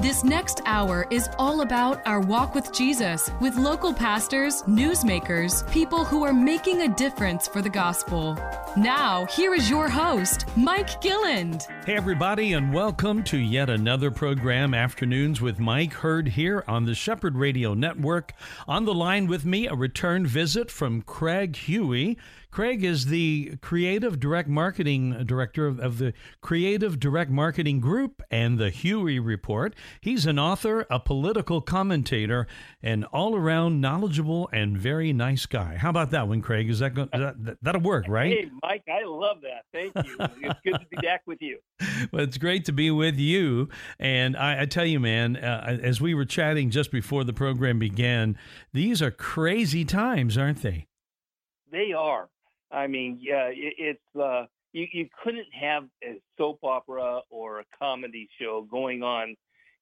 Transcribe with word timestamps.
This 0.00 0.24
next 0.24 0.62
hour 0.64 1.06
is 1.10 1.28
all 1.38 1.60
about 1.60 2.00
our 2.06 2.20
walk 2.20 2.54
with 2.54 2.72
Jesus 2.72 3.30
with 3.38 3.56
local 3.56 3.92
pastors, 3.92 4.62
newsmakers, 4.62 5.70
people 5.70 6.06
who 6.06 6.24
are 6.24 6.32
making 6.32 6.80
a 6.80 6.88
difference 6.88 7.46
for 7.46 7.60
the 7.60 7.68
gospel. 7.68 8.34
Now, 8.78 9.26
here 9.26 9.52
is 9.52 9.68
your 9.68 9.90
host, 9.90 10.46
Mike 10.56 11.02
Gilland. 11.02 11.66
Hey, 11.84 11.96
everybody, 11.96 12.54
and 12.54 12.72
welcome 12.72 13.22
to 13.24 13.36
yet 13.36 13.68
another 13.68 14.10
program, 14.10 14.72
Afternoons 14.72 15.42
with 15.42 15.60
Mike, 15.60 15.92
heard 15.92 16.28
here 16.28 16.64
on 16.66 16.86
the 16.86 16.94
Shepherd 16.94 17.36
Radio 17.36 17.74
Network. 17.74 18.32
On 18.66 18.86
the 18.86 18.94
line 18.94 19.26
with 19.26 19.44
me, 19.44 19.66
a 19.66 19.74
return 19.74 20.26
visit 20.26 20.70
from 20.70 21.02
Craig 21.02 21.56
Huey. 21.56 22.16
Craig 22.50 22.82
is 22.82 23.06
the 23.06 23.56
creative 23.62 24.18
direct 24.18 24.48
marketing 24.48 25.24
director 25.24 25.66
of, 25.66 25.78
of, 25.78 25.98
the 25.98 26.12
Creative 26.40 26.98
Direct 26.98 27.30
Marketing 27.30 27.78
Group 27.80 28.22
and 28.30 28.58
the 28.58 28.70
Huey 28.70 29.18
Report. 29.18 29.74
He's 30.00 30.26
an 30.26 30.38
author, 30.38 30.86
a 30.90 30.98
political 30.98 31.60
commentator, 31.60 32.46
an 32.82 33.04
all 33.04 33.36
around 33.36 33.80
knowledgeable 33.80 34.48
and 34.52 34.76
very 34.76 35.12
nice 35.12 35.46
guy. 35.46 35.76
How 35.76 35.90
about 35.90 36.10
that 36.10 36.26
one, 36.26 36.42
Craig? 36.42 36.68
Is 36.68 36.80
that, 36.80 36.94
go, 36.94 37.08
that 37.12 37.58
that'll 37.62 37.80
work, 37.80 38.06
right? 38.08 38.32
Hey, 38.32 38.50
Mike, 38.62 38.84
I 38.88 39.04
love 39.04 39.38
that. 39.42 39.64
Thank 39.72 39.94
you. 40.06 40.16
it's 40.42 40.60
good 40.64 40.80
to 40.80 40.86
be 40.90 40.96
back 41.02 41.22
with 41.26 41.40
you. 41.40 41.58
Well, 42.12 42.22
it's 42.22 42.38
great 42.38 42.64
to 42.64 42.72
be 42.72 42.90
with 42.90 43.16
you. 43.16 43.68
And 43.98 44.36
I, 44.36 44.62
I 44.62 44.66
tell 44.66 44.86
you, 44.86 44.98
man, 44.98 45.36
uh, 45.36 45.78
as 45.82 46.00
we 46.00 46.14
were 46.14 46.24
chatting 46.24 46.70
just 46.70 46.90
before 46.90 47.24
the 47.24 47.32
program 47.32 47.78
began, 47.78 48.38
these 48.72 49.02
are 49.02 49.10
crazy 49.10 49.84
times, 49.84 50.38
aren't 50.38 50.62
they? 50.62 50.86
They 51.70 51.92
are. 51.92 52.28
I 52.70 52.86
mean, 52.86 53.18
yeah, 53.20 53.46
it, 53.48 53.74
it's 53.78 54.20
uh, 54.20 54.44
you, 54.72 54.86
you 54.92 55.08
couldn't 55.22 55.48
have 55.58 55.84
a 56.04 56.20
soap 56.38 56.60
opera 56.62 57.20
or 57.30 57.60
a 57.60 57.64
comedy 57.78 58.28
show 58.40 58.66
going 58.70 59.02
on 59.02 59.36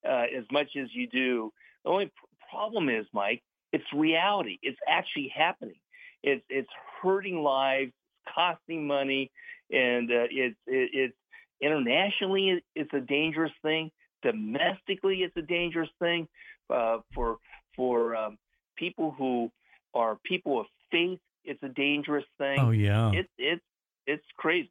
uh, 0.09 0.25
as 0.37 0.45
much 0.51 0.69
as 0.81 0.89
you 0.93 1.07
do. 1.09 1.53
The 1.85 1.91
only 1.91 2.13
problem 2.51 2.89
is, 2.89 3.07
Mike, 3.13 3.43
it's 3.73 3.85
reality. 3.95 4.59
It's 4.63 4.79
actually 4.89 5.33
happening. 5.35 5.81
It's 6.23 6.43
it's 6.49 6.71
hurting 7.03 7.43
lives, 7.43 7.93
costing 8.35 8.87
money, 8.87 9.31
and 9.71 10.11
uh, 10.11 10.27
it's 10.31 10.57
it, 10.67 10.91
it's 10.93 11.17
internationally 11.61 12.63
it's 12.75 12.93
a 12.95 13.01
dangerous 13.01 13.53
thing. 13.63 13.91
Domestically, 14.23 15.19
it's 15.23 15.37
a 15.37 15.43
dangerous 15.43 15.91
thing 16.01 16.27
uh, 16.71 16.99
for 17.15 17.37
for 17.77 18.17
um, 18.17 18.39
people 18.77 19.15
who 19.17 19.51
are 19.95 20.19
people 20.25 20.61
of 20.61 20.67
faith 20.91 21.21
it's 21.49 21.63
a 21.63 21.69
dangerous 21.69 22.25
thing. 22.37 22.59
Oh 22.61 22.71
yeah. 22.71 23.11
It's 23.13 23.31
it's 23.39 23.65
it's 24.07 24.25
crazy. 24.37 24.71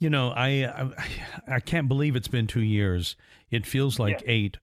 You 0.00 0.10
know, 0.10 0.30
I, 0.30 0.66
I, 0.66 0.90
I 1.56 1.60
can't 1.60 1.88
believe 1.88 2.16
it's 2.16 2.28
been 2.28 2.46
two 2.46 2.62
years. 2.62 3.16
It 3.50 3.64
feels 3.66 3.98
like 3.98 4.22
yeah. 4.22 4.30
eight, 4.30 4.56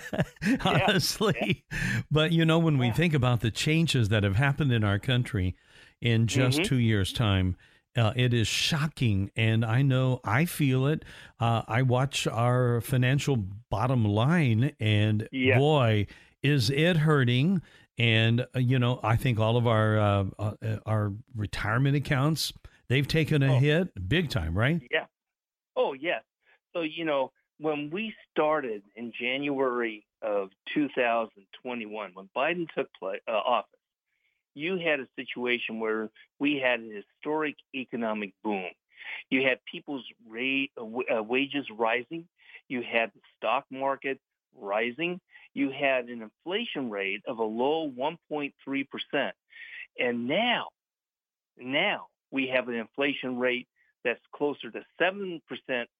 honestly. 0.64 1.64
Yeah. 1.72 1.78
But 2.10 2.32
you 2.32 2.44
know, 2.44 2.58
when 2.58 2.74
yeah. 2.74 2.80
we 2.80 2.90
think 2.90 3.14
about 3.14 3.40
the 3.40 3.50
changes 3.50 4.10
that 4.10 4.22
have 4.22 4.36
happened 4.36 4.72
in 4.72 4.84
our 4.84 4.98
country 4.98 5.56
in 6.00 6.26
just 6.26 6.58
mm-hmm. 6.58 6.68
two 6.68 6.78
years' 6.78 7.12
time, 7.12 7.56
uh, 7.96 8.12
it 8.14 8.34
is 8.34 8.46
shocking, 8.46 9.30
and 9.34 9.64
I 9.64 9.82
know 9.82 10.20
I 10.22 10.44
feel 10.44 10.86
it. 10.86 11.04
Uh, 11.40 11.62
I 11.66 11.82
watch 11.82 12.26
our 12.26 12.80
financial 12.82 13.36
bottom 13.70 14.04
line, 14.04 14.72
and 14.78 15.26
boy, 15.32 16.06
is 16.42 16.70
it 16.70 16.98
hurting 16.98 17.62
and 17.98 18.46
uh, 18.54 18.58
you 18.58 18.78
know 18.78 19.00
I 19.02 19.16
think 19.16 19.38
all 19.38 19.56
of 19.56 19.66
our 19.66 19.98
uh, 19.98 20.24
uh, 20.38 20.52
our 20.86 21.12
retirement 21.36 21.96
accounts 21.96 22.52
they've 22.88 23.06
taken 23.06 23.42
a 23.42 23.54
oh. 23.54 23.58
hit 23.58 24.08
big 24.08 24.30
time, 24.30 24.56
right? 24.56 24.80
Yeah. 24.90 25.06
Oh 25.76 25.92
yes. 25.92 26.22
So 26.72 26.82
you 26.82 27.04
know 27.04 27.32
when 27.58 27.90
we 27.92 28.14
started 28.30 28.82
in 28.96 29.12
January 29.20 30.06
of 30.22 30.50
2021, 30.74 32.10
when 32.14 32.30
Biden 32.36 32.66
took 32.76 32.88
play, 32.98 33.20
uh, 33.28 33.32
office, 33.32 33.70
you 34.54 34.78
had 34.78 35.00
a 35.00 35.06
situation 35.16 35.80
where 35.80 36.08
we 36.38 36.60
had 36.62 36.80
a 36.80 37.02
historic 37.02 37.56
economic 37.74 38.32
boom. 38.42 38.66
You 39.30 39.42
had 39.42 39.58
people's 39.70 40.04
rate, 40.28 40.70
uh, 40.78 41.22
wages 41.22 41.66
rising. 41.76 42.26
You 42.68 42.82
had 42.82 43.10
the 43.14 43.20
stock 43.36 43.64
market 43.70 44.20
rising 44.56 45.20
you 45.54 45.70
had 45.70 46.06
an 46.08 46.22
inflation 46.22 46.90
rate 46.90 47.22
of 47.26 47.38
a 47.38 47.44
low 47.44 47.90
1.3%. 47.90 48.52
And 49.98 50.28
now, 50.28 50.66
now 51.56 52.06
we 52.30 52.48
have 52.48 52.68
an 52.68 52.74
inflation 52.74 53.38
rate 53.38 53.66
that's 54.04 54.20
closer 54.34 54.70
to 54.70 54.80
7% 55.00 55.40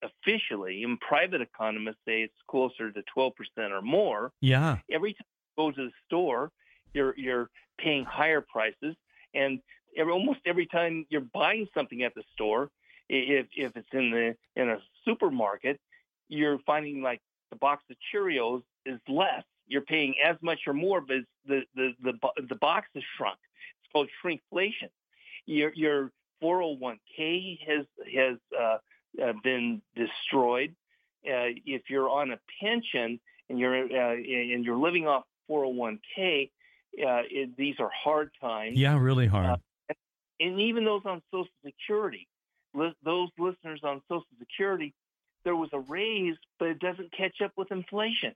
officially, 0.03 0.85
and 0.85 1.01
private 1.01 1.41
economists 1.41 1.99
say 2.07 2.23
it's 2.23 2.33
closer 2.49 2.93
to 2.93 3.03
12% 3.17 3.33
or 3.71 3.83
more. 3.83 4.33
Yeah. 4.41 4.79
Every 4.91 5.15
time 5.15 5.27
you 5.57 5.65
go 5.65 5.71
to 5.73 5.87
the 5.87 5.93
store, 6.07 6.51
you're, 6.95 7.15
you're 7.17 7.51
paying 7.79 8.05
higher 8.05 8.41
prices. 8.41 8.95
And 9.35 9.61
every, 9.97 10.13
almost 10.13 10.41
every 10.47 10.67
time 10.67 11.07
you're 11.11 11.27
buying 11.35 11.67
something 11.75 12.03
at 12.03 12.15
the 12.15 12.23
store, 12.35 12.71
if, 13.09 13.47
if 13.57 13.77
it's 13.77 13.89
in 13.93 14.11
the 14.11 14.37
in 14.61 14.69
a 14.69 14.79
supermarket, 15.05 15.81
you're 16.29 16.59
finding 16.67 17.03
like 17.03 17.21
the 17.51 17.57
box 17.57 17.83
of 17.91 17.97
Cheerios 18.13 18.63
is 18.89 19.01
less. 19.09 19.45
You're 19.67 19.83
paying 19.83 20.15
as 20.25 20.37
much 20.41 20.61
or 20.67 20.73
more, 20.73 21.01
but 21.01 21.19
the 21.47 21.63
the 21.75 21.93
the 22.03 22.13
the 22.49 22.55
box 22.57 22.89
has 22.95 23.03
shrunk. 23.17 23.39
It's 23.83 23.93
called 23.93 24.09
shrinkflation. 24.25 24.91
Your 25.47 25.73
your 25.75 26.11
401k 26.43 27.59
has 27.67 27.87
has 28.15 28.37
uh, 28.59 28.79
uh, 29.23 29.33
been 29.43 29.83
destroyed. 29.95 30.75
Uh, 31.27 31.53
if 31.67 31.83
you're 31.91 32.09
on 32.09 32.31
a 32.31 32.39
pension 32.61 33.21
and 33.49 33.59
you're 33.59 33.75
uh, 33.75 34.15
and 34.15 34.65
you're 34.65 34.79
living 34.79 35.07
off 35.07 35.25
401k, 35.51 36.51
uh, 36.97 37.23
it, 37.31 37.57
these 37.57 37.77
are 37.79 37.91
hard 37.93 38.31
times. 38.41 38.79
Yeah, 38.79 38.99
really 38.99 39.27
hard. 39.27 39.47
Uh, 39.91 39.95
and 40.41 40.61
even 40.61 40.85
those 40.85 41.03
on 41.05 41.21
Social 41.31 41.49
Security, 41.65 42.29
li- 42.75 42.95
those 43.05 43.29
listeners 43.39 43.81
on 43.83 44.01
Social 44.09 44.25
Security, 44.39 44.95
there 45.45 45.57
was 45.57 45.71
a 45.73 45.81
raise, 45.81 46.37
but 46.59 46.69
it 46.69 46.79
doesn't 46.79 47.13
catch 47.13 47.41
up 47.43 47.53
with 47.57 47.71
inflation 47.73 48.35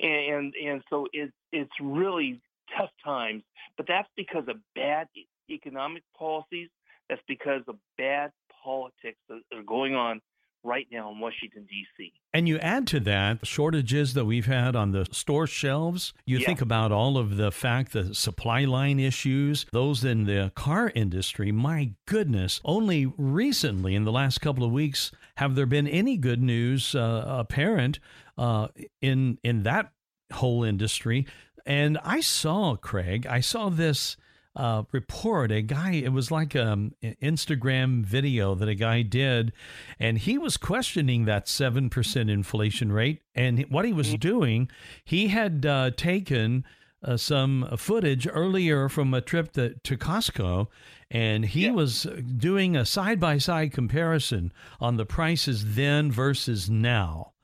and 0.00 0.54
and 0.54 0.82
so 0.90 1.06
it's 1.12 1.32
it's 1.52 1.72
really 1.80 2.40
tough 2.76 2.90
times. 3.04 3.42
But 3.76 3.86
that's 3.86 4.08
because 4.16 4.44
of 4.48 4.56
bad 4.74 5.08
economic 5.50 6.02
policies. 6.18 6.68
That's 7.08 7.22
because 7.28 7.62
of 7.68 7.76
bad 7.96 8.32
politics 8.64 9.18
that 9.28 9.42
are 9.52 9.62
going 9.62 9.94
on 9.94 10.20
right 10.66 10.86
now 10.90 11.10
in 11.12 11.20
Washington, 11.20 11.66
D.C. 11.70 12.12
And 12.34 12.48
you 12.48 12.58
add 12.58 12.86
to 12.88 13.00
that 13.00 13.46
shortages 13.46 14.14
that 14.14 14.24
we've 14.24 14.46
had 14.46 14.74
on 14.74 14.90
the 14.90 15.06
store 15.12 15.46
shelves. 15.46 16.12
You 16.26 16.38
yeah. 16.38 16.46
think 16.46 16.60
about 16.60 16.92
all 16.92 17.16
of 17.16 17.36
the 17.36 17.52
fact 17.52 17.92
the 17.92 18.14
supply 18.14 18.64
line 18.64 18.98
issues, 18.98 19.64
those 19.72 20.04
in 20.04 20.24
the 20.24 20.52
car 20.54 20.90
industry. 20.94 21.52
My 21.52 21.92
goodness, 22.06 22.60
only 22.64 23.06
recently 23.16 23.94
in 23.94 24.04
the 24.04 24.12
last 24.12 24.40
couple 24.40 24.64
of 24.64 24.72
weeks 24.72 25.12
have 25.36 25.54
there 25.54 25.66
been 25.66 25.86
any 25.86 26.16
good 26.16 26.42
news 26.42 26.94
uh, 26.94 27.24
apparent 27.26 28.00
uh, 28.38 28.68
in 29.00 29.38
in 29.42 29.62
that 29.64 29.92
whole 30.32 30.64
industry. 30.64 31.26
And 31.64 31.98
I 32.04 32.20
saw 32.20 32.76
Craig. 32.76 33.26
I 33.26 33.40
saw 33.40 33.70
this 33.70 34.16
uh, 34.54 34.84
report. 34.92 35.50
A 35.50 35.62
guy. 35.62 35.92
It 35.92 36.12
was 36.12 36.30
like 36.30 36.54
um, 36.56 36.92
an 37.02 37.16
Instagram 37.22 38.04
video 38.04 38.54
that 38.54 38.68
a 38.68 38.74
guy 38.74 39.02
did, 39.02 39.52
and 39.98 40.18
he 40.18 40.38
was 40.38 40.56
questioning 40.56 41.24
that 41.24 41.48
seven 41.48 41.90
percent 41.90 42.30
inflation 42.30 42.92
rate. 42.92 43.22
And 43.34 43.60
what 43.68 43.84
he 43.84 43.92
was 43.92 44.08
mm-hmm. 44.08 44.16
doing, 44.16 44.70
he 45.04 45.28
had 45.28 45.66
uh, 45.66 45.90
taken. 45.96 46.64
Uh, 47.04 47.16
some 47.16 47.68
footage 47.76 48.26
earlier 48.28 48.88
from 48.88 49.12
a 49.12 49.20
trip 49.20 49.52
to, 49.52 49.74
to 49.84 49.98
Costco, 49.98 50.66
and 51.10 51.44
he 51.44 51.66
yeah. 51.66 51.70
was 51.70 52.04
doing 52.36 52.74
a 52.74 52.86
side 52.86 53.20
by 53.20 53.36
side 53.36 53.70
comparison 53.70 54.50
on 54.80 54.96
the 54.96 55.04
prices 55.04 55.76
then 55.76 56.10
versus 56.10 56.70
now 56.70 57.34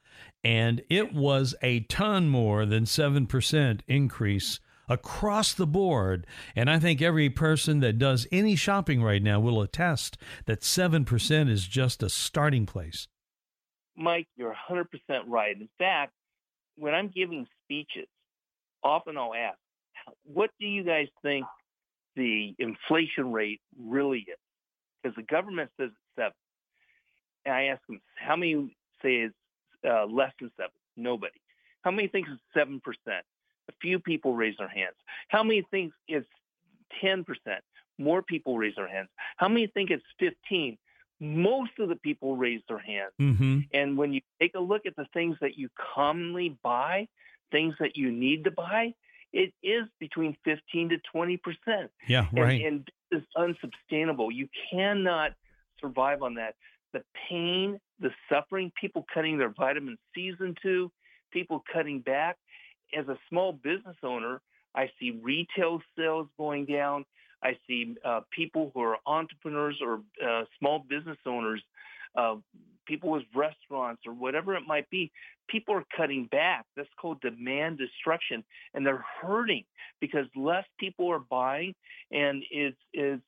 and 0.45 0.83
it 0.89 1.13
was 1.13 1.55
a 1.63 1.81
ton 1.81 2.29
more 2.29 2.67
than 2.67 2.85
7% 2.85 3.81
increase 3.87 4.61
across 4.89 5.55
the 5.55 5.67
board. 5.67 6.27
And 6.57 6.69
I 6.69 6.79
think 6.79 7.01
every 7.01 7.31
person 7.31 7.81
that 7.81 7.99
does 7.99 8.27
any 8.33 8.57
shopping 8.57 9.03
right 9.03 9.23
now 9.23 9.41
will 9.41 9.63
attest 9.63 10.19
that 10.47 10.61
7% 10.61 11.49
is 11.49 11.67
just 11.67 12.03
a 12.03 12.09
starting 12.09 12.67
place. 12.67 13.09
Mike, 13.97 14.27
you're 14.37 14.55
100% 14.71 14.85
right. 15.27 15.57
In 15.57 15.69
fact, 15.79 16.13
when 16.77 16.95
I'm 16.95 17.09
giving 17.15 17.47
speeches, 17.65 18.09
often 18.83 19.17
I'll 19.17 19.35
ask, 19.35 19.59
what 20.25 20.51
do 20.59 20.67
you 20.67 20.83
guys 20.83 21.07
think 21.23 21.47
the 22.17 22.55
inflation 22.59 23.33
rate 23.33 23.61
really 23.79 24.27
is? 24.29 24.39
Because 25.03 25.17
the 25.17 25.23
government 25.23 25.71
says 25.79 25.91
it's 25.91 26.17
7. 26.17 26.33
And 27.45 27.55
I 27.55 27.65
ask 27.65 27.81
them, 27.87 28.01
how 28.17 28.37
many 28.37 28.77
say 29.03 29.15
it's 29.17 29.35
uh, 29.89 30.07
less 30.07 30.33
than 30.41 30.51
seven? 30.57 30.73
Nobody. 30.97 31.41
How 31.83 31.91
many 31.91 32.09
thinks 32.09 32.31
it's 32.33 32.43
seven 32.55 32.81
percent? 32.81 33.25
A 33.69 33.73
few 33.81 33.99
people 33.99 34.35
raise 34.35 34.57
their 34.59 34.69
hands. 34.69 34.97
How 35.29 35.43
many 35.43 35.63
think 35.71 35.93
it's 36.09 36.27
10%? 37.03 37.25
More 37.99 38.23
people 38.23 38.59
raise 38.59 38.75
their 38.77 38.89
hands. 38.89 39.09
How 39.37 39.49
many 39.49 39.69
think 39.69 39.91
it's 39.91 40.03
15? 40.19 40.77
Most 41.21 41.71
of 41.79 41.89
the 41.89 41.97
people 41.97 42.37
raise 42.37 42.61
their 42.69 42.79
hands. 42.79 43.13
Mm-hmm. 43.21 43.59
And 43.73 43.97
when 43.97 44.13
you 44.13 44.21
take 44.41 44.55
a 44.57 44.61
look 44.61 44.87
at 44.87 44.97
the 44.97 45.07
things 45.15 45.37
that 45.41 45.57
you 45.57 45.69
commonly 45.95 46.59
buy, 46.63 47.07
things 47.53 47.75
that 47.79 47.97
you 47.97 48.11
need 48.11 48.45
to 48.45 48.51
buy, 48.51 48.95
it 49.33 49.53
is 49.63 49.85
between 50.01 50.37
15 50.45 50.91
to 50.91 50.97
20 51.13 51.37
percent. 51.39 51.91
Yeah, 52.09 52.27
right. 52.33 52.65
And, 52.65 52.65
and 52.65 52.91
it's 53.11 53.27
unsustainable. 53.37 54.31
You 54.31 54.49
cannot 54.71 55.33
survive 55.81 56.23
on 56.23 56.35
that. 56.35 56.55
The 56.93 57.03
pain, 57.29 57.79
the 58.03 58.11
suffering, 58.29 58.73
people 58.79 59.07
cutting 59.13 59.39
their 59.39 59.55
vitamin 59.57 59.97
C's 60.15 60.35
into, 60.41 60.91
people 61.33 61.63
cutting 61.73 62.01
back. 62.01 62.37
As 62.97 63.09
a 63.09 63.17
small 63.29 63.53
business 63.53 63.97
owner, 64.03 64.41
I 64.75 64.91
see 65.01 65.19
retail 65.23 65.81
sales 65.97 66.29
going 66.37 66.67
down. 66.67 67.05
I 67.43 67.57
see 67.67 67.97
uh, 68.05 68.21
people 68.31 68.71
who 68.75 68.83
are 68.83 68.99
entrepreneurs 69.07 69.81
or 69.83 70.01
uh, 70.25 70.45
small 70.59 70.85
business 70.89 71.19
owners, 71.27 71.63
uh, 72.17 72.37
people 72.87 73.11
with 73.11 73.23
restaurants 73.35 74.03
or 74.07 74.13
whatever 74.13 74.55
it 74.55 74.63
might 74.67 74.89
be. 74.91 75.11
People 75.49 75.75
are 75.75 75.85
cutting 75.97 76.29
back. 76.31 76.67
That's 76.77 76.89
called 77.01 77.21
demand 77.21 77.79
destruction, 77.79 78.45
and 78.75 78.87
they're 78.87 79.05
hurting 79.21 79.65
because 80.01 80.27
less 80.37 80.65
people 80.79 81.11
are 81.11 81.19
buying, 81.19 81.75
and 82.11 82.45
it's 82.51 82.79
it's 82.93 83.23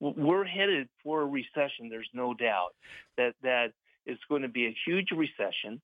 we're 0.00 0.44
headed 0.44 0.88
for 1.04 1.22
a 1.22 1.26
recession. 1.26 1.88
There's 1.88 2.10
no 2.12 2.34
doubt 2.34 2.74
that 3.16 3.34
that 3.42 3.72
is 4.06 4.18
going 4.28 4.42
to 4.42 4.48
be 4.48 4.66
a 4.66 4.76
huge 4.86 5.08
recession. 5.10 5.80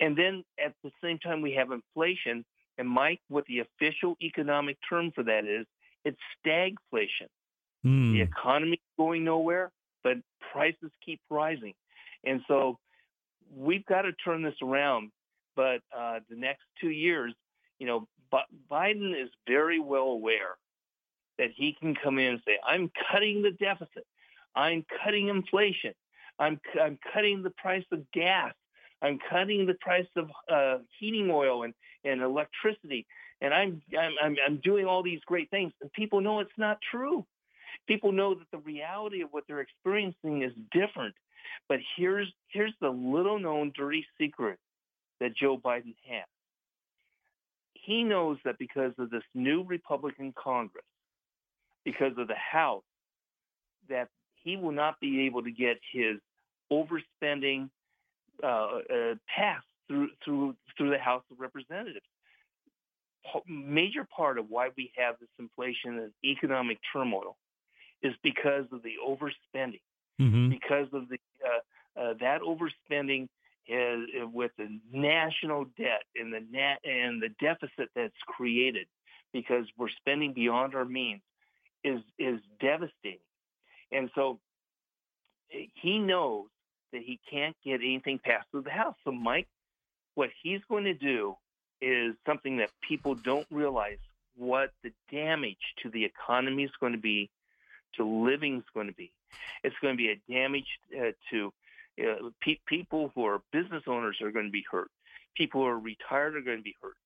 And 0.00 0.16
then 0.16 0.44
at 0.64 0.74
the 0.82 0.90
same 1.02 1.18
time, 1.18 1.42
we 1.42 1.52
have 1.52 1.70
inflation. 1.70 2.44
And 2.78 2.88
Mike, 2.88 3.20
what 3.28 3.44
the 3.46 3.60
official 3.60 4.16
economic 4.22 4.78
term 4.88 5.12
for 5.14 5.22
that 5.24 5.44
is, 5.44 5.66
it's 6.04 6.18
stagflation. 6.44 7.28
Mm. 7.84 8.12
The 8.12 8.20
economy 8.22 8.80
going 8.96 9.24
nowhere, 9.24 9.70
but 10.02 10.18
prices 10.52 10.90
keep 11.04 11.20
rising. 11.30 11.74
And 12.24 12.40
so 12.48 12.78
we've 13.54 13.84
got 13.86 14.02
to 14.02 14.12
turn 14.12 14.42
this 14.42 14.54
around. 14.62 15.10
But 15.54 15.80
uh, 15.96 16.20
the 16.30 16.36
next 16.36 16.62
two 16.80 16.90
years, 16.90 17.34
you 17.78 17.86
know, 17.86 18.06
Biden 18.70 19.12
is 19.20 19.28
very 19.46 19.78
well 19.78 20.08
aware 20.08 20.56
that 21.38 21.48
he 21.54 21.76
can 21.78 21.94
come 21.94 22.18
in 22.18 22.34
and 22.34 22.40
say, 22.46 22.58
I'm 22.66 22.90
cutting 23.10 23.42
the 23.42 23.50
deficit. 23.50 24.06
I'm 24.54 24.84
cutting 25.04 25.28
inflation. 25.28 25.92
I'm, 26.42 26.60
I'm 26.80 26.98
cutting 27.14 27.42
the 27.42 27.50
price 27.50 27.84
of 27.92 28.00
gas. 28.12 28.52
I'm 29.00 29.18
cutting 29.30 29.66
the 29.66 29.74
price 29.74 30.06
of 30.16 30.28
uh, 30.52 30.78
heating 30.98 31.30
oil 31.30 31.62
and, 31.62 31.74
and 32.04 32.20
electricity. 32.20 33.06
And 33.40 33.54
I'm, 33.54 33.82
I'm, 33.98 34.36
I'm 34.44 34.60
doing 34.62 34.86
all 34.86 35.02
these 35.02 35.20
great 35.26 35.50
things. 35.50 35.72
And 35.80 35.92
people 35.92 36.20
know 36.20 36.40
it's 36.40 36.50
not 36.58 36.78
true. 36.90 37.24
People 37.86 38.12
know 38.12 38.34
that 38.34 38.50
the 38.52 38.58
reality 38.58 39.22
of 39.22 39.28
what 39.30 39.44
they're 39.46 39.60
experiencing 39.60 40.42
is 40.42 40.52
different. 40.72 41.14
But 41.68 41.78
here's, 41.96 42.32
here's 42.48 42.74
the 42.80 42.90
little 42.90 43.38
known 43.38 43.72
dirty 43.76 44.04
secret 44.20 44.58
that 45.20 45.36
Joe 45.36 45.58
Biden 45.58 45.94
has. 46.08 46.26
He 47.74 48.04
knows 48.04 48.38
that 48.44 48.58
because 48.58 48.92
of 48.98 49.10
this 49.10 49.24
new 49.34 49.64
Republican 49.64 50.32
Congress, 50.36 50.84
because 51.84 52.12
of 52.18 52.28
the 52.28 52.34
House, 52.34 52.84
that 53.88 54.08
he 54.42 54.56
will 54.56 54.72
not 54.72 55.00
be 55.00 55.26
able 55.26 55.42
to 55.42 55.50
get 55.50 55.78
his 55.92 56.16
overspending 56.72 57.68
uh, 58.42 58.46
uh, 58.46 59.14
passed 59.34 59.66
through 59.88 60.08
through 60.24 60.54
through 60.76 60.90
the 60.90 60.98
House 60.98 61.22
of 61.30 61.38
Representatives. 61.38 62.06
Major 63.46 64.06
part 64.16 64.38
of 64.38 64.46
why 64.48 64.70
we 64.76 64.90
have 64.96 65.14
this 65.20 65.28
inflation 65.38 65.98
and 65.98 66.12
economic 66.24 66.78
turmoil 66.92 67.36
is 68.02 68.14
because 68.22 68.64
of 68.72 68.82
the 68.82 68.94
overspending, 69.06 69.80
mm-hmm. 70.20 70.48
because 70.48 70.88
of 70.92 71.08
the 71.08 71.18
uh, 71.44 72.00
uh 72.00 72.14
that 72.20 72.40
overspending 72.40 73.28
is, 73.68 74.00
uh, 74.20 74.26
with 74.26 74.50
the 74.58 74.68
national 74.92 75.66
debt 75.78 76.02
and 76.16 76.32
the 76.32 76.44
net 76.50 76.78
and 76.84 77.22
the 77.22 77.28
deficit 77.40 77.90
that's 77.94 78.12
created 78.26 78.86
because 79.32 79.66
we're 79.78 79.88
spending 79.88 80.32
beyond 80.32 80.74
our 80.74 80.84
means 80.84 81.22
is 81.84 82.00
is 82.18 82.40
devastating. 82.60 83.18
And 83.92 84.10
so 84.14 84.40
he 85.74 85.98
knows 85.98 86.48
that 86.92 87.02
he 87.02 87.18
can't 87.30 87.56
get 87.64 87.80
anything 87.80 88.18
passed 88.18 88.46
through 88.50 88.62
the 88.62 88.70
House. 88.70 88.94
So 89.04 89.12
Mike, 89.12 89.48
what 90.14 90.30
he's 90.42 90.60
going 90.68 90.84
to 90.84 90.94
do 90.94 91.36
is 91.80 92.14
something 92.26 92.58
that 92.58 92.70
people 92.86 93.14
don't 93.14 93.46
realize 93.50 93.98
what 94.36 94.72
the 94.82 94.92
damage 95.10 95.74
to 95.82 95.90
the 95.90 96.04
economy 96.04 96.64
is 96.64 96.70
going 96.80 96.92
to 96.92 96.98
be, 96.98 97.30
to 97.96 98.04
living 98.04 98.58
is 98.58 98.64
going 98.72 98.86
to 98.86 98.94
be. 98.94 99.12
It's 99.64 99.76
going 99.80 99.94
to 99.94 99.98
be 99.98 100.10
a 100.10 100.32
damage 100.32 100.66
uh, 100.96 101.12
to 101.30 101.52
uh, 102.00 102.30
pe- 102.40 102.58
people 102.66 103.10
who 103.14 103.24
are 103.24 103.42
business 103.52 103.82
owners 103.86 104.18
are 104.22 104.30
going 104.30 104.46
to 104.46 104.52
be 104.52 104.64
hurt. 104.70 104.90
People 105.34 105.62
who 105.62 105.66
are 105.66 105.78
retired 105.78 106.36
are 106.36 106.40
going 106.40 106.58
to 106.58 106.62
be 106.62 106.76
hurt. 106.80 106.96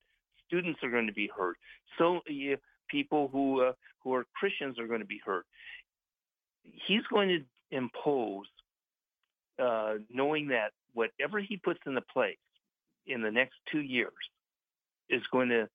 Students 0.47 0.81
are 0.83 0.91
going 0.91 1.06
to 1.06 1.12
be 1.12 1.31
hurt. 1.37 1.56
So 1.99 2.19
uh, 2.19 2.56
people 2.88 3.29
who 3.33 3.62
uh, 3.62 3.73
who 4.03 4.15
are 4.15 4.27
Christians 4.35 4.79
are 4.79 4.87
going 4.87 5.00
to 5.00 5.06
be 5.06 5.21
hurt. 5.25 5.47
He's 6.87 7.03
going 7.11 7.29
to 7.29 7.77
impose, 7.77 8.47
uh, 9.62 9.94
knowing 10.11 10.49
that 10.49 10.73
whatever 10.94 11.38
he 11.38 11.56
puts 11.56 11.81
into 11.87 12.00
place 12.12 12.37
in 13.06 13.23
the 13.23 13.31
next 13.31 13.55
two 13.70 13.81
years 13.81 14.12
is 15.08 15.23
going 15.32 15.49
to 15.49 15.69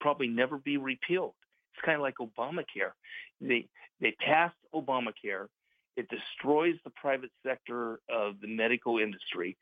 probably 0.00 0.28
never 0.28 0.58
be 0.58 0.76
repealed. 0.76 1.34
It's 1.74 1.84
kind 1.84 1.96
of 1.96 2.02
like 2.02 2.14
Obamacare. 2.20 2.92
They 3.40 3.68
they 4.00 4.12
passed 4.12 4.56
Obamacare. 4.74 5.46
It 5.96 6.08
destroys 6.08 6.74
the 6.84 6.90
private 6.90 7.30
sector 7.44 8.00
of 8.10 8.40
the 8.40 8.48
medical 8.48 8.98
industry. 8.98 9.56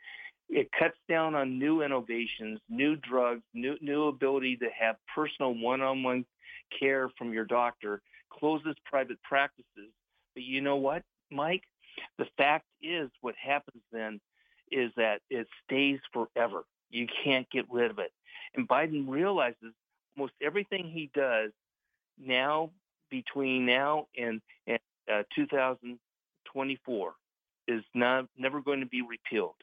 It 0.49 0.69
cuts 0.79 0.97
down 1.09 1.35
on 1.35 1.59
new 1.59 1.83
innovations, 1.83 2.61
new 2.69 2.97
drugs, 2.97 3.43
new 3.55 3.77
new 3.81 4.05
ability 4.09 4.57
to 4.59 4.69
have 4.79 4.97
personal 5.15 5.55
one-on-one 5.55 6.25
care 6.79 7.09
from 7.17 7.33
your 7.33 7.45
doctor, 7.45 8.03
closes 8.31 8.77
private 8.85 9.23
practices. 9.23 9.91
But 10.35 10.43
you 10.43 10.61
know 10.61 10.77
what, 10.77 11.03
Mike? 11.31 11.63
The 12.19 12.27
fact 12.37 12.67
is, 12.83 13.11
what 13.21 13.35
happens 13.37 13.83
then 13.93 14.21
is 14.71 14.91
that 14.97 15.21
it 15.31 15.47
stays 15.65 16.01
forever. 16.13 16.65
You 16.91 17.07
can't 17.25 17.49
get 17.51 17.67
rid 17.71 17.91
of 17.91 17.99
it. 17.99 18.13
And 18.55 18.69
Biden 18.69 19.09
realizes 19.09 19.73
almost 20.17 20.35
everything 20.43 20.91
he 20.91 21.11
does 21.15 21.51
now, 22.19 22.71
between 23.11 23.67
now 23.67 24.07
and, 24.17 24.41
and 24.67 24.79
uh, 25.13 25.23
2024, 25.35 27.15
is 27.67 27.83
not 27.95 28.27
never 28.37 28.61
going 28.61 28.81
to 28.81 28.87
be 28.87 29.03
repealed. 29.03 29.55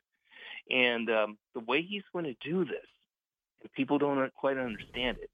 And 0.69 1.09
um, 1.09 1.37
the 1.53 1.61
way 1.61 1.81
he's 1.81 2.03
going 2.13 2.25
to 2.25 2.35
do 2.43 2.65
this, 2.65 2.85
and 3.61 3.71
people 3.73 3.97
don't 3.97 4.33
quite 4.33 4.57
understand 4.57 5.17
it, 5.21 5.29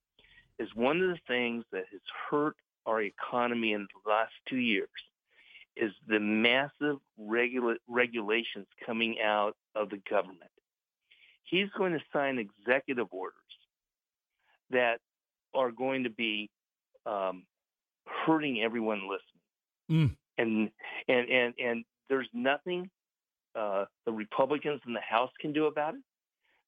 is 0.60 0.70
one 0.75 1.01
of 1.01 1.10
the 1.10 1.20
things 1.27 1.63
that 1.72 1.86
has 1.92 2.01
hurt 2.30 2.56
our 2.86 3.01
economy 3.01 3.74
in 3.74 3.82
the 3.82 4.10
last 4.10 4.34
two 4.48 4.58
years 4.58 4.89
is 5.79 5.91
the 6.07 6.19
massive 6.19 6.98
regula- 7.17 7.77
regulations 7.88 8.67
coming 8.86 9.17
out 9.24 9.55
of 9.75 9.89
the 9.89 10.01
government. 10.10 10.51
He's 11.43 11.69
going 11.77 11.93
to 11.93 12.00
sign 12.12 12.39
executive 12.39 13.07
orders 13.12 13.34
that 14.69 15.00
are 15.53 15.72
going 15.72 16.03
to 16.03 16.10
be 16.10 16.50
um, 17.05 17.43
hurting 18.25 18.62
everyone 18.62 19.01
listening. 19.10 20.10
Mm. 20.10 20.15
And, 20.38 20.69
and, 21.07 21.29
and, 21.29 21.53
and 21.57 21.86
there's 22.10 22.27
nothing 22.34 22.89
uh, 23.55 23.86
the 24.05 24.12
Republicans 24.12 24.81
in 24.86 24.93
the 24.93 25.01
House 25.01 25.31
can 25.39 25.53
do 25.53 25.65
about 25.65 25.96
it. 25.96 26.01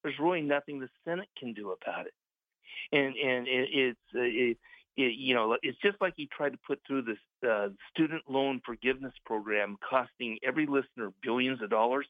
There's 0.02 0.18
really 0.18 0.40
nothing 0.40 0.80
the 0.80 0.88
Senate 1.04 1.28
can 1.38 1.52
do 1.52 1.72
about 1.72 2.06
it 2.06 2.14
and 2.92 3.16
and 3.16 3.48
it, 3.48 3.68
it's 3.72 4.00
uh, 4.14 4.20
it, 4.20 4.58
it, 4.96 5.14
you 5.16 5.34
know 5.34 5.56
it's 5.62 5.78
just 5.82 5.96
like 6.00 6.14
he 6.16 6.26
tried 6.26 6.50
to 6.50 6.58
put 6.66 6.80
through 6.86 7.02
this 7.02 7.48
uh, 7.48 7.68
student 7.90 8.22
loan 8.28 8.60
forgiveness 8.64 9.14
program, 9.24 9.76
costing 9.88 10.38
every 10.42 10.66
listener 10.66 11.10
billions 11.22 11.62
of 11.62 11.70
dollars. 11.70 12.06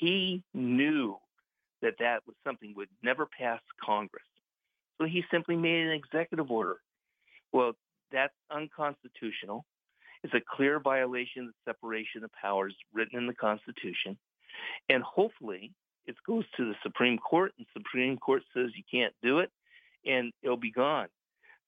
He 0.00 0.42
knew 0.54 1.16
that 1.82 1.94
that 1.98 2.22
was 2.26 2.36
something 2.44 2.74
would 2.76 2.88
never 3.02 3.26
pass 3.26 3.60
Congress, 3.84 4.24
so 4.98 5.06
he 5.06 5.24
simply 5.30 5.56
made 5.56 5.86
an 5.86 5.92
executive 5.92 6.50
order. 6.50 6.76
Well, 7.52 7.72
that's 8.10 8.34
unconstitutional. 8.50 9.64
It's 10.22 10.34
a 10.34 10.40
clear 10.56 10.78
violation 10.78 11.44
of 11.44 11.48
the 11.48 11.72
separation 11.72 12.24
of 12.24 12.30
powers 12.40 12.74
written 12.92 13.18
in 13.18 13.26
the 13.26 13.34
Constitution. 13.34 14.16
And 14.88 15.02
hopefully, 15.02 15.72
it 16.06 16.16
goes 16.26 16.44
to 16.56 16.64
the 16.64 16.74
Supreme 16.82 17.18
Court, 17.18 17.52
and 17.58 17.66
Supreme 17.72 18.16
Court 18.18 18.42
says 18.54 18.70
you 18.76 18.84
can't 18.90 19.14
do 19.22 19.38
it, 19.40 19.50
and 20.06 20.32
it'll 20.42 20.56
be 20.56 20.70
gone. 20.70 21.08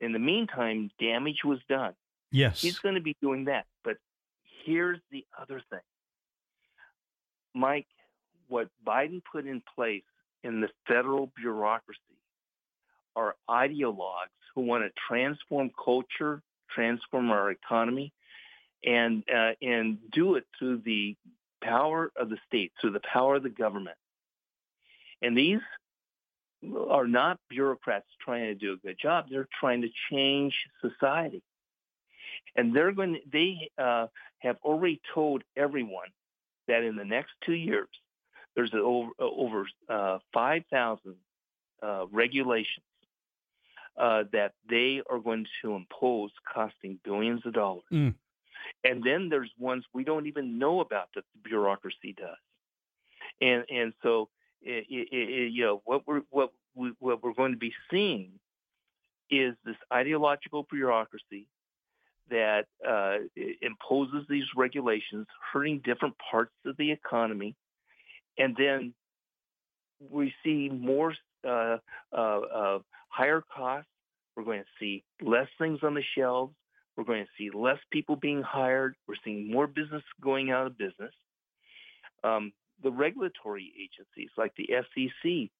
In 0.00 0.12
the 0.12 0.18
meantime, 0.18 0.90
damage 1.00 1.44
was 1.44 1.60
done. 1.68 1.94
Yes. 2.30 2.60
He's 2.60 2.78
going 2.78 2.96
to 2.96 3.00
be 3.00 3.16
doing 3.22 3.44
that. 3.44 3.66
But 3.84 3.96
here's 4.64 4.98
the 5.10 5.24
other 5.40 5.62
thing. 5.70 5.80
Mike, 7.54 7.86
what 8.48 8.68
Biden 8.84 9.22
put 9.30 9.46
in 9.46 9.62
place 9.74 10.02
in 10.42 10.60
the 10.60 10.68
federal 10.86 11.30
bureaucracy 11.36 12.00
are 13.16 13.36
ideologues 13.48 14.28
who 14.54 14.62
want 14.62 14.84
to 14.84 14.90
transform 15.08 15.70
culture, 15.82 16.42
transform 16.70 17.30
our 17.30 17.50
economy, 17.50 18.12
and 18.84 19.24
uh, 19.34 19.52
and 19.62 19.98
do 20.12 20.34
it 20.34 20.44
through 20.58 20.82
the 20.84 21.16
power 21.62 22.10
of 22.16 22.28
the 22.28 22.36
state, 22.46 22.72
through 22.80 22.90
the 22.90 23.00
power 23.00 23.36
of 23.36 23.42
the 23.42 23.48
government. 23.48 23.96
And 25.22 25.36
these 25.36 25.60
are 26.88 27.06
not 27.06 27.38
bureaucrats 27.48 28.06
trying 28.24 28.46
to 28.46 28.54
do 28.54 28.72
a 28.72 28.76
good 28.76 28.98
job. 29.00 29.26
They're 29.30 29.48
trying 29.60 29.82
to 29.82 29.88
change 30.10 30.54
society. 30.80 31.42
And 32.56 32.74
they're 32.74 32.92
going. 32.92 33.14
To, 33.14 33.20
they 33.32 33.70
uh, 33.78 34.06
have 34.38 34.56
already 34.62 35.00
told 35.14 35.42
everyone 35.56 36.08
that 36.68 36.82
in 36.82 36.96
the 36.96 37.04
next 37.04 37.32
two 37.44 37.54
years, 37.54 37.88
there's 38.54 38.72
over 38.74 39.10
over 39.18 39.66
uh, 39.88 40.18
five 40.32 40.62
thousand 40.70 41.16
uh, 41.82 42.06
regulations 42.12 42.84
uh, 43.96 44.24
that 44.32 44.52
they 44.68 45.02
are 45.10 45.18
going 45.18 45.46
to 45.62 45.74
impose, 45.74 46.30
costing 46.52 46.98
billions 47.04 47.44
of 47.44 47.52
dollars. 47.52 47.84
Mm. 47.92 48.14
And 48.82 49.02
then 49.02 49.28
there's 49.28 49.50
ones 49.58 49.84
we 49.92 50.04
don't 50.04 50.26
even 50.26 50.58
know 50.58 50.80
about 50.80 51.08
that 51.14 51.24
the 51.34 51.48
bureaucracy 51.48 52.14
does. 52.16 52.36
And 53.40 53.64
and 53.68 53.92
so 54.02 54.28
it, 54.64 54.86
it, 54.90 55.52
you 55.52 55.64
know 55.64 55.82
what 55.84 56.06
we're 56.06 56.22
what 56.30 56.50
we, 56.74 56.92
what 56.98 57.22
we're 57.22 57.34
going 57.34 57.52
to 57.52 57.58
be 57.58 57.72
seeing 57.90 58.32
is 59.30 59.54
this 59.64 59.76
ideological 59.92 60.66
bureaucracy 60.70 61.46
that 62.30 62.66
uh, 62.88 63.16
imposes 63.60 64.26
these 64.28 64.44
regulations, 64.56 65.26
hurting 65.52 65.80
different 65.84 66.14
parts 66.30 66.52
of 66.64 66.76
the 66.76 66.90
economy, 66.90 67.54
and 68.38 68.56
then 68.56 68.94
we 70.10 70.32
see 70.44 70.68
more 70.68 71.14
uh, 71.46 71.78
uh, 72.12 72.16
uh, 72.16 72.78
higher 73.08 73.42
costs. 73.54 73.88
We're 74.36 74.44
going 74.44 74.60
to 74.60 74.66
see 74.80 75.04
less 75.22 75.48
things 75.58 75.80
on 75.82 75.94
the 75.94 76.02
shelves. 76.16 76.54
We're 76.96 77.04
going 77.04 77.24
to 77.24 77.30
see 77.38 77.50
less 77.56 77.78
people 77.90 78.16
being 78.16 78.42
hired. 78.42 78.94
We're 79.06 79.14
seeing 79.24 79.50
more 79.50 79.66
business 79.66 80.02
going 80.22 80.50
out 80.50 80.66
of 80.66 80.78
business. 80.78 81.12
Um, 82.22 82.52
the 82.84 82.92
regulatory 82.92 83.72
agencies 83.76 84.30
like 84.36 84.52
the 84.56 84.68
FCC, 84.70 85.50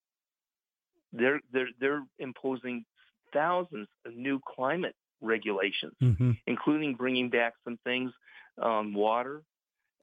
they're 1.13 1.41
they're 1.53 1.69
they're 1.81 2.05
imposing 2.19 2.85
thousands 3.33 3.89
of 4.07 4.15
new 4.15 4.41
climate 4.55 4.95
regulations, 5.21 5.95
mm-hmm. 6.01 6.33
including 6.47 6.95
bringing 6.95 7.31
back 7.31 7.55
some 7.65 7.79
things 7.83 8.13
on 8.61 8.95
water 8.95 9.43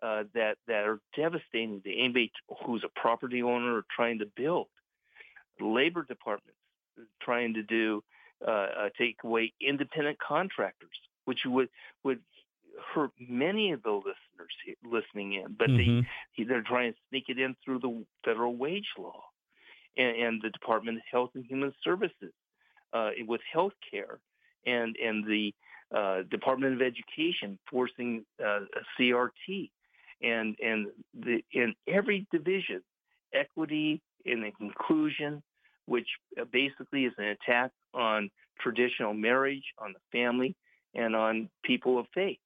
uh, 0.02 0.24
that 0.34 0.58
that 0.68 0.86
are 0.88 1.00
devastating 1.16 1.82
to 1.84 1.96
anybody 1.96 2.32
who's 2.66 2.84
a 2.84 3.00
property 3.00 3.42
owner 3.44 3.78
or 3.78 3.84
trying 3.96 4.20
to 4.20 4.26
build. 4.36 4.68
Labor 5.60 6.04
departments 6.08 6.58
trying 7.22 7.54
to 7.54 7.64
do 7.64 8.04
uh, 8.46 8.52
uh, 8.52 8.90
take 8.98 9.18
away 9.24 9.54
independent 9.62 10.18
contractors, 10.20 10.90
which 11.26 11.40
would 11.46 11.70
would 12.04 12.20
hurt 12.94 13.12
many 13.20 13.72
of 13.72 13.84
the 13.84 13.92
listeners 13.92 14.78
listening 14.84 15.34
in, 15.34 15.56
but 15.58 15.70
mm-hmm. 15.70 16.02
they 16.38 16.44
they're 16.44 16.64
trying 16.64 16.94
to 16.94 16.98
sneak 17.10 17.26
it 17.28 17.40
in 17.40 17.56
through 17.64 17.80
the 17.80 18.04
federal 18.26 18.56
wage 18.56 18.88
law 18.98 19.24
and, 19.98 20.16
and 20.16 20.42
the 20.42 20.50
Department 20.50 20.98
of 20.98 21.04
Health 21.12 21.32
and 21.36 21.46
Human 21.46 21.74
Services 21.84 22.34
uh, 22.94 23.10
with 23.28 23.42
health 23.52 23.74
care 23.90 24.20
and 24.66 24.96
and 25.04 25.26
the 25.26 25.54
uh, 25.96 26.24
Department 26.30 26.76
of 26.76 26.82
Education 26.82 27.58
forcing 27.70 28.26
uh, 28.44 28.62
a 28.62 29.02
CRT 29.02 29.70
and 30.22 30.56
and 30.64 30.88
the 31.14 31.44
in 31.52 31.74
every 31.88 32.28
division 32.32 32.82
equity 33.34 34.02
and 34.26 34.52
inclusion 34.60 35.42
which 35.86 36.08
uh, 36.40 36.46
basically 36.52 37.06
is 37.06 37.14
an 37.18 37.26
attack 37.26 37.72
on 37.94 38.30
traditional 38.60 39.14
marriage, 39.14 39.64
on 39.78 39.94
the 39.94 40.00
family, 40.18 40.56
and 40.94 41.16
on 41.16 41.50
people 41.64 42.00
of 42.00 42.06
faith. 42.14 42.38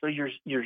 So 0.00 0.06
you're 0.06 0.30
you're 0.44 0.64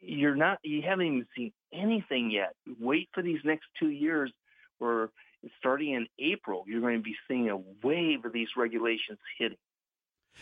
you're 0.00 0.36
not 0.36 0.58
you 0.62 0.82
haven't 0.82 1.06
even 1.06 1.26
seen 1.36 1.52
anything 1.72 2.30
yet. 2.30 2.54
Wait 2.80 3.08
for 3.12 3.22
these 3.22 3.40
next 3.44 3.66
two 3.78 3.90
years, 3.90 4.32
where 4.78 5.10
starting 5.58 5.92
in 5.94 6.06
April, 6.18 6.64
you're 6.66 6.80
going 6.80 6.96
to 6.96 7.02
be 7.02 7.16
seeing 7.28 7.50
a 7.50 7.58
wave 7.86 8.24
of 8.24 8.32
these 8.32 8.48
regulations 8.56 9.18
hitting. 9.38 9.58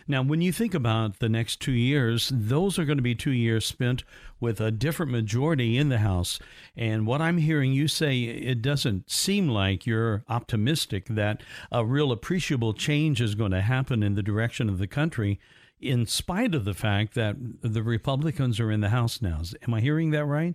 Now, 0.09 0.23
when 0.23 0.41
you 0.41 0.53
think 0.53 0.75
about 0.75 1.19
the 1.19 1.29
next 1.29 1.61
two 1.61 1.73
years, 1.73 2.33
those 2.35 2.79
are 2.79 2.85
going 2.85 2.99
to 2.99 3.03
be 3.03 3.15
two 3.15 3.33
years 3.33 3.67
spent 3.67 4.05
with 4.41 4.61
a 4.61 4.71
different 4.71 5.13
majority 5.13 5.77
in 5.77 5.91
the 5.91 5.99
House. 5.99 6.39
And 6.75 7.07
what 7.07 7.21
I'm 7.21 7.39
hearing 7.39 7.73
you 7.73 7.89
say, 7.89 8.23
it 8.23 8.63
doesn't 8.63 9.11
seem 9.11 9.49
like 9.49 9.87
you're 9.87 10.25
optimistic 10.29 11.07
that 11.09 11.43
a 11.71 11.85
real 11.85 12.11
appreciable 12.11 12.73
change 12.73 13.21
is 13.21 13.35
going 13.35 13.53
to 13.53 13.61
happen 13.61 14.03
in 14.03 14.15
the 14.15 14.23
direction 14.23 14.69
of 14.69 14.79
the 14.79 14.87
country, 14.87 15.39
in 15.83 16.07
spite 16.07 16.55
of 16.55 16.65
the 16.65 16.75
fact 16.75 17.15
that 17.15 17.37
the 17.61 17.83
Republicans 17.83 18.61
are 18.61 18.71
in 18.71 18.81
the 18.81 18.89
House 18.89 19.21
now. 19.21 19.43
Am 19.67 19.75
I 19.75 19.81
hearing 19.81 20.13
that 20.13 20.25
right? 20.25 20.55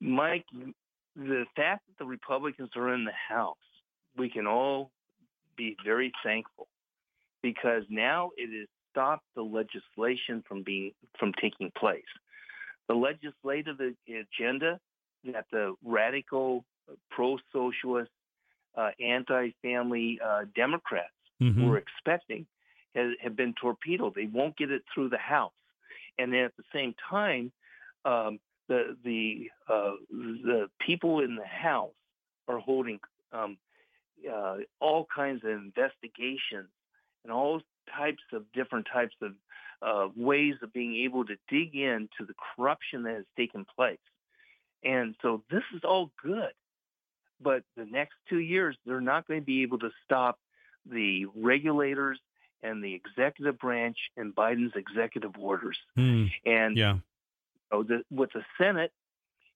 Mike, 0.00 0.44
the 1.16 1.44
fact 1.56 1.82
that 1.88 1.98
the 1.98 2.04
Republicans 2.04 2.70
are 2.76 2.94
in 2.94 3.04
the 3.04 3.12
House, 3.28 3.56
we 4.16 4.30
can 4.30 4.46
all 4.46 4.92
be 5.56 5.76
very 5.84 6.12
thankful 6.24 6.68
because 7.42 7.82
now 7.90 8.30
it 8.36 8.56
has 8.56 8.68
stopped 8.90 9.24
the 9.34 9.42
legislation 9.42 10.44
from 10.46 10.62
being 10.62 10.92
from 11.18 11.32
taking 11.40 11.72
place. 11.76 12.02
The 12.88 12.94
legislative 12.94 13.80
agenda 14.08 14.78
that 15.24 15.46
the 15.50 15.74
radical, 15.84 16.64
uh, 16.88 16.94
pro-socialist, 17.10 18.10
uh, 18.76 18.90
anti-family 19.04 20.20
uh, 20.24 20.44
Democrats 20.54 21.10
mm-hmm. 21.42 21.68
were 21.68 21.78
expecting 21.78 22.46
has, 22.94 23.12
have 23.22 23.36
been 23.36 23.54
torpedoed. 23.60 24.14
They 24.14 24.26
won't 24.26 24.56
get 24.56 24.70
it 24.70 24.82
through 24.92 25.10
the 25.10 25.18
House, 25.18 25.52
and 26.18 26.32
then 26.32 26.40
at 26.40 26.56
the 26.56 26.64
same 26.72 26.94
time, 27.08 27.52
um, 28.04 28.38
the 28.68 28.96
the 29.04 29.50
uh, 29.68 29.92
the 30.10 30.68
people 30.84 31.20
in 31.20 31.36
the 31.36 31.46
House 31.46 31.90
are 32.48 32.58
holding 32.58 32.98
um, 33.32 33.58
uh, 34.30 34.56
all 34.80 35.06
kinds 35.14 35.44
of 35.44 35.50
investigations 35.50 36.68
and 37.24 37.32
all 37.32 37.60
types 37.96 38.22
of 38.32 38.44
different 38.52 38.86
types 38.92 39.14
of 39.22 39.32
uh, 39.80 40.08
ways 40.16 40.54
of 40.62 40.72
being 40.72 40.96
able 41.04 41.24
to 41.24 41.36
dig 41.48 41.74
into 41.74 42.26
the 42.26 42.34
corruption 42.56 43.02
that 43.04 43.14
has 43.14 43.24
taken 43.36 43.64
place. 43.76 43.98
And 44.84 45.14
so 45.22 45.42
this 45.50 45.62
is 45.74 45.82
all 45.84 46.10
good. 46.22 46.52
But 47.40 47.62
the 47.76 47.84
next 47.84 48.14
two 48.28 48.40
years, 48.40 48.76
they're 48.84 49.00
not 49.00 49.26
going 49.28 49.40
to 49.40 49.46
be 49.46 49.62
able 49.62 49.78
to 49.80 49.90
stop 50.04 50.38
the 50.90 51.26
regulators 51.36 52.18
and 52.62 52.82
the 52.82 52.94
executive 52.94 53.58
branch 53.58 53.96
and 54.16 54.34
Biden's 54.34 54.74
executive 54.74 55.32
orders. 55.38 55.78
Mm, 55.96 56.30
and 56.44 56.76
yeah. 56.76 56.94
You 56.94 57.00
know, 57.72 57.82
the, 57.82 58.02
with 58.10 58.32
the 58.32 58.44
Senate, 58.56 58.92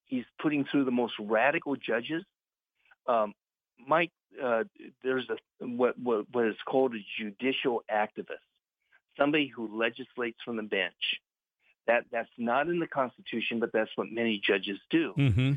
he's 0.04 0.25
putting 0.40 0.64
through 0.64 0.85
the 0.85 0.90
most 0.90 1.14
radical 1.18 1.76
judges. 1.76 2.23
Um, 3.06 3.35
Mike, 3.87 4.11
uh, 4.42 4.64
there's 5.02 5.28
a 5.30 5.66
what, 5.66 5.99
what 5.99 6.26
what 6.32 6.47
is 6.47 6.56
called 6.66 6.94
a 6.94 7.04
judicial 7.18 7.82
activist, 7.90 8.44
somebody 9.18 9.47
who 9.49 9.78
legislates 9.78 10.38
from 10.44 10.56
the 10.56 10.62
bench. 10.62 11.21
That 11.87 12.04
that's 12.12 12.30
not 12.38 12.68
in 12.68 12.78
the 12.78 12.87
Constitution, 12.87 13.59
but 13.59 13.73
that's 13.73 13.90
what 13.97 14.09
many 14.11 14.40
judges 14.44 14.78
do. 14.90 15.14
Mm-hmm. 15.18 15.52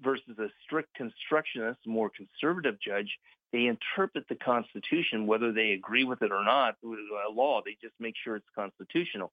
Versus 0.00 0.38
a 0.38 0.48
strict 0.64 0.94
constructionist, 0.94 1.80
more 1.86 2.10
conservative 2.10 2.78
judge, 2.80 3.18
they 3.52 3.66
interpret 3.66 4.28
the 4.28 4.34
Constitution, 4.34 5.26
whether 5.26 5.52
they 5.52 5.72
agree 5.72 6.04
with 6.04 6.22
it 6.22 6.32
or 6.32 6.44
not, 6.44 6.76
a 6.84 7.32
law. 7.32 7.62
They 7.64 7.76
just 7.80 7.94
make 7.98 8.14
sure 8.22 8.36
it's 8.36 8.48
constitutional. 8.54 9.32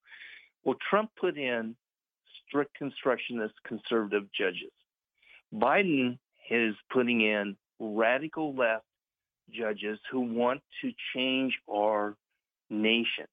Well, 0.63 0.77
Trump 0.89 1.12
put 1.19 1.38
in 1.38 1.75
strict 2.48 2.75
constructionist 2.75 3.53
conservative 3.65 4.31
judges. 4.31 4.72
Biden 5.53 6.17
is 6.50 6.75
putting 6.91 7.22
in 7.22 7.57
radical 7.79 8.55
left 8.55 8.86
judges 9.51 10.00
who 10.12 10.22
want 10.22 10.62
to 10.81 10.91
change 11.13 11.60
our 11.69 12.15
nation. 12.69 13.25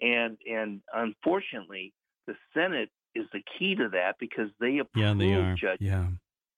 And 0.00 0.36
and 0.50 0.82
unfortunately, 0.92 1.92
the 2.26 2.34
Senate 2.52 2.90
is 3.14 3.26
the 3.32 3.42
key 3.58 3.74
to 3.76 3.88
that 3.90 4.16
because 4.18 4.50
they 4.60 4.78
approve 4.78 5.04
yeah, 5.04 5.14
they 5.14 5.32
are. 5.32 5.54
judges. 5.54 5.86
Yeah. 5.86 6.08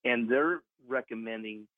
And 0.05 0.29
they're 0.29 0.63
recommending 0.89 1.69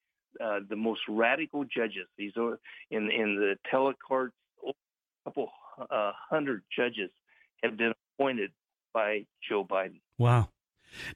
uh, 0.43 0.61
the 0.69 0.77
most 0.77 1.01
radical 1.09 1.65
judges. 1.65 2.07
These 2.17 2.33
are 2.37 2.59
in 2.91 3.11
in 3.11 3.37
the 3.37 3.57
telecourts. 3.73 4.31
A 4.67 4.73
couple 5.25 5.51
uh, 5.79 6.13
hundred 6.31 6.63
judges 6.75 7.11
have 7.63 7.77
been 7.77 7.93
appointed 8.15 8.51
by 8.93 9.25
Joe 9.49 9.65
Biden. 9.65 10.01
Wow. 10.19 10.49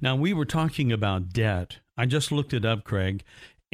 Now 0.00 0.14
we 0.16 0.33
were 0.33 0.44
talking 0.44 0.92
about 0.92 1.30
debt. 1.30 1.78
I 1.97 2.06
just 2.06 2.33
looked 2.33 2.52
it 2.52 2.64
up, 2.64 2.85
Craig, 2.85 3.25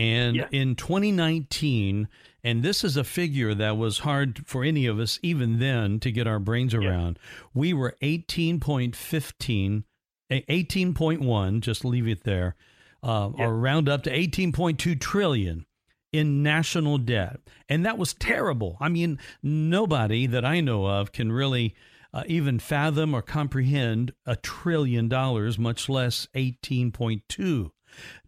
and 0.01 0.37
yeah. 0.37 0.49
in 0.51 0.77
2019, 0.77 2.09
and 2.43 2.63
this 2.63 2.83
is 2.85 2.97
a 2.97 3.05
figure 3.05 3.55
that 3.55 3.77
was 3.77 3.99
hard 3.99 4.47
for 4.47 4.65
any 4.65 4.87
of 4.87 4.99
us 4.99 5.19
even 5.23 5.59
then 5.59 6.01
to 6.01 6.11
get 6.11 6.27
our 6.27 6.39
brains 6.39 6.73
around, 6.73 7.19
yeah. 7.23 7.43
we 7.53 7.75
were 7.75 7.95
18.15, 8.01 9.85
18.1, 10.31 11.61
just 11.61 11.85
leave 11.85 12.09
it 12.09 12.25
there, 12.25 12.57
uh, 13.03 13.29
or 13.29 13.57
round 13.57 13.89
up 13.89 14.03
to 14.05 14.11
18.2 14.11 15.01
trillion 15.01 15.67
in 16.13 16.43
national 16.43 16.99
debt. 16.99 17.41
And 17.69 17.85
that 17.87 17.99
was 17.99 18.15
terrible. 18.15 18.77
I 18.81 18.89
mean, 18.89 19.19
nobody 19.43 20.27
that 20.27 20.45
I 20.45 20.61
know 20.61 20.87
of 20.87 21.13
can 21.13 21.31
really 21.31 21.75
uh, 22.13 22.25
even 22.27 22.59
fathom 22.59 23.15
or 23.15 23.23
comprehend 23.23 24.13
a 24.27 24.37
trillion 24.37 25.09
dollars, 25.09 25.59
much 25.59 25.89
less 25.89 26.27
18.2. 26.35 27.71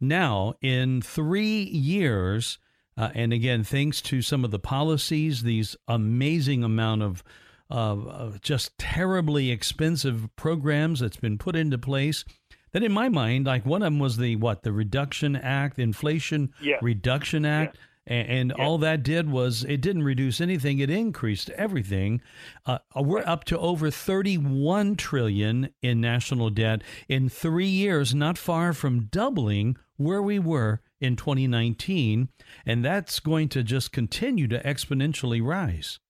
Now, 0.00 0.54
in 0.60 1.02
three 1.02 1.62
years, 1.62 2.58
uh, 2.96 3.10
and 3.14 3.32
again, 3.32 3.64
thanks 3.64 4.00
to 4.02 4.22
some 4.22 4.44
of 4.44 4.50
the 4.50 4.58
policies, 4.58 5.42
these 5.42 5.76
amazing 5.88 6.62
amount 6.62 7.02
of 7.02 7.24
uh, 7.70 8.32
just 8.42 8.76
terribly 8.78 9.50
expensive 9.50 10.28
programs 10.36 11.00
that's 11.00 11.16
been 11.16 11.38
put 11.38 11.56
into 11.56 11.78
place. 11.78 12.24
That, 12.72 12.82
in 12.82 12.92
my 12.92 13.08
mind, 13.08 13.46
like 13.46 13.66
one 13.66 13.82
of 13.82 13.86
them 13.86 13.98
was 13.98 14.16
the 14.16 14.36
what 14.36 14.62
the 14.62 14.72
Reduction 14.72 15.36
Act, 15.36 15.78
Inflation 15.78 16.52
yeah. 16.60 16.76
Reduction 16.80 17.44
Act. 17.44 17.76
Yeah. 17.76 17.82
And, 18.04 18.50
all 18.50 18.78
that 18.78 19.04
did 19.04 19.30
was 19.30 19.62
it 19.62 19.80
didn't 19.80 20.02
reduce 20.02 20.40
anything; 20.40 20.80
it 20.80 20.90
increased 20.90 21.50
everything. 21.50 22.20
Uh, 22.66 22.78
we're 22.96 23.22
up 23.24 23.44
to 23.44 23.58
over 23.58 23.92
31 23.92 24.96
trillion 24.96 25.72
in 25.82 26.00
national 26.00 26.50
debt 26.50 26.82
in 27.08 27.28
three 27.28 27.68
years, 27.68 28.12
not 28.12 28.38
far 28.38 28.72
from 28.72 29.04
doubling 29.04 29.76
where 29.98 30.20
we 30.20 30.40
were 30.40 30.80
in 31.00 31.14
2019, 31.14 32.28
and 32.66 32.84
that's 32.84 33.20
going 33.20 33.48
to 33.50 33.62
just 33.62 33.92
continue 33.92 34.48
to 34.48 34.60
exponentially 34.64 35.40
rise. 35.40 36.00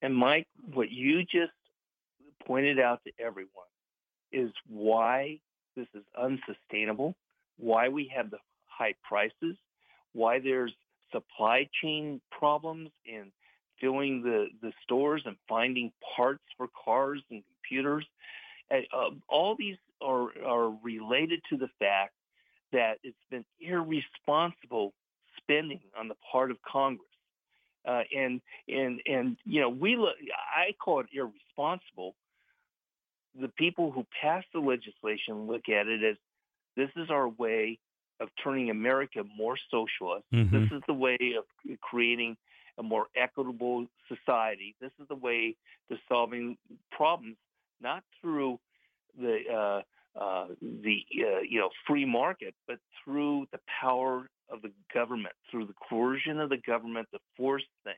And 0.00 0.14
Mike, 0.14 0.46
what 0.74 0.90
you 0.90 1.22
just 1.22 1.52
pointed 2.46 2.78
out 2.78 3.00
to 3.04 3.12
everyone 3.18 3.66
is 4.32 4.50
why 4.68 5.38
this 5.76 5.86
is 5.94 6.02
unsustainable, 6.20 7.14
why 7.58 7.88
we 7.88 8.10
have 8.14 8.30
the 8.30 8.38
high 8.66 8.94
prices, 9.06 9.56
why 10.12 10.38
there's 10.38 10.72
supply 11.12 11.68
chain 11.82 12.20
problems 12.30 12.90
in 13.04 13.30
filling 13.80 14.22
the, 14.22 14.48
the 14.60 14.72
stores 14.82 15.22
and 15.24 15.36
finding 15.48 15.92
parts 16.16 16.42
for 16.56 16.68
cars 16.84 17.22
and 17.30 17.42
computers. 17.54 18.04
And, 18.70 18.84
uh, 18.92 19.10
all 19.28 19.56
these 19.56 19.76
are, 20.02 20.28
are 20.44 20.70
related 20.82 21.40
to 21.50 21.56
the 21.56 21.68
fact 21.78 22.12
that 22.72 22.98
it's 23.02 23.16
been 23.30 23.44
irresponsible 23.60 24.92
spending 25.40 25.80
on 25.98 26.08
the 26.08 26.16
part 26.30 26.50
of 26.50 26.58
Congress. 26.62 27.04
Uh, 27.86 28.02
and 28.14 28.40
and 28.68 29.00
and 29.06 29.36
you 29.46 29.60
know 29.60 29.70
we 29.70 29.96
look. 29.96 30.14
I 30.54 30.74
call 30.84 31.00
it 31.00 31.06
irresponsible. 31.12 32.14
The 33.40 33.48
people 33.48 33.90
who 33.90 34.06
pass 34.20 34.44
the 34.52 34.60
legislation 34.60 35.46
look 35.46 35.68
at 35.68 35.86
it 35.86 36.02
as 36.02 36.16
this 36.76 36.90
is 36.96 37.10
our 37.10 37.28
way 37.28 37.78
of 38.20 38.28
turning 38.42 38.70
America 38.70 39.22
more 39.36 39.56
socialist. 39.70 40.24
Mm-hmm. 40.32 40.54
This 40.54 40.70
is 40.72 40.82
the 40.86 40.94
way 40.94 41.18
of 41.36 41.44
creating 41.80 42.36
a 42.78 42.82
more 42.82 43.06
equitable 43.16 43.86
society. 44.08 44.74
This 44.80 44.92
is 45.00 45.08
the 45.08 45.14
way 45.14 45.56
to 45.90 45.96
solving 46.08 46.56
problems, 46.90 47.36
not 47.80 48.02
through 48.20 48.58
the 49.20 49.38
uh, 49.52 49.82
uh, 50.18 50.46
the 50.60 51.04
uh, 51.20 51.40
you 51.48 51.60
know 51.60 51.70
free 51.86 52.04
market, 52.04 52.54
but 52.66 52.78
through 53.04 53.46
the 53.52 53.60
power 53.80 54.28
of 54.50 54.62
the 54.62 54.72
government, 54.92 55.34
through 55.50 55.66
the 55.66 55.74
coercion 55.88 56.40
of 56.40 56.48
the 56.48 56.56
government 56.56 57.08
to 57.12 57.18
force 57.36 57.64
things. 57.84 57.96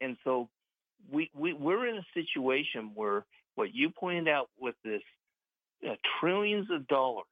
And 0.00 0.16
so 0.24 0.48
we, 1.10 1.30
we 1.34 1.52
we're 1.52 1.86
in 1.86 1.96
a 1.96 2.06
situation 2.14 2.92
where 2.94 3.24
what 3.54 3.74
you 3.74 3.90
pointed 3.90 4.28
out 4.28 4.48
with 4.58 4.74
this 4.84 5.02
uh, 5.88 5.94
trillions 6.20 6.68
of 6.70 6.86
dollars, 6.88 7.24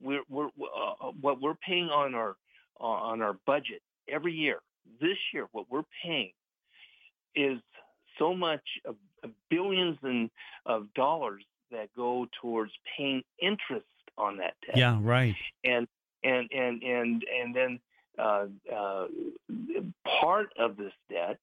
we're, 0.00 0.22
we're 0.28 0.46
uh, 0.46 1.08
uh, 1.08 1.12
what 1.20 1.40
we're 1.40 1.54
paying 1.66 1.88
on 1.88 2.14
our 2.14 2.36
on 2.80 3.22
our 3.22 3.36
budget 3.46 3.80
every 4.08 4.32
year. 4.32 4.58
This 5.00 5.16
year, 5.32 5.46
what 5.52 5.66
we're 5.70 5.84
paying 6.04 6.32
is 7.36 7.58
so 8.18 8.34
much 8.34 8.62
of, 8.84 8.96
of 9.22 9.30
billions 9.48 9.98
and 10.02 10.30
of 10.66 10.92
dollars 10.94 11.44
that 11.70 11.88
go 11.96 12.26
towards 12.40 12.72
paying 12.96 13.22
interest 13.40 13.86
on 14.18 14.38
that 14.38 14.54
debt. 14.66 14.76
Yeah, 14.76 14.98
right. 15.00 15.36
And 15.64 15.86
and 16.24 16.48
and 16.52 16.82
and 16.82 17.24
and 17.40 17.54
then 17.54 17.80
uh, 18.18 18.46
uh, 18.74 19.06
part 20.20 20.48
of 20.58 20.76
this 20.76 20.92
debt 21.10 21.38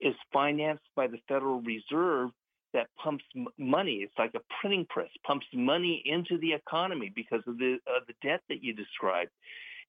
is 0.00 0.14
financed 0.32 0.84
by 0.96 1.06
the 1.06 1.18
Federal 1.28 1.60
Reserve 1.60 2.30
that 2.72 2.88
pumps 3.02 3.24
m- 3.36 3.48
money. 3.58 3.96
It's 3.96 4.18
like 4.18 4.34
a 4.34 4.40
printing 4.60 4.86
press, 4.88 5.08
pumps 5.26 5.46
money 5.52 6.02
into 6.04 6.38
the 6.38 6.52
economy 6.52 7.12
because 7.14 7.42
of 7.46 7.58
the 7.58 7.78
uh, 7.86 8.00
the 8.06 8.14
debt 8.22 8.40
that 8.48 8.62
you 8.62 8.72
described. 8.72 9.30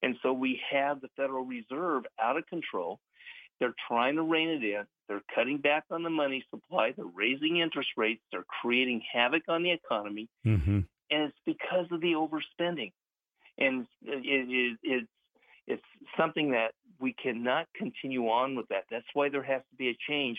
And 0.04 0.16
so 0.24 0.34
we 0.34 0.60
have 0.72 1.02
the 1.02 1.10
Federal 1.16 1.46
Reserve 1.46 2.04
out 2.22 2.38
of 2.38 2.48
control. 2.48 3.00
They're 3.60 3.76
trying 3.88 4.16
to 4.16 4.24
rein 4.24 4.50
it 4.50 4.64
in. 4.64 4.84
They're 5.08 5.22
cutting 5.36 5.60
back 5.60 5.84
on 5.92 6.02
the 6.02 6.10
money 6.10 6.44
supply. 6.50 6.94
They're 6.96 7.06
raising 7.06 7.58
interest 7.58 7.90
rates. 7.96 8.22
They're 8.32 8.46
creating 8.62 9.04
havoc 9.14 9.44
on 9.48 9.62
the 9.62 9.72
economy. 9.72 10.28
Mm-hmm. 10.46 10.80
And 11.12 11.24
it's 11.24 11.38
because 11.46 11.86
of 11.92 12.02
the 12.02 12.14
overspending. 12.14 12.92
And 13.60 13.86
it, 14.04 14.24
it, 14.26 14.78
it's, 14.82 15.08
it's 15.68 15.84
something 16.18 16.52
that 16.52 16.72
we 17.00 17.14
cannot 17.14 17.68
continue 17.76 18.30
on 18.30 18.56
with 18.56 18.68
that. 18.70 18.86
That's 18.90 19.06
why 19.14 19.30
there 19.30 19.44
has 19.44 19.62
to 19.70 19.76
be 19.78 19.90
a 19.90 19.98
change 20.10 20.38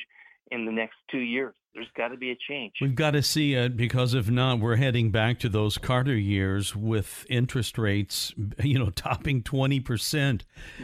in 0.52 0.66
the 0.66 0.72
next 0.72 0.96
two 1.10 1.18
years. 1.18 1.54
There's 1.74 1.88
got 1.96 2.08
to 2.08 2.18
be 2.18 2.30
a 2.30 2.36
change. 2.48 2.74
We've 2.82 2.94
got 2.94 3.12
to 3.12 3.22
see 3.22 3.54
it 3.54 3.78
because 3.78 4.12
if 4.12 4.30
not, 4.30 4.60
we're 4.60 4.76
heading 4.76 5.10
back 5.10 5.38
to 5.38 5.48
those 5.48 5.78
Carter 5.78 6.14
years 6.14 6.76
with 6.76 7.24
interest 7.30 7.78
rates, 7.78 8.34
you 8.62 8.78
know, 8.78 8.90
topping 8.90 9.42
20%. 9.42 10.42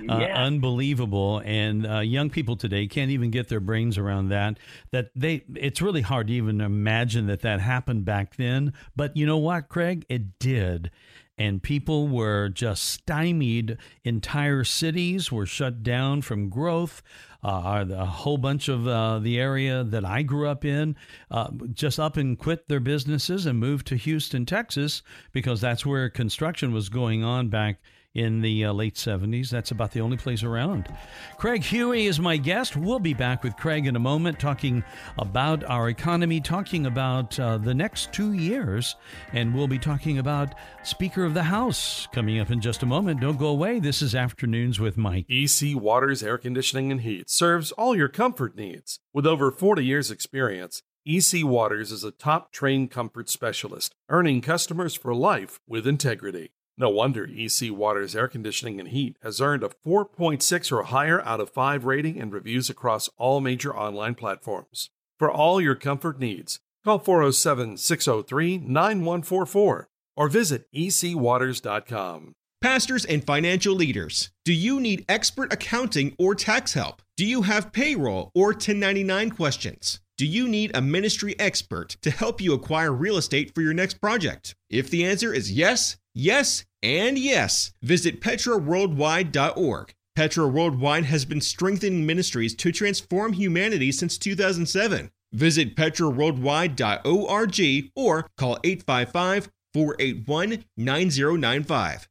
Uh, 0.09 0.13
unbelievable. 0.13 1.43
And 1.45 1.87
uh, 1.87 1.99
young 1.99 2.31
people 2.31 2.57
today 2.57 2.87
can't 2.87 3.11
even 3.11 3.31
get 3.31 3.49
their 3.49 3.61
brains 3.61 3.99
around 3.99 4.31
that. 4.31 4.59
That 4.91 5.11
they, 5.15 5.45
it's 5.55 5.83
really 5.83 6.01
hard 6.01 6.29
to 6.29 6.33
even 6.33 6.63
imagine 6.63 7.27
that 7.27 7.43
that 7.43 7.61
happened 7.61 8.07
back 8.07 8.37
then. 8.37 8.73
But 8.97 9.15
you 9.15 9.27
know 9.27 9.39
what, 9.39 9.69
Craig? 9.69 10.07
It 10.09 10.39
did 10.39 10.91
and 11.39 11.63
people 11.63 12.09
were 12.09 12.49
just 12.49 12.83
stymied. 12.83 13.79
Entire 14.05 14.65
cities 14.65 15.31
were 15.31 15.47
shut 15.47 15.83
down 15.83 16.21
from 16.23 16.49
growth. 16.49 17.01
Uh, 17.43 17.85
a 17.89 18.05
whole 18.05 18.37
bunch 18.37 18.69
of 18.69 18.89
uh, 18.89 19.21
the 19.21 19.39
area 19.39 19.85
that 19.85 20.05
I 20.05 20.23
grew 20.23 20.49
up 20.49 20.65
in 20.65 20.97
uh, 21.31 21.51
just 21.73 22.01
up 22.01 22.17
and 22.17 22.37
quit 22.37 22.69
their 22.69 22.81
businesses 22.81 23.47
and 23.47 23.61
moved 23.61 23.87
to 23.89 23.97
Houston, 23.97 24.45
Texas, 24.45 25.03
because 25.31 25.61
that's 25.61 25.87
where 25.87 26.11
construction 26.11 26.73
was 26.73 26.89
going 26.89 27.23
on 27.23 27.49
back 27.49 27.81
in 28.15 28.41
the 28.41 28.65
uh, 28.65 28.73
late 28.73 28.95
70s. 28.95 29.51
That's 29.51 29.71
about 29.71 29.93
the 29.93 30.01
only 30.01 30.17
place 30.17 30.43
around. 30.43 30.89
Craig 31.37 31.63
Huey 31.63 32.07
is 32.07 32.19
my 32.19 32.37
guest. 32.37 32.77
We'll 32.77 32.99
be 32.99 33.15
back 33.15 33.43
with 33.45 33.57
Craig 33.57 33.87
in 33.87 33.97
a 33.97 34.01
moment, 34.01 34.39
talking 34.39 34.83
about 35.19 35.63
our 35.65 35.89
economy, 35.89 36.41
talking 36.41 36.87
about 36.87 37.39
uh, 37.39 37.59
the 37.59 37.75
next 37.75 38.13
two 38.13 38.33
years, 38.33 38.97
and 39.33 39.55
we'll 39.55 39.69
be 39.69 39.79
talking 39.79 40.19
about 40.19 40.55
Speaker 40.83 41.25
of 41.25 41.35
the 41.35 41.45
House 41.45 42.09
coming 42.13 42.39
up 42.39 42.51
in 42.51 42.61
just 42.61 42.83
a 42.83 42.87
moment. 42.87 43.21
Don't 43.21 43.39
go 43.39 43.49
away. 43.49 43.79
This 43.79 44.03
is 44.03 44.15
Afternoons 44.15 44.81
with 44.81 44.97
Mike. 44.97 45.27
EC 45.29 45.77
Waters 45.77 46.23
Air 46.23 46.39
Conditioning 46.39 46.91
and 46.91 47.03
Heat 47.03 47.31
serves 47.31 47.73
all 47.73 47.97
your 47.97 48.09
comfort 48.09 48.57
needs. 48.57 49.01
With 49.13 49.27
over 49.27 49.51
40 49.51 49.85
years' 49.85 50.11
experience, 50.11 50.83
EC 51.07 51.45
Waters 51.45 51.93
is 51.93 52.05
a 52.05 52.11
top 52.11 52.53
trained 52.53 52.91
comfort 52.91 53.29
specialist, 53.31 53.95
earning 54.09 54.41
customers 54.41 54.95
for 54.95 55.15
life 55.15 55.61
with 55.67 55.87
integrity. 55.87 56.51
No 56.81 56.89
wonder 56.91 57.29
EC 57.29 57.73
Water's 57.73 58.15
air 58.15 58.29
conditioning 58.29 58.79
and 58.79 58.91
heat 58.91 59.17
has 59.25 59.41
earned 59.41 59.65
a 59.65 59.71
4.6 59.85 60.71
or 60.71 60.85
higher 60.85 61.21
out 61.23 61.41
of 61.41 61.51
5 61.51 61.85
rating 61.85 62.21
and 62.21 62.33
reviews 62.33 62.71
across 62.71 63.11
all 63.19 63.41
major 63.41 63.77
online 63.77 64.15
platforms. 64.15 64.91
For 65.19 65.29
all 65.29 65.61
your 65.61 65.75
comfort 65.75 66.21
needs, 66.21 66.61
call 66.85 67.01
407 67.01 67.79
603 67.79 68.59
9144 68.59 69.89
or 70.17 70.29
visit 70.29 70.73
ecwaters.com. 70.73 72.35
Pastors 72.61 73.05
and 73.05 73.27
financial 73.27 73.75
leaders, 73.75 74.31
do 74.45 74.53
you 74.53 74.79
need 74.79 75.05
expert 75.09 75.53
accounting 75.53 76.15
or 76.17 76.37
tax 76.37 76.75
help? 76.75 77.03
Do 77.17 77.27
you 77.27 77.43
have 77.43 77.73
payroll 77.73 78.31
or 78.37 78.49
1099 78.49 79.31
questions? 79.31 80.01
Do 80.17 80.27
you 80.27 80.49
need 80.49 80.73
a 80.75 80.83
ministry 80.83 81.39
expert 81.39 81.97
to 82.03 82.11
help 82.11 82.41
you 82.41 82.53
acquire 82.53 82.93
real 82.93 83.17
estate 83.17 83.55
for 83.55 83.63
your 83.63 83.75
next 83.75 84.01
project? 84.01 84.57
If 84.69 84.91
the 84.91 85.05
answer 85.05 85.33
is 85.33 85.53
yes, 85.53 85.97
yes, 86.15 86.65
and 86.83 87.19
yes, 87.19 87.73
visit 87.83 88.21
petraworldwide.org. 88.21 89.95
Petra 90.19 90.49
Worldwide 90.49 91.05
has 91.05 91.25
been 91.25 91.41
strengthening 91.41 92.05
ministries 92.05 92.53
to 92.57 92.73
transform 92.73 93.35
humanity 93.35 93.93
since 93.93 94.19
2007. 94.19 95.13
Visit 95.33 95.77
petraworldwide.org 95.77 97.91
or 97.95 98.27
call 98.37 98.59
855 98.65 99.49
481 99.73 100.65
9095. 100.77 102.08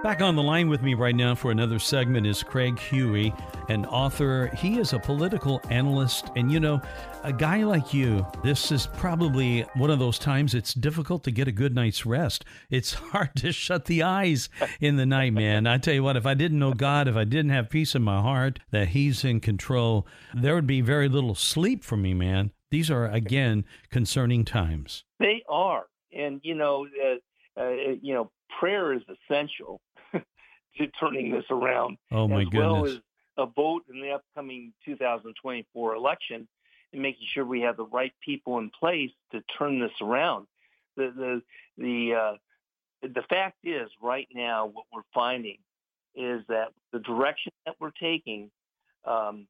Back 0.00 0.22
on 0.22 0.36
the 0.36 0.42
line 0.44 0.68
with 0.68 0.80
me 0.80 0.94
right 0.94 1.14
now 1.14 1.34
for 1.34 1.50
another 1.50 1.80
segment 1.80 2.24
is 2.24 2.44
Craig 2.44 2.78
Huey, 2.78 3.34
an 3.68 3.84
author. 3.84 4.46
He 4.56 4.78
is 4.78 4.92
a 4.92 4.98
political 5.00 5.60
analyst. 5.70 6.30
And 6.36 6.52
you 6.52 6.60
know, 6.60 6.80
a 7.24 7.32
guy 7.32 7.64
like 7.64 7.92
you, 7.92 8.24
this 8.44 8.70
is 8.70 8.86
probably 8.86 9.62
one 9.74 9.90
of 9.90 9.98
those 9.98 10.16
times 10.20 10.54
it's 10.54 10.72
difficult 10.72 11.24
to 11.24 11.32
get 11.32 11.48
a 11.48 11.52
good 11.52 11.74
night's 11.74 12.06
rest. 12.06 12.44
It's 12.70 12.92
hard 13.12 13.34
to 13.36 13.50
shut 13.50 13.86
the 13.86 14.04
eyes 14.04 14.48
in 14.80 14.94
the 14.94 15.04
night, 15.04 15.32
man. 15.32 15.66
I 15.66 15.78
tell 15.78 15.94
you 15.94 16.04
what, 16.04 16.16
if 16.16 16.26
I 16.26 16.34
didn't 16.34 16.60
know 16.60 16.74
God, 16.74 17.08
if 17.08 17.16
I 17.16 17.24
didn't 17.24 17.50
have 17.50 17.68
peace 17.68 17.96
in 17.96 18.02
my 18.02 18.20
heart 18.20 18.60
that 18.70 18.90
He's 18.90 19.24
in 19.24 19.40
control, 19.40 20.06
there 20.32 20.54
would 20.54 20.68
be 20.68 20.80
very 20.80 21.08
little 21.08 21.34
sleep 21.34 21.82
for 21.82 21.96
me, 21.96 22.14
man. 22.14 22.52
These 22.70 22.88
are, 22.88 23.08
again, 23.08 23.64
concerning 23.90 24.44
times. 24.44 25.02
They 25.18 25.42
are. 25.48 25.86
And, 26.16 26.40
you 26.44 26.54
know, 26.54 26.86
uh, 27.04 27.60
uh, 27.60 27.70
you 28.00 28.14
know, 28.14 28.30
prayer 28.60 28.92
is 28.92 29.02
essential 29.02 29.80
to 30.78 30.86
turning 30.98 31.30
this 31.30 31.44
around. 31.50 31.98
Oh 32.10 32.28
my 32.28 32.42
as 32.42 32.48
goodness! 32.48 32.62
Well 32.62 32.86
as 32.86 32.98
a 33.36 33.46
vote 33.46 33.84
in 33.92 34.00
the 34.00 34.10
upcoming 34.10 34.72
2024 34.84 35.94
election 35.94 36.48
and 36.92 37.02
making 37.02 37.26
sure 37.32 37.44
we 37.44 37.60
have 37.60 37.76
the 37.76 37.86
right 37.86 38.12
people 38.24 38.58
in 38.58 38.70
place 38.70 39.10
to 39.32 39.42
turn 39.58 39.80
this 39.80 39.92
around. 40.00 40.46
The 40.96 41.12
the 41.16 41.42
the 41.76 42.14
uh, 42.14 42.36
the 43.02 43.22
fact 43.28 43.58
is, 43.64 43.88
right 44.02 44.28
now, 44.34 44.66
what 44.66 44.84
we're 44.92 45.02
finding 45.14 45.58
is 46.14 46.42
that 46.48 46.68
the 46.92 46.98
direction 46.98 47.52
that 47.64 47.76
we're 47.78 47.92
taking, 47.92 48.50
um, 49.04 49.46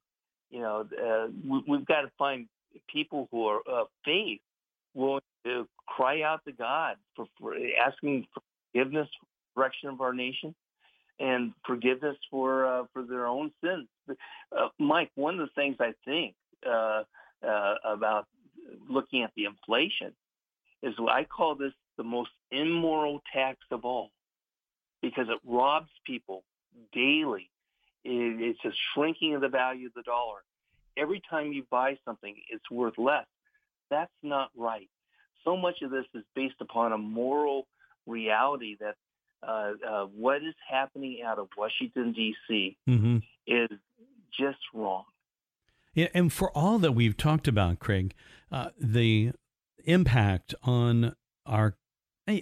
you 0.51 0.59
know, 0.59 0.87
uh, 1.03 1.27
we, 1.67 1.77
have 1.77 1.85
got 1.85 2.01
to 2.01 2.11
find 2.17 2.47
people 2.87 3.27
who 3.31 3.47
are 3.47 3.61
of 3.67 3.87
faith 4.05 4.39
willing 4.93 5.21
to 5.45 5.67
cry 5.87 6.21
out 6.21 6.41
to 6.45 6.51
God 6.51 6.97
for, 7.15 7.25
for 7.39 7.55
asking 7.83 8.27
forgiveness 8.71 9.07
for 9.19 9.25
the 9.25 9.61
direction 9.61 9.89
of 9.89 10.01
our 10.01 10.13
nation 10.13 10.53
and 11.19 11.53
forgiveness 11.65 12.17
for 12.31 12.65
uh, 12.65 12.83
for 12.93 13.03
their 13.03 13.27
own 13.27 13.51
sins. 13.63 13.87
Uh, 14.09 14.69
Mike, 14.79 15.11
one 15.15 15.39
of 15.39 15.47
the 15.47 15.53
things 15.61 15.75
I 15.79 15.93
think 16.05 16.35
uh, 16.65 17.03
uh, 17.45 17.75
about 17.85 18.27
looking 18.89 19.23
at 19.23 19.31
the 19.35 19.45
inflation 19.45 20.13
is 20.81 20.93
I 21.09 21.25
call 21.25 21.55
this 21.55 21.73
the 21.97 22.03
most 22.03 22.31
immoral 22.51 23.21
tax 23.33 23.59
of 23.71 23.83
all 23.83 24.11
because 25.01 25.27
it 25.29 25.39
robs 25.45 25.89
people 26.05 26.43
daily. 26.93 27.49
It's 28.05 28.63
a 28.63 28.71
shrinking 28.93 29.35
of 29.35 29.41
the 29.41 29.49
value 29.49 29.87
of 29.87 29.93
the 29.93 30.03
dollar. 30.03 30.39
Every 30.97 31.21
time 31.29 31.51
you 31.51 31.65
buy 31.69 31.97
something, 32.05 32.35
it's 32.49 32.69
worth 32.71 32.97
less. 32.97 33.25
That's 33.89 34.11
not 34.23 34.49
right. 34.55 34.89
So 35.43 35.57
much 35.57 35.81
of 35.81 35.91
this 35.91 36.05
is 36.13 36.23
based 36.35 36.55
upon 36.61 36.93
a 36.93 36.97
moral 36.97 37.67
reality 38.05 38.77
that 38.79 38.95
uh, 39.41 39.71
uh, 39.87 40.05
what 40.05 40.37
is 40.37 40.55
happening 40.69 41.19
out 41.25 41.39
of 41.39 41.47
Washington 41.57 42.13
D.C. 42.13 42.77
Mm-hmm. 42.87 43.17
is 43.47 43.69
just 44.37 44.59
wrong. 44.73 45.03
Yeah, 45.93 46.07
and 46.13 46.31
for 46.31 46.55
all 46.55 46.79
that 46.79 46.93
we've 46.93 47.17
talked 47.17 47.47
about, 47.47 47.79
Craig, 47.79 48.13
uh, 48.51 48.69
the 48.79 49.31
impact 49.85 50.53
on 50.63 51.15
our 51.45 51.75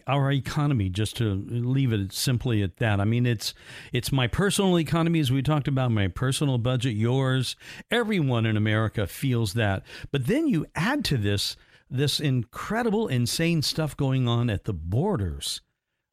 our 0.05 0.31
economy 0.33 0.89
just 0.89 1.15
to 1.15 1.45
leave 1.47 1.93
it 1.93 2.11
simply 2.11 2.61
at 2.61 2.75
that 2.75 2.99
i 2.99 3.05
mean 3.05 3.25
it's 3.25 3.53
it's 3.93 4.11
my 4.11 4.27
personal 4.27 4.77
economy 4.77 5.17
as 5.17 5.31
we 5.31 5.41
talked 5.41 5.65
about 5.65 5.91
my 5.91 6.09
personal 6.09 6.57
budget 6.57 6.93
yours 6.93 7.55
everyone 7.89 8.45
in 8.45 8.57
america 8.57 9.07
feels 9.07 9.53
that 9.53 9.83
but 10.11 10.27
then 10.27 10.45
you 10.45 10.65
add 10.75 11.05
to 11.05 11.15
this 11.15 11.55
this 11.89 12.19
incredible 12.19 13.07
insane 13.07 13.61
stuff 13.61 13.95
going 13.95 14.27
on 14.27 14.49
at 14.49 14.65
the 14.65 14.73
borders 14.73 15.61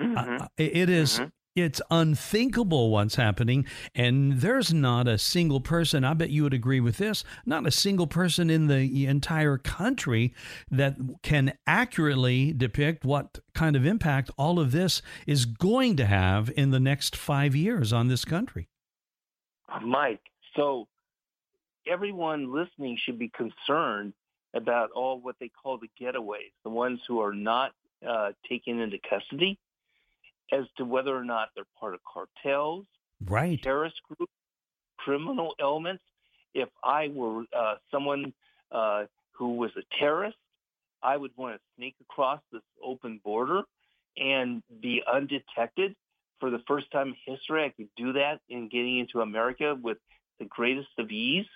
Mm-hmm. 0.01 0.43
Uh, 0.43 0.47
it 0.57 0.91
is, 0.91 1.15
mm-hmm. 1.15 1.29
It's 1.57 1.81
unthinkable 1.89 2.91
what's 2.91 3.15
happening, 3.15 3.65
and 3.95 4.41
there's 4.41 4.75
not 4.75 5.07
a 5.07 5.19
single 5.19 5.61
person. 5.61 6.03
I 6.03 6.13
bet 6.15 6.31
you 6.31 6.43
would 6.43 6.53
agree 6.53 6.81
with 6.81 6.97
this. 6.97 7.23
Not 7.47 7.65
a 7.65 7.71
single 7.71 8.09
person 8.09 8.51
in 8.51 8.67
the 8.67 9.07
entire 9.07 9.57
country 9.59 10.35
that 10.69 10.97
can 11.23 11.53
accurately 11.65 12.53
depict 12.53 13.05
what 13.05 13.39
kind 13.55 13.77
of 13.77 13.87
impact 13.87 14.33
all 14.37 14.59
of 14.59 14.73
this 14.73 15.01
is 15.29 15.45
going 15.45 15.97
to 15.99 16.07
have 16.07 16.51
in 16.57 16.73
the 16.73 16.81
next 16.81 17.15
five 17.15 17.55
years 17.55 17.93
on 17.93 18.09
this 18.09 18.25
country. 18.25 18.67
Mike, 19.81 20.23
so 20.57 20.89
everyone 21.87 22.53
listening 22.53 22.99
should 23.05 23.19
be 23.19 23.31
concerned 23.31 24.13
about 24.55 24.91
all 24.91 25.21
what 25.21 25.37
they 25.39 25.53
call 25.63 25.79
the 25.79 25.91
getaways, 26.01 26.51
the 26.65 26.71
ones 26.71 26.99
who 27.07 27.21
are 27.21 27.33
not 27.33 27.71
uh, 28.05 28.33
taken 28.49 28.81
into 28.81 28.99
custody 29.09 29.57
as 30.53 30.65
to 30.77 30.85
whether 30.85 31.17
or 31.17 31.25
not 31.25 31.49
they're 31.55 31.65
part 31.79 31.95
of 31.95 32.01
cartels, 32.05 32.87
right, 33.27 33.63
terrorist 33.63 33.97
groups, 34.09 34.33
criminal 34.99 35.55
elements. 35.61 36.03
If 36.55 36.69
I 36.83 37.09
were 37.09 37.45
uh, 37.57 37.77
someone 37.91 38.33
uh, 38.71 39.05
who 39.33 39.57
was 39.57 39.71
a 39.77 39.83
terrorist, 39.99 40.37
I 41.03 41.17
would 41.17 41.33
want 41.37 41.57
to 41.57 41.61
sneak 41.77 41.97
across 42.01 42.41
this 42.53 42.63
open 42.83 43.21
border 43.25 43.63
and 44.17 44.63
be 44.81 45.03
undetected. 45.13 45.95
For 46.41 46.51
the 46.51 46.61
first 46.67 46.91
time 46.91 47.09
in 47.09 47.35
history, 47.35 47.65
I 47.65 47.71
could 47.71 47.89
do 47.97 48.13
that 48.15 48.41
in 48.49 48.69
getting 48.69 48.99
into 48.99 49.21
America 49.21 49.77
with 49.81 49.99
the 50.39 50.45
greatest 50.45 50.89
of 50.99 51.11
ease. 51.11 51.47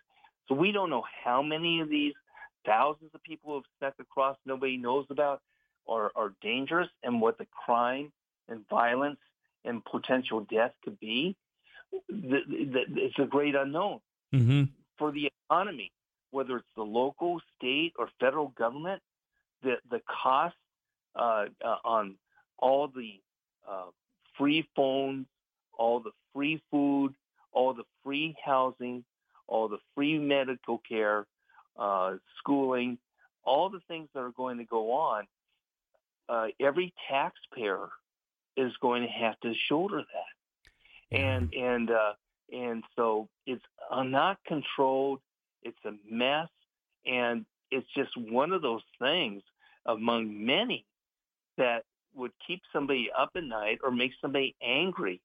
So 0.49 0.55
we 0.55 0.73
don't 0.73 0.91
know 0.91 1.05
how 1.25 1.43
many 1.43 1.81
of 1.81 1.89
these 1.89 2.15
thousands 2.65 3.11
of 3.15 3.23
people 3.23 3.51
who 3.51 3.55
have 3.57 3.65
snuck 3.79 3.95
across 4.01 4.37
nobody 4.47 4.77
knows 4.77 5.07
about 5.11 5.41
are, 5.87 6.11
are 6.17 6.33
dangerous 6.43 6.89
and 7.03 7.21
what 7.21 7.39
the 7.39 7.47
crime 7.65 8.13
and 8.49 8.69
violence 8.69 9.21
and 9.65 9.85
potential 9.85 10.47
death 10.51 10.73
could 10.85 10.99
be, 11.01 11.37
the, 12.09 12.41
the, 12.49 12.81
it's 12.97 13.19
a 13.19 13.25
great 13.27 13.55
unknown. 13.55 14.01
Mm-hmm. 14.35 14.65
For 14.99 15.13
the 15.13 15.31
economy, 15.49 15.93
whether 16.31 16.57
it's 16.57 16.67
the 16.77 16.83
local, 16.83 17.41
state, 17.57 17.95
or 17.99 18.09
federal 18.21 18.49
government, 18.49 19.03
the, 19.63 19.77
the 19.91 20.01
cost 20.23 20.57
uh, 21.17 21.47
uh, 21.65 21.77
on 21.85 22.17
all 22.59 22.89
the 22.89 23.21
uh, 23.69 23.87
free 24.37 24.69
phones, 24.77 25.27
all 25.73 26.01
the 26.01 26.11
free 26.35 26.63
food, 26.71 27.15
all 27.53 27.73
the 27.75 27.85
free 28.05 28.37
housing, 28.45 29.05
all 29.47 29.69
the 29.69 29.79
free 29.95 30.19
medical 30.19 30.79
care, 30.87 31.27
uh, 31.79 32.15
schooling, 32.39 32.99
all 33.45 33.71
the 33.71 33.81
things 33.89 34.09
that 34.15 34.21
are 34.21 34.33
going 34.33 34.59
to 34.59 34.65
go 34.65 34.93
on, 34.93 35.25
uh, 36.29 36.47
every 36.61 36.93
taxpayer 37.11 37.89
is 38.59 38.73
going 38.83 39.03
to 39.03 39.09
have 39.09 39.39
to 39.41 39.55
shoulder 39.69 40.03
that. 40.03 41.19
And 41.19 41.55
and 41.55 41.91
uh, 41.91 42.13
and 42.53 42.85
so 42.97 43.29
it's 43.47 43.65
not 43.91 44.39
controlled. 44.47 45.21
It's 45.63 45.79
a 45.87 45.93
mess, 46.11 46.49
and 47.07 47.47
it's 47.71 47.87
just 47.97 48.11
one 48.17 48.53
of 48.53 48.61
those 48.61 48.83
things 48.99 49.43
among 49.87 50.45
many 50.45 50.85
that 51.57 51.85
would 52.15 52.33
keep 52.47 52.61
somebody 52.73 53.11
up 53.17 53.31
at 53.37 53.45
night 53.45 53.79
or 53.83 53.91
make 53.91 54.13
somebody 54.21 54.55
angry 54.63 55.21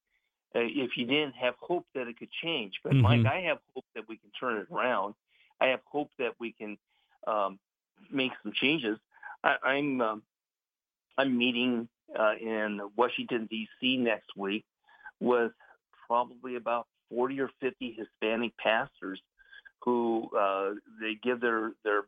uh, 0.55 0.59
if 0.59 0.91
you 0.95 1.05
didn't 1.05 1.35
have 1.35 1.55
hope 1.59 1.85
that 1.95 2.07
it 2.07 2.17
could 2.17 2.31
change. 2.43 2.73
But 2.83 2.93
mm-hmm. 2.93 3.01
Mike, 3.01 3.25
I 3.25 3.41
have 3.41 3.57
hope 3.73 3.85
that 3.95 4.07
we 4.07 4.17
can 4.17 4.29
turn 4.39 4.57
it 4.57 4.67
around. 4.71 5.15
I 5.59 5.67
have 5.67 5.81
hope 5.85 6.11
that 6.19 6.33
we 6.39 6.53
can 6.53 6.77
um, 7.27 7.59
make 8.11 8.31
some 8.41 8.53
changes. 8.53 8.97
I, 9.43 9.55
I'm 9.63 10.01
um, 10.01 10.23
I'm 11.17 11.37
meeting 11.37 11.87
uh, 12.17 12.33
in 12.39 12.79
Washington, 12.95 13.47
D.C. 13.49 13.97
next 13.97 14.35
week 14.35 14.65
with 15.19 15.51
probably 16.07 16.55
about 16.55 16.87
40 17.09 17.39
or 17.41 17.49
50 17.59 17.97
Hispanic 17.97 18.55
pastors 18.57 19.21
who 19.83 20.29
uh, 20.37 20.71
they 21.01 21.17
give 21.21 21.41
their, 21.41 21.71
their 21.83 22.03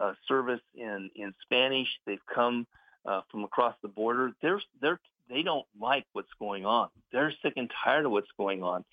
uh, 0.00 0.12
service 0.28 0.60
in, 0.74 1.10
in 1.16 1.34
Spanish. 1.42 1.88
They've 2.06 2.18
come 2.32 2.66
uh, 3.04 3.22
from 3.30 3.44
across 3.44 3.74
the 3.82 3.88
border. 3.88 4.32
They're, 4.42 4.60
they're, 4.80 5.00
they 5.28 5.42
don't 5.42 5.66
like 5.80 6.04
what's 6.12 6.32
going 6.38 6.64
on. 6.64 6.88
They're 7.12 7.32
sick 7.42 7.54
and 7.56 7.70
tired 7.84 8.06
of 8.06 8.12
what's 8.12 8.30
going 8.36 8.62
on. 8.62 8.84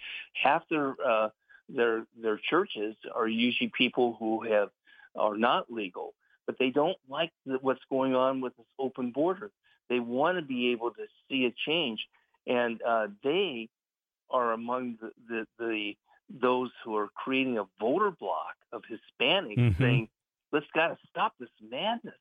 Half 0.42 0.64
their, 0.70 0.96
uh, 1.06 1.30
their, 1.70 2.06
their 2.22 2.40
churches 2.50 2.96
are 3.14 3.28
usually 3.28 3.72
people 3.78 4.16
who 4.20 4.44
have, 4.44 4.70
are 5.16 5.38
not 5.38 5.72
legal, 5.72 6.14
but 6.46 6.58
they 6.58 6.70
don't 6.70 6.98
like 7.10 7.32
what's 7.62 7.84
going 7.90 8.16
on 8.16 8.42
with 8.42 8.56
this 8.58 8.66
open 8.80 9.12
border. 9.12 9.52
They 9.90 10.00
want 10.00 10.38
to 10.38 10.44
be 10.44 10.72
able 10.72 10.92
to 10.92 11.06
see 11.30 11.46
a 11.46 11.54
change, 11.66 12.00
and 12.48 12.82
uh, 12.82 13.08
they 13.24 13.70
are 14.30 14.54
among 14.54 14.98
the, 15.02 15.12
the, 15.28 15.46
the 15.60 15.94
those 16.30 16.72
who 16.84 16.96
are 16.96 17.10
creating 17.16 17.58
a 17.58 17.66
voter 17.80 18.12
block 18.12 18.56
of 18.72 18.82
Hispanics, 18.84 19.58
mm-hmm. 19.58 19.82
saying, 19.82 20.10
"Let's 20.52 20.66
got 20.74 20.88
to 20.88 20.98
stop 21.10 21.34
this 21.40 21.50
madness." 21.62 22.16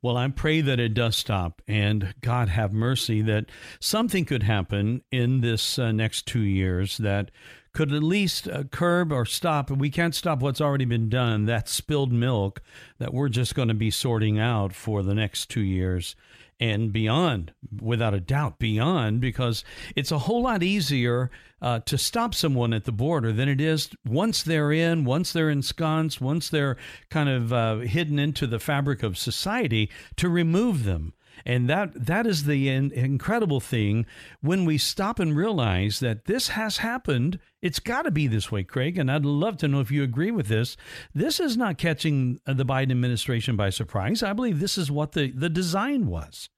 Well, 0.00 0.16
I 0.16 0.28
pray 0.28 0.60
that 0.60 0.78
it 0.78 0.94
does 0.94 1.16
stop, 1.16 1.60
and 1.66 2.14
God 2.20 2.48
have 2.50 2.72
mercy 2.72 3.20
that 3.22 3.46
something 3.80 4.24
could 4.24 4.44
happen 4.44 5.02
in 5.10 5.40
this 5.40 5.76
uh, 5.76 5.90
next 5.90 6.26
two 6.26 6.42
years 6.42 6.98
that 6.98 7.32
could 7.78 7.92
at 7.92 8.02
least 8.02 8.48
uh, 8.48 8.64
curb 8.64 9.12
or 9.12 9.24
stop. 9.24 9.70
We 9.70 9.88
can't 9.88 10.12
stop 10.12 10.40
what's 10.40 10.60
already 10.60 10.84
been 10.84 11.08
done. 11.08 11.44
That 11.44 11.68
spilled 11.68 12.10
milk 12.10 12.60
that 12.98 13.14
we're 13.14 13.28
just 13.28 13.54
going 13.54 13.68
to 13.68 13.74
be 13.74 13.92
sorting 13.92 14.36
out 14.36 14.72
for 14.74 15.04
the 15.04 15.14
next 15.14 15.48
two 15.48 15.60
years. 15.60 16.16
and 16.60 16.92
beyond, 16.92 17.52
without 17.80 18.14
a 18.14 18.20
doubt, 18.20 18.58
beyond, 18.58 19.20
because 19.20 19.64
it's 19.94 20.10
a 20.10 20.18
whole 20.18 20.42
lot 20.42 20.62
easier 20.62 21.30
uh, 21.62 21.80
to 21.80 21.96
stop 21.96 22.34
someone 22.34 22.72
at 22.72 22.84
the 22.84 22.92
border 22.92 23.32
than 23.32 23.48
it 23.48 23.60
is 23.60 23.90
once 24.04 24.42
they're 24.42 24.72
in, 24.72 25.04
once 25.04 25.32
they're 25.32 25.50
ensconced, 25.50 26.20
once 26.20 26.48
they're 26.48 26.76
kind 27.10 27.28
of 27.28 27.52
uh, 27.52 27.76
hidden 27.78 28.18
into 28.18 28.46
the 28.46 28.58
fabric 28.58 29.02
of 29.02 29.16
society 29.16 29.88
to 30.16 30.28
remove 30.28 30.84
them. 30.84 31.12
And 31.44 31.68
that 31.68 32.06
that 32.06 32.26
is 32.26 32.44
the 32.44 32.68
in, 32.68 32.90
incredible 32.92 33.60
thing 33.60 34.06
when 34.40 34.64
we 34.64 34.78
stop 34.78 35.18
and 35.18 35.36
realize 35.36 36.00
that 36.00 36.26
this 36.26 36.48
has 36.48 36.78
happened. 36.78 37.38
It's 37.60 37.80
got 37.80 38.02
to 38.02 38.10
be 38.10 38.26
this 38.26 38.52
way, 38.52 38.62
Craig. 38.64 38.98
And 38.98 39.10
I'd 39.10 39.24
love 39.24 39.56
to 39.58 39.68
know 39.68 39.80
if 39.80 39.90
you 39.90 40.02
agree 40.02 40.30
with 40.30 40.46
this. 40.46 40.76
This 41.14 41.40
is 41.40 41.56
not 41.56 41.78
catching 41.78 42.40
uh, 42.46 42.52
the 42.52 42.64
Biden 42.64 42.90
administration 42.90 43.56
by 43.56 43.70
surprise. 43.70 44.22
I 44.22 44.32
believe 44.32 44.60
this 44.60 44.78
is 44.78 44.90
what 44.90 45.12
the, 45.12 45.30
the 45.30 45.48
design 45.48 46.06
was. 46.06 46.48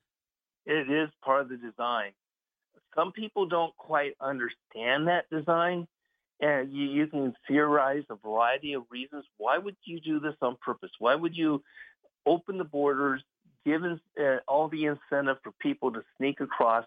It 0.66 0.90
is 0.90 1.08
part 1.24 1.42
of 1.42 1.48
the 1.48 1.56
design. 1.56 2.12
Some 2.94 3.12
people 3.12 3.46
don't 3.46 3.76
quite 3.76 4.12
understand 4.20 5.08
that 5.08 5.24
design. 5.30 5.86
And 6.42 6.72
you, 6.72 6.84
you 6.86 7.06
can 7.06 7.34
theorize 7.46 8.04
a 8.08 8.16
variety 8.16 8.72
of 8.72 8.84
reasons. 8.90 9.24
Why 9.36 9.58
would 9.58 9.76
you 9.84 10.00
do 10.00 10.20
this 10.20 10.34
on 10.40 10.56
purpose? 10.64 10.90
Why 10.98 11.14
would 11.14 11.36
you 11.36 11.62
open 12.26 12.58
the 12.58 12.64
borders 12.64 13.22
given 13.64 14.01
uh, 14.20 14.37
all 14.49 14.68
the 14.68 14.87
incentive 14.87 15.38
for 15.42 15.53
people 15.61 15.92
to 15.92 16.03
sneak 16.16 16.40
across 16.40 16.87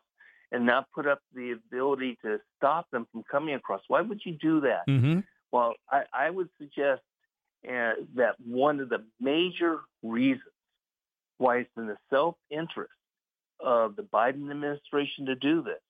and 0.51 0.65
not 0.65 0.87
put 0.93 1.07
up 1.07 1.19
the 1.33 1.51
ability 1.51 2.17
to 2.23 2.39
stop 2.57 2.89
them 2.91 3.07
from 3.11 3.23
coming 3.29 3.55
across. 3.55 3.81
Why 3.87 4.01
would 4.01 4.21
you 4.23 4.33
do 4.33 4.61
that? 4.61 4.87
Mm-hmm. 4.87 5.21
Well, 5.51 5.73
I, 5.91 6.03
I, 6.13 6.29
would 6.29 6.49
suggest 6.59 7.01
uh, 7.67 7.93
that 8.15 8.35
one 8.43 8.79
of 8.79 8.89
the 8.89 9.03
major 9.19 9.79
reasons 10.03 10.43
why 11.37 11.57
it's 11.57 11.69
in 11.75 11.87
the 11.87 11.97
self-interest 12.11 12.91
of 13.59 13.95
the 13.95 14.03
Biden 14.03 14.49
administration 14.49 15.25
to 15.27 15.35
do 15.35 15.63
this 15.63 15.81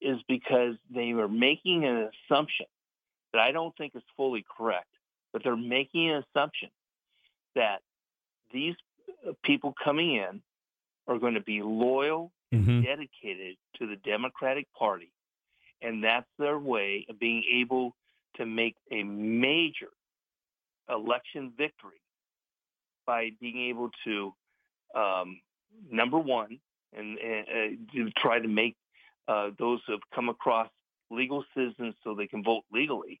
is 0.00 0.18
because 0.28 0.74
they 0.94 1.10
are 1.12 1.28
making 1.28 1.84
an 1.84 2.10
assumption 2.30 2.66
that 3.32 3.40
I 3.40 3.52
don't 3.52 3.76
think 3.76 3.94
is 3.94 4.02
fully 4.16 4.44
correct, 4.56 4.88
but 5.32 5.42
they're 5.42 5.56
making 5.56 6.10
an 6.10 6.24
assumption 6.24 6.70
that 7.54 7.80
these 8.52 8.74
people 9.42 9.74
coming 9.82 10.14
in 10.14 10.42
are 11.06 11.18
going 11.18 11.34
to 11.34 11.40
be 11.40 11.62
loyal, 11.62 12.32
mm-hmm. 12.52 12.82
dedicated 12.82 13.56
to 13.76 13.86
the 13.86 13.96
Democratic 13.96 14.66
Party. 14.78 15.10
And 15.80 16.02
that's 16.02 16.26
their 16.38 16.58
way 16.58 17.06
of 17.08 17.18
being 17.18 17.44
able 17.60 17.94
to 18.36 18.46
make 18.46 18.74
a 18.90 19.02
major 19.02 19.90
election 20.88 21.52
victory 21.56 22.00
by 23.06 23.30
being 23.40 23.70
able 23.70 23.90
to, 24.04 24.34
um, 24.94 25.40
number 25.90 26.18
one, 26.18 26.58
and, 26.96 27.18
and 27.18 27.46
uh, 27.48 27.94
to 27.94 28.10
try 28.18 28.38
to 28.38 28.48
make 28.48 28.76
uh, 29.28 29.50
those 29.58 29.80
who 29.86 29.92
have 29.92 30.00
come 30.14 30.28
across 30.28 30.68
legal 31.10 31.44
citizens 31.54 31.94
so 32.02 32.14
they 32.14 32.26
can 32.26 32.42
vote 32.42 32.64
legally. 32.72 33.20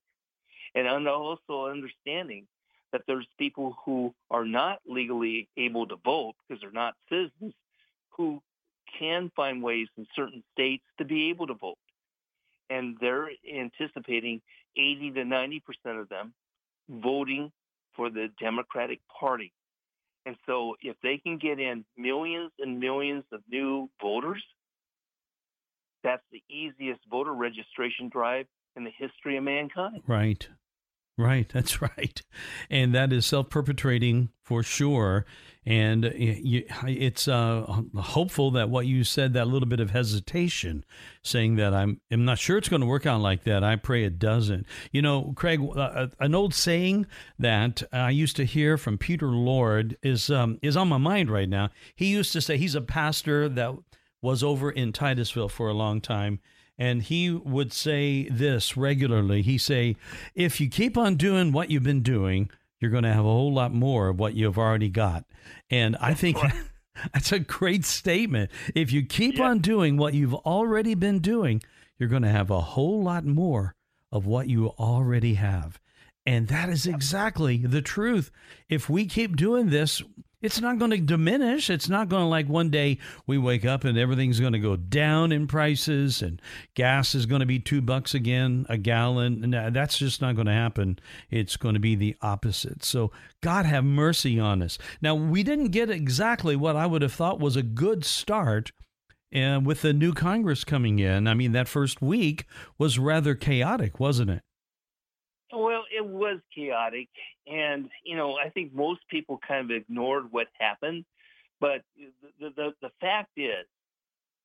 And 0.74 0.86
also 1.08 1.66
understanding 1.66 2.46
that 2.92 3.02
there's 3.06 3.26
people 3.38 3.76
who 3.84 4.14
are 4.30 4.44
not 4.44 4.80
legally 4.86 5.48
able 5.56 5.86
to 5.86 5.96
vote 6.04 6.34
because 6.48 6.60
they're 6.60 6.70
not 6.70 6.94
citizens 7.08 7.54
who 8.10 8.40
can 8.98 9.30
find 9.36 9.62
ways 9.62 9.88
in 9.96 10.06
certain 10.16 10.42
states 10.52 10.84
to 10.98 11.04
be 11.04 11.30
able 11.30 11.46
to 11.46 11.54
vote. 11.54 11.78
And 12.70 12.96
they're 13.00 13.28
anticipating 13.52 14.40
80 14.76 15.12
to 15.12 15.20
90% 15.22 15.60
of 16.00 16.08
them 16.08 16.32
voting 16.88 17.52
for 17.94 18.10
the 18.10 18.28
Democratic 18.40 19.00
Party. 19.20 19.52
And 20.26 20.36
so 20.46 20.76
if 20.82 20.96
they 21.02 21.18
can 21.18 21.38
get 21.38 21.58
in 21.58 21.84
millions 21.96 22.52
and 22.58 22.78
millions 22.78 23.24
of 23.32 23.40
new 23.50 23.88
voters, 24.00 24.42
that's 26.04 26.22
the 26.30 26.42
easiest 26.48 27.00
voter 27.10 27.32
registration 27.32 28.08
drive 28.08 28.46
in 28.76 28.84
the 28.84 28.92
history 28.96 29.36
of 29.36 29.44
mankind. 29.44 30.02
Right. 30.06 30.48
Right, 31.18 31.48
that's 31.52 31.82
right. 31.82 32.22
And 32.70 32.94
that 32.94 33.12
is 33.12 33.26
self 33.26 33.50
perpetrating 33.50 34.30
for 34.42 34.62
sure. 34.62 35.26
And 35.66 36.06
it's 36.16 37.28
uh, 37.28 37.82
hopeful 37.94 38.52
that 38.52 38.70
what 38.70 38.86
you 38.86 39.04
said, 39.04 39.34
that 39.34 39.48
little 39.48 39.68
bit 39.68 39.80
of 39.80 39.90
hesitation, 39.90 40.82
saying 41.22 41.56
that 41.56 41.74
I'm, 41.74 42.00
I'm 42.10 42.24
not 42.24 42.38
sure 42.38 42.56
it's 42.56 42.70
going 42.70 42.80
to 42.80 42.86
work 42.86 43.04
out 43.04 43.20
like 43.20 43.44
that. 43.44 43.62
I 43.62 43.76
pray 43.76 44.04
it 44.04 44.18
doesn't. 44.18 44.66
You 44.92 45.02
know, 45.02 45.34
Craig, 45.36 45.60
uh, 45.60 45.78
uh, 45.78 46.06
an 46.20 46.34
old 46.34 46.54
saying 46.54 47.06
that 47.38 47.82
I 47.92 48.08
used 48.08 48.36
to 48.36 48.46
hear 48.46 48.78
from 48.78 48.96
Peter 48.96 49.26
Lord 49.26 49.98
is 50.02 50.30
um, 50.30 50.58
is 50.62 50.74
on 50.74 50.88
my 50.88 50.96
mind 50.96 51.30
right 51.30 51.48
now. 51.48 51.68
He 51.94 52.06
used 52.06 52.32
to 52.32 52.40
say 52.40 52.56
he's 52.56 52.74
a 52.74 52.80
pastor 52.80 53.46
that 53.50 53.74
was 54.22 54.42
over 54.42 54.70
in 54.70 54.92
Titusville 54.94 55.50
for 55.50 55.68
a 55.68 55.74
long 55.74 56.00
time 56.00 56.40
and 56.78 57.02
he 57.02 57.30
would 57.30 57.72
say 57.72 58.28
this 58.28 58.76
regularly. 58.76 59.42
He 59.42 59.58
say, 59.58 59.96
"If 60.34 60.60
you 60.60 60.68
keep 60.68 60.96
on 60.96 61.16
doing 61.16 61.52
what 61.52 61.70
you've 61.70 61.82
been 61.82 62.02
doing, 62.02 62.50
you're 62.80 62.90
going 62.90 63.04
to 63.04 63.12
have 63.12 63.24
a 63.24 63.28
whole 63.28 63.52
lot 63.52 63.74
more 63.74 64.08
of 64.08 64.18
what 64.18 64.34
you've 64.34 64.58
already 64.58 64.88
got." 64.88 65.24
And 65.70 65.96
I 66.00 66.14
think 66.14 66.38
that's 67.12 67.32
a 67.32 67.38
great 67.38 67.84
statement. 67.84 68.50
If 68.74 68.92
you 68.92 69.04
keep 69.04 69.38
yeah. 69.38 69.48
on 69.48 69.58
doing 69.58 69.96
what 69.96 70.14
you've 70.14 70.34
already 70.34 70.94
been 70.94 71.18
doing, 71.18 71.62
you're 71.98 72.08
going 72.08 72.22
to 72.22 72.28
have 72.28 72.50
a 72.50 72.60
whole 72.60 73.02
lot 73.02 73.24
more 73.24 73.74
of 74.12 74.26
what 74.26 74.48
you 74.48 74.68
already 74.78 75.34
have. 75.34 75.80
And 76.24 76.48
that 76.48 76.68
is 76.68 76.86
exactly 76.86 77.58
the 77.58 77.80
truth. 77.80 78.30
If 78.68 78.90
we 78.90 79.06
keep 79.06 79.34
doing 79.34 79.70
this, 79.70 80.02
it's 80.40 80.60
not 80.60 80.78
going 80.78 80.92
to 80.92 80.98
diminish. 80.98 81.68
It's 81.68 81.88
not 81.88 82.08
going 82.08 82.22
to 82.22 82.28
like 82.28 82.48
one 82.48 82.70
day 82.70 82.98
we 83.26 83.38
wake 83.38 83.64
up 83.64 83.84
and 83.84 83.98
everything's 83.98 84.38
going 84.38 84.52
to 84.52 84.58
go 84.58 84.76
down 84.76 85.32
in 85.32 85.48
prices 85.48 86.22
and 86.22 86.40
gas 86.74 87.14
is 87.14 87.26
going 87.26 87.40
to 87.40 87.46
be 87.46 87.58
two 87.58 87.80
bucks 87.80 88.14
again 88.14 88.64
a 88.68 88.76
gallon. 88.76 89.40
No, 89.50 89.70
that's 89.70 89.98
just 89.98 90.20
not 90.20 90.36
going 90.36 90.46
to 90.46 90.52
happen. 90.52 90.98
It's 91.30 91.56
going 91.56 91.74
to 91.74 91.80
be 91.80 91.96
the 91.96 92.16
opposite. 92.22 92.84
So 92.84 93.10
God 93.42 93.66
have 93.66 93.84
mercy 93.84 94.38
on 94.38 94.62
us. 94.62 94.78
Now, 95.02 95.14
we 95.14 95.42
didn't 95.42 95.68
get 95.68 95.90
exactly 95.90 96.54
what 96.54 96.76
I 96.76 96.86
would 96.86 97.02
have 97.02 97.12
thought 97.12 97.40
was 97.40 97.56
a 97.56 97.62
good 97.62 98.04
start. 98.04 98.70
And 99.30 99.66
with 99.66 99.82
the 99.82 99.92
new 99.92 100.14
Congress 100.14 100.64
coming 100.64 101.00
in, 101.00 101.26
I 101.26 101.34
mean, 101.34 101.52
that 101.52 101.68
first 101.68 102.00
week 102.00 102.46
was 102.78 102.98
rather 102.98 103.34
chaotic, 103.34 104.00
wasn't 104.00 104.30
it? 104.30 104.42
Well, 105.52 105.84
it 105.94 106.04
was 106.04 106.40
chaotic, 106.54 107.08
and 107.46 107.88
you 108.04 108.16
know, 108.16 108.36
I 108.36 108.50
think 108.50 108.74
most 108.74 109.00
people 109.10 109.40
kind 109.46 109.70
of 109.70 109.76
ignored 109.76 110.26
what 110.30 110.48
happened. 110.58 111.04
But 111.60 111.82
the 112.38 112.50
the, 112.54 112.74
the 112.82 112.90
fact 113.00 113.30
is, 113.36 113.66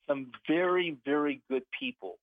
some 0.08 0.32
very 0.48 0.98
very 1.06 1.42
good 1.50 1.64
people 1.78 2.20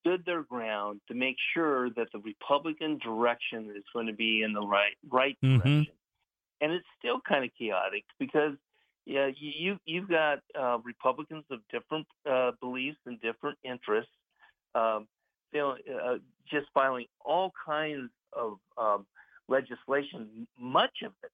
stood 0.00 0.24
their 0.24 0.42
ground 0.42 1.00
to 1.08 1.14
make 1.14 1.36
sure 1.54 1.90
that 1.90 2.08
the 2.12 2.18
Republican 2.18 2.98
direction 2.98 3.72
is 3.76 3.84
going 3.92 4.06
to 4.06 4.12
be 4.12 4.42
in 4.42 4.52
the 4.52 4.66
right 4.66 4.94
right 5.08 5.36
mm-hmm. 5.44 5.58
direction. 5.58 5.92
And 6.60 6.72
it's 6.72 6.86
still 6.98 7.20
kind 7.28 7.44
of 7.44 7.50
chaotic 7.58 8.04
because 8.18 8.54
yeah, 9.04 9.30
you 9.38 9.78
you've 9.84 10.08
got 10.08 10.40
uh, 10.58 10.78
Republicans 10.84 11.44
of 11.50 11.60
different 11.70 12.06
uh, 12.28 12.52
beliefs 12.60 12.98
and 13.06 13.20
different 13.20 13.58
interests. 13.62 14.10
Um, 15.54 15.76
uh, 15.92 16.14
just 16.50 16.66
filing 16.74 17.06
all 17.24 17.52
kinds 17.64 18.10
of 18.32 18.58
um, 18.76 19.06
legislation, 19.48 20.46
much 20.58 21.02
of 21.04 21.12
it 21.22 21.30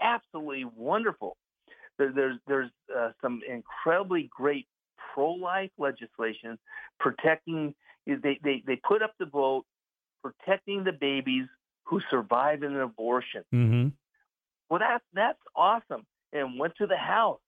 absolutely 0.00 0.64
wonderful. 0.76 1.36
There, 1.98 2.12
there's 2.12 2.36
there's 2.46 2.70
uh, 2.94 3.10
some 3.22 3.40
incredibly 3.48 4.28
great 4.34 4.66
pro-life 5.14 5.70
legislation 5.78 6.58
protecting. 7.00 7.74
They, 8.06 8.38
they 8.42 8.62
they 8.66 8.76
put 8.76 9.02
up 9.02 9.14
the 9.18 9.26
vote 9.26 9.64
protecting 10.22 10.84
the 10.84 10.92
babies 10.92 11.46
who 11.84 12.00
survive 12.10 12.62
an 12.62 12.78
abortion. 12.78 13.42
Mm-hmm. 13.54 13.88
Well, 14.68 14.80
that's 14.80 15.04
that's 15.14 15.38
awesome. 15.54 16.04
And 16.32 16.58
went 16.58 16.74
to 16.76 16.86
the 16.86 16.96
House, 16.96 17.40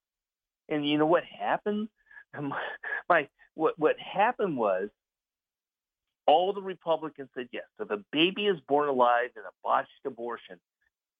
and 0.68 0.88
you 0.88 0.98
know 0.98 1.06
what 1.06 1.24
happened? 1.24 1.88
My 3.08 3.28
what 3.54 3.74
what 3.78 3.96
happened 3.98 4.56
was 4.56 4.88
all 6.28 6.52
the 6.52 6.60
Republicans 6.60 7.30
said 7.34 7.48
yes. 7.52 7.64
So 7.78 7.84
the 7.84 8.04
baby 8.12 8.46
is 8.46 8.58
born 8.68 8.90
alive 8.90 9.30
in 9.34 9.42
a 9.42 9.54
botched 9.64 9.88
abortion. 10.04 10.60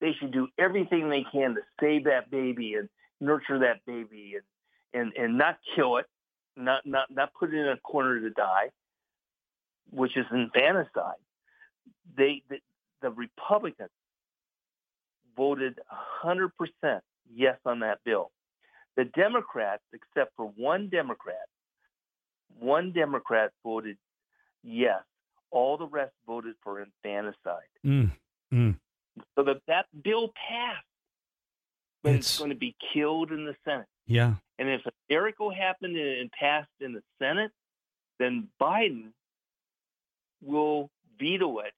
They 0.03 0.13
should 0.21 0.33
do 0.33 0.49
everything 0.59 1.09
they 1.09 1.25
can 1.33 1.55
to 1.55 1.63
save 1.81 2.05
that 2.05 2.31
baby 2.31 2.75
and 2.75 2.91
nurture 3.19 3.59
that 3.61 3.85
baby 3.87 4.35
and, 4.93 5.03
and, 5.03 5.13
and 5.15 5.39
not 5.39 5.59
kill 5.75 5.97
it, 5.97 6.05
not, 6.57 6.83
not, 6.85 7.11
not 7.11 7.33
put 7.33 7.55
it 7.55 7.59
in 7.59 7.69
a 7.69 7.79
corner 7.79 8.21
to 8.21 8.31
die, 8.31 8.69
which 9.91 10.15
is 10.15 10.27
infanticide. 10.31 11.15
They, 12.15 12.43
the, 12.51 12.59
the 13.01 13.11
Republicans 13.11 13.89
voted 15.35 15.79
100% 16.23 16.51
yes 17.35 17.57
on 17.65 17.81
that 17.81 18.01
bill. 18.05 18.31
The 18.97 19.05
Democrats, 19.05 19.83
except 19.95 20.37
for 20.37 20.53
one 20.57 20.91
Democrat, 20.91 21.47
one 22.59 22.93
Democrat 22.93 23.53
voted 23.65 23.97
Yes. 24.63 25.03
All 25.51 25.77
the 25.77 25.87
rest 25.87 26.13
voted 26.27 26.55
for 26.63 26.81
infanticide. 26.83 27.63
Mm, 27.87 28.11
mm. 28.53 28.77
So 29.35 29.45
that 29.45 29.63
that 29.67 29.87
bill 30.05 30.33
passed, 30.49 30.85
but 32.03 32.15
it's, 32.15 32.29
it's 32.29 32.39
going 32.39 32.51
to 32.51 32.57
be 32.57 32.77
killed 32.93 33.33
in 33.33 33.47
the 33.47 33.57
Senate. 33.65 33.87
Yeah. 34.07 34.35
And 34.59 34.69
if 34.69 34.85
a 34.87 34.91
miracle 35.09 35.53
happened 35.53 35.97
and 35.97 36.31
passed 36.33 36.69
in 36.81 36.93
the 36.93 37.03
Senate, 37.19 37.51
then 38.19 38.49
Biden 38.61 39.13
will 40.43 40.91
veto 41.19 41.61
it 41.61 41.73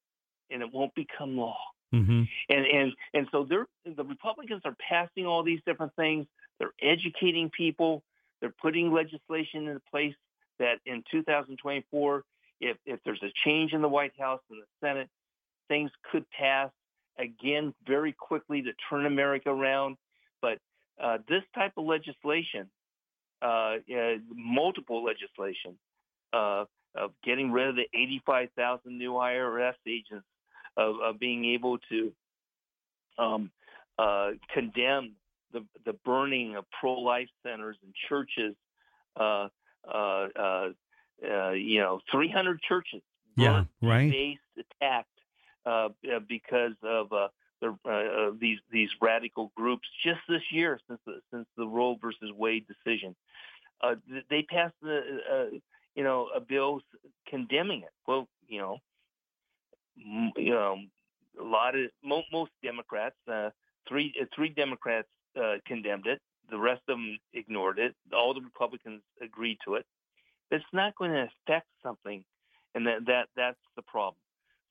and 0.50 0.62
it 0.62 0.72
won't 0.72 0.94
become 0.94 1.36
law. 1.36 1.58
Mm-hmm. 1.94 2.22
And 2.48 2.66
and 2.66 2.92
and 3.14 3.26
so 3.32 3.44
they're 3.48 3.66
the 3.84 4.04
Republicans 4.04 4.62
are 4.64 4.76
passing 4.88 5.26
all 5.26 5.42
these 5.42 5.60
different 5.66 5.94
things. 5.96 6.26
They're 6.58 6.72
educating 6.80 7.50
people. 7.50 8.02
They're 8.40 8.54
putting 8.62 8.92
legislation 8.92 9.66
into 9.66 9.80
place 9.90 10.14
that 10.60 10.78
in 10.86 11.02
2024, 11.10 12.22
if 12.60 12.76
if 12.86 13.00
there's 13.04 13.22
a 13.22 13.32
change 13.44 13.72
in 13.72 13.82
the 13.82 13.88
White 13.88 14.12
House 14.18 14.40
and 14.50 14.60
the 14.60 14.86
Senate, 14.86 15.08
things 15.68 15.90
could 16.10 16.24
pass 16.30 16.70
again 17.18 17.74
very 17.86 18.12
quickly 18.12 18.62
to 18.62 18.70
turn 18.88 19.06
America 19.06 19.50
around. 19.50 19.96
But 20.42 20.58
uh, 21.02 21.18
this 21.28 21.42
type 21.54 21.72
of 21.76 21.84
legislation, 21.84 22.68
uh, 23.42 23.76
uh, 23.94 24.16
multiple 24.34 25.04
legislation, 25.04 25.78
uh, 26.32 26.64
of 26.94 27.12
getting 27.24 27.52
rid 27.52 27.68
of 27.68 27.76
the 27.76 27.86
85,000 27.94 28.98
new 28.98 29.12
IRS 29.12 29.74
agents, 29.86 30.26
of, 30.76 30.96
of 31.00 31.18
being 31.20 31.44
able 31.44 31.78
to 31.90 32.12
um, 33.18 33.50
uh, 33.98 34.30
condemn 34.52 35.12
the, 35.52 35.64
the 35.84 35.92
burning 36.04 36.56
of 36.56 36.64
pro-life 36.80 37.28
centers 37.44 37.76
and 37.82 37.94
churches. 38.08 38.54
Uh, 41.22 41.26
uh, 41.26 41.30
uh, 41.30 41.48
uh 41.48 41.50
you 41.52 41.80
know, 41.80 42.00
300 42.10 42.60
churches. 42.62 43.02
Yeah, 43.36 43.64
right. 43.80 44.10
Based 44.10 44.40
attacked 44.58 45.08
uh, 45.64 45.88
because 46.28 46.74
of 46.82 47.10
the, 47.10 48.36
these 48.38 48.58
these 48.70 48.90
radical 49.00 49.52
groups 49.56 49.88
just 50.04 50.20
this 50.28 50.42
year 50.50 50.78
since 50.88 51.00
the 51.06 51.20
since 51.32 51.46
the 51.56 51.66
Roe 51.66 51.96
versus 52.00 52.30
Wade 52.36 52.66
decision. 52.66 53.14
they 54.28 54.42
passed 54.42 54.74
the 54.82 55.60
you 55.94 56.04
know, 56.04 56.28
a 56.34 56.40
bill 56.40 56.80
condemning 57.28 57.82
it. 57.82 57.92
Well, 58.06 58.28
you 58.48 58.58
know, 58.58 58.78
m- 59.98 60.32
you 60.36 60.52
know, 60.52 60.78
a 61.40 61.44
lot 61.44 61.74
of 61.74 61.90
mo- 62.04 62.24
most 62.32 62.52
Democrats, 62.62 63.16
uh, 63.30 63.50
three 63.88 64.14
uh, 64.20 64.24
three 64.34 64.48
Democrats 64.48 65.08
uh, 65.40 65.56
condemned 65.66 66.06
it. 66.06 66.20
The 66.50 66.58
rest 66.58 66.82
of 66.88 66.96
them 66.96 67.18
ignored 67.32 67.78
it. 67.78 67.94
All 68.12 68.34
the 68.34 68.40
Republicans 68.40 69.02
agreed 69.22 69.58
to 69.64 69.74
it. 69.76 69.86
It's 70.50 70.64
not 70.72 70.96
going 70.96 71.12
to 71.12 71.28
affect 71.28 71.66
something, 71.82 72.24
and 72.74 72.86
that 72.86 73.06
that 73.06 73.28
that's 73.36 73.58
the 73.76 73.82
problem. 73.82 74.16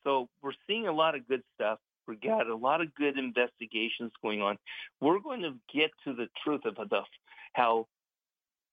So 0.03 0.29
we're 0.41 0.53
seeing 0.67 0.87
a 0.87 0.93
lot 0.93 1.15
of 1.15 1.27
good 1.27 1.43
stuff. 1.55 1.79
We 2.07 2.15
got 2.15 2.47
a 2.47 2.55
lot 2.55 2.81
of 2.81 2.93
good 2.95 3.17
investigations 3.19 4.11
going 4.21 4.41
on. 4.41 4.57
We're 4.99 5.19
going 5.19 5.41
to 5.41 5.53
get 5.73 5.91
to 6.05 6.13
the 6.13 6.27
truth 6.43 6.61
of 6.65 6.75
the 6.75 7.01
how 7.53 7.87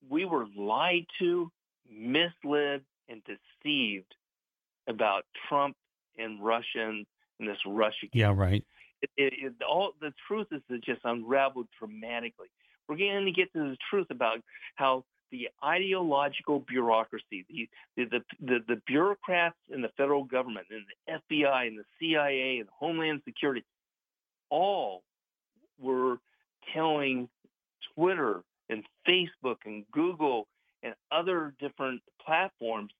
we 0.09 0.25
were 0.25 0.47
lied 0.57 1.07
to 1.19 1.51
misled 1.91 2.83
and 3.09 3.23
deceived 3.25 4.15
about 4.89 5.25
Trump 5.49 5.77
and 6.19 6.43
Russian 6.43 7.07
and 7.39 7.49
this 7.49 7.59
Russia. 7.67 8.07
Yeah, 8.13 8.33
right. 8.35 8.65
It, 9.03 9.11
it, 9.17 9.33
it, 9.37 9.53
all 9.69 9.93
the 10.01 10.13
truth 10.27 10.47
is 10.51 10.63
just 10.85 11.01
unraveled 11.05 11.69
dramatically. 11.79 12.49
We're 12.89 12.97
going 12.97 13.27
to 13.27 13.33
get 13.33 13.53
to 13.53 13.71
the 13.71 13.77
truth 13.91 14.07
about 14.11 14.39
how 14.77 15.05
the 15.31 15.49
ideological 15.65 16.61
bureaucracy, 16.61 17.45
the 17.49 17.69
the, 17.97 18.23
the 18.41 18.59
the 18.69 18.81
bureaucrats 18.87 19.57
in 19.73 19.83
the 19.83 19.91
federal 19.97 20.25
government 20.25 20.67
and 20.71 20.85
the 21.07 21.37
FBI 21.37 21.67
and 21.67 21.79
the 21.79 21.85
CIA 21.99 22.59
and 22.59 22.69
Homeland 22.79 23.23
Security, 23.25 23.65
all 24.51 25.03
were 25.79 26.19
telling 26.73 27.29
Twitter 27.95 28.43
and 28.69 28.85
Facebook 29.09 29.59
and 29.65 29.85
Google 29.93 30.47
and 30.83 30.95
other 31.11 31.55
different 31.61 32.03
platforms 32.25 32.93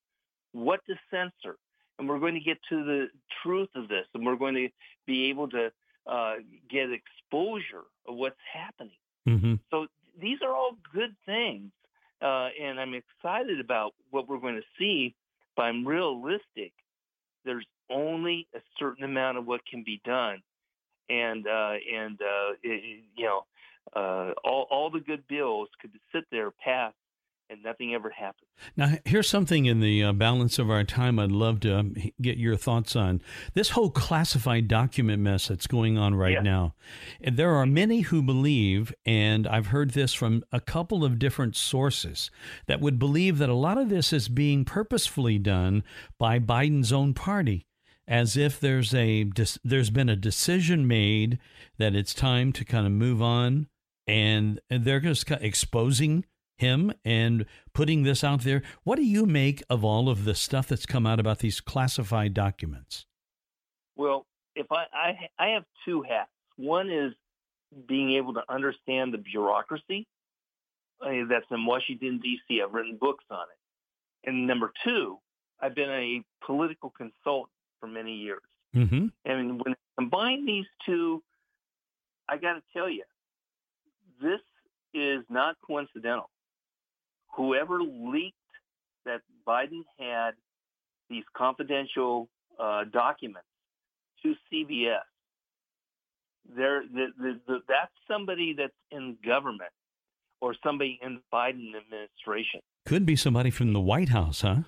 what 0.53 0.81
to 0.87 0.95
censor. 1.11 1.57
And 1.99 2.09
we're 2.09 2.19
going 2.19 2.35
to 2.35 2.41
get 2.41 2.59
to 2.69 2.85
the 2.85 3.09
truth 3.43 3.71
of 3.75 3.89
this, 3.89 4.05
and 4.15 4.25
we're 4.25 4.37
going 4.37 4.55
to 4.55 4.69
be 5.07 5.31
able 5.31 5.49
to 5.49 5.73
uh, 6.07 6.35
get 6.71 6.91
exposure 6.93 7.85
of 8.07 8.17
what's 8.17 8.37
happening. 8.53 8.99
Mm-hmm. 9.27 9.55
So 9.71 9.87
these 10.21 10.39
are 10.43 10.55
all 10.55 10.77
good 10.95 11.15
things, 11.25 11.71
uh, 12.23 12.49
and 12.61 12.81
I'm 12.81 12.95
excited 12.95 13.61
about 13.61 13.93
what 14.11 14.29
we're 14.29 14.39
going 14.39 14.57
to 14.57 14.67
see. 14.79 15.15
But 15.57 15.63
I'm 15.65 15.87
realistic. 15.87 16.73
There's 17.45 17.67
only 17.91 18.47
a 18.55 18.59
certain 18.79 19.05
amount 19.05 19.39
of 19.39 19.47
what 19.47 19.61
can 19.67 19.83
be 19.85 20.01
done, 20.05 20.43
and 21.09 21.47
uh, 21.47 21.75
and 21.95 22.21
uh, 22.21 22.53
it, 22.63 23.05
you 23.17 23.25
know, 23.25 23.41
uh, 23.95 24.33
all 24.45 24.67
all 24.71 24.91
the 24.91 25.01
good 25.01 25.27
bills 25.29 25.69
could 25.81 25.93
sit 26.13 26.25
there 26.31 26.51
pass 26.51 26.93
and 27.49 27.63
nothing 27.63 27.95
ever 27.95 28.11
happened. 28.11 28.49
Now, 28.77 28.99
here's 29.05 29.29
something 29.29 29.67
in 29.67 29.81
the 29.81 30.03
uh, 30.03 30.13
balance 30.13 30.59
of 30.59 30.71
our 30.71 30.85
time 30.85 31.19
I'd 31.19 31.31
love 31.31 31.61
to 31.61 31.79
um, 31.79 31.95
get 32.21 32.39
your 32.39 32.57
thoughts 32.57 32.97
on. 32.97 33.23
This 33.55 33.71
whole 33.71 33.91
classified 33.91 34.69
document 34.69 35.23
mess 35.23 35.49
that's 35.49 35.67
going 35.67 35.97
on 35.97 36.15
right 36.15 36.43
now. 36.43 36.75
And 37.21 37.37
there 37.37 37.55
are 37.55 37.67
many 37.67 38.01
who 38.01 38.23
believe, 38.23 38.95
and 39.05 39.47
I've 39.47 39.69
heard 39.69 39.91
this 39.91 40.13
from 40.13 40.45
a 40.53 40.61
couple 40.61 41.05
of 41.05 41.19
different 41.19 41.57
sources, 41.57 42.31
that 42.67 42.81
would 42.81 42.99
believe 42.99 43.39
that 43.39 43.49
a 43.49 43.55
lot 43.55 43.79
of 43.79 43.89
this 43.89 44.13
is 44.13 44.29
being 44.29 44.65
purposefully 44.65 45.39
done 45.39 45.85
by 46.19 46.39
Biden's 46.39 46.93
own 46.93 47.15
party. 47.15 47.67
As 48.09 48.37
if 48.37 48.61
there's 48.61 48.95
a 48.95 49.29
there's 49.65 49.91
been 49.91 50.09
a 50.09 50.15
decision 50.15 50.87
made 50.87 51.41
that 51.79 51.97
it's 51.97 52.15
time 52.15 52.53
to 52.53 52.65
kind 52.65 52.87
of 52.87 52.93
move 52.93 53.21
on, 53.21 53.67
and 54.07 54.61
they're 54.71 55.01
just 55.01 55.29
exposing 55.29 56.25
him 56.57 56.93
and 57.05 57.47
putting 57.73 58.03
this 58.03 58.25
out 58.25 58.43
there. 58.43 58.63
What 58.85 58.97
do 58.97 59.05
you 59.05 59.27
make 59.27 59.63
of 59.69 59.85
all 59.85 60.09
of 60.09 60.25
the 60.25 60.35
stuff 60.35 60.69
that's 60.69 60.87
come 60.87 61.07
out 61.07 61.21
about 61.21 61.39
these 61.41 61.61
classified 61.61 62.35
documents? 62.35 63.07
Well, 63.97 64.27
if 64.55 64.67
I 64.71 64.85
I, 64.93 65.29
I 65.39 65.49
have 65.51 65.65
two 65.85 66.03
hats. 66.03 66.31
One 66.57 66.91
is 66.91 67.13
being 67.87 68.15
able 68.15 68.35
to 68.35 68.43
understand 68.49 69.13
the 69.13 69.19
bureaucracy 69.19 70.07
uh, 71.03 71.11
that's 71.29 71.45
in 71.51 71.67
Washington 71.67 72.21
D.C. 72.23 72.63
I've 72.63 72.73
written 72.73 72.97
books 72.99 73.25
on 73.31 73.45
it, 73.45 74.29
and 74.29 74.47
number 74.47 74.73
two, 74.85 75.19
I've 75.61 75.75
been 75.75 75.91
a 75.91 76.23
political 76.45 76.91
consultant 76.91 77.53
for 77.81 77.87
many 77.87 78.15
years. 78.15 78.41
Mm-hmm. 78.75 79.07
And 79.25 79.63
when 79.63 79.75
I 79.75 80.01
combine 80.01 80.47
these 80.47 80.67
two, 80.85 81.23
I 82.29 82.39
got 82.39 82.55
to 82.55 82.63
tell 82.73 82.89
you, 82.89 83.05
this 84.21 84.41
is 84.95 85.23
not 85.29 85.57
coincidental 85.67 86.31
whoever 87.35 87.81
leaked 87.83 88.37
that 89.05 89.21
Biden 89.47 89.83
had 89.99 90.33
these 91.09 91.25
confidential 91.37 92.29
uh, 92.59 92.85
documents 92.93 93.49
to 94.23 94.35
CBS, 94.53 95.01
there, 96.57 96.83
the, 96.83 97.07
the, 97.19 97.41
the, 97.47 97.59
that's 97.69 97.93
somebody 98.09 98.55
that's 98.57 98.73
in 98.91 99.17
government 99.25 99.71
or 100.41 100.55
somebody 100.65 100.99
in 101.03 101.15
the 101.15 101.21
Biden 101.33 101.73
administration. 101.77 102.61
Could 102.85 103.07
be 103.07 103.17
somebody 103.17 103.51
from 103.51 103.73
the 103.73 103.81
White 103.81 104.11
House, 104.11 104.43
huh? 104.43 104.63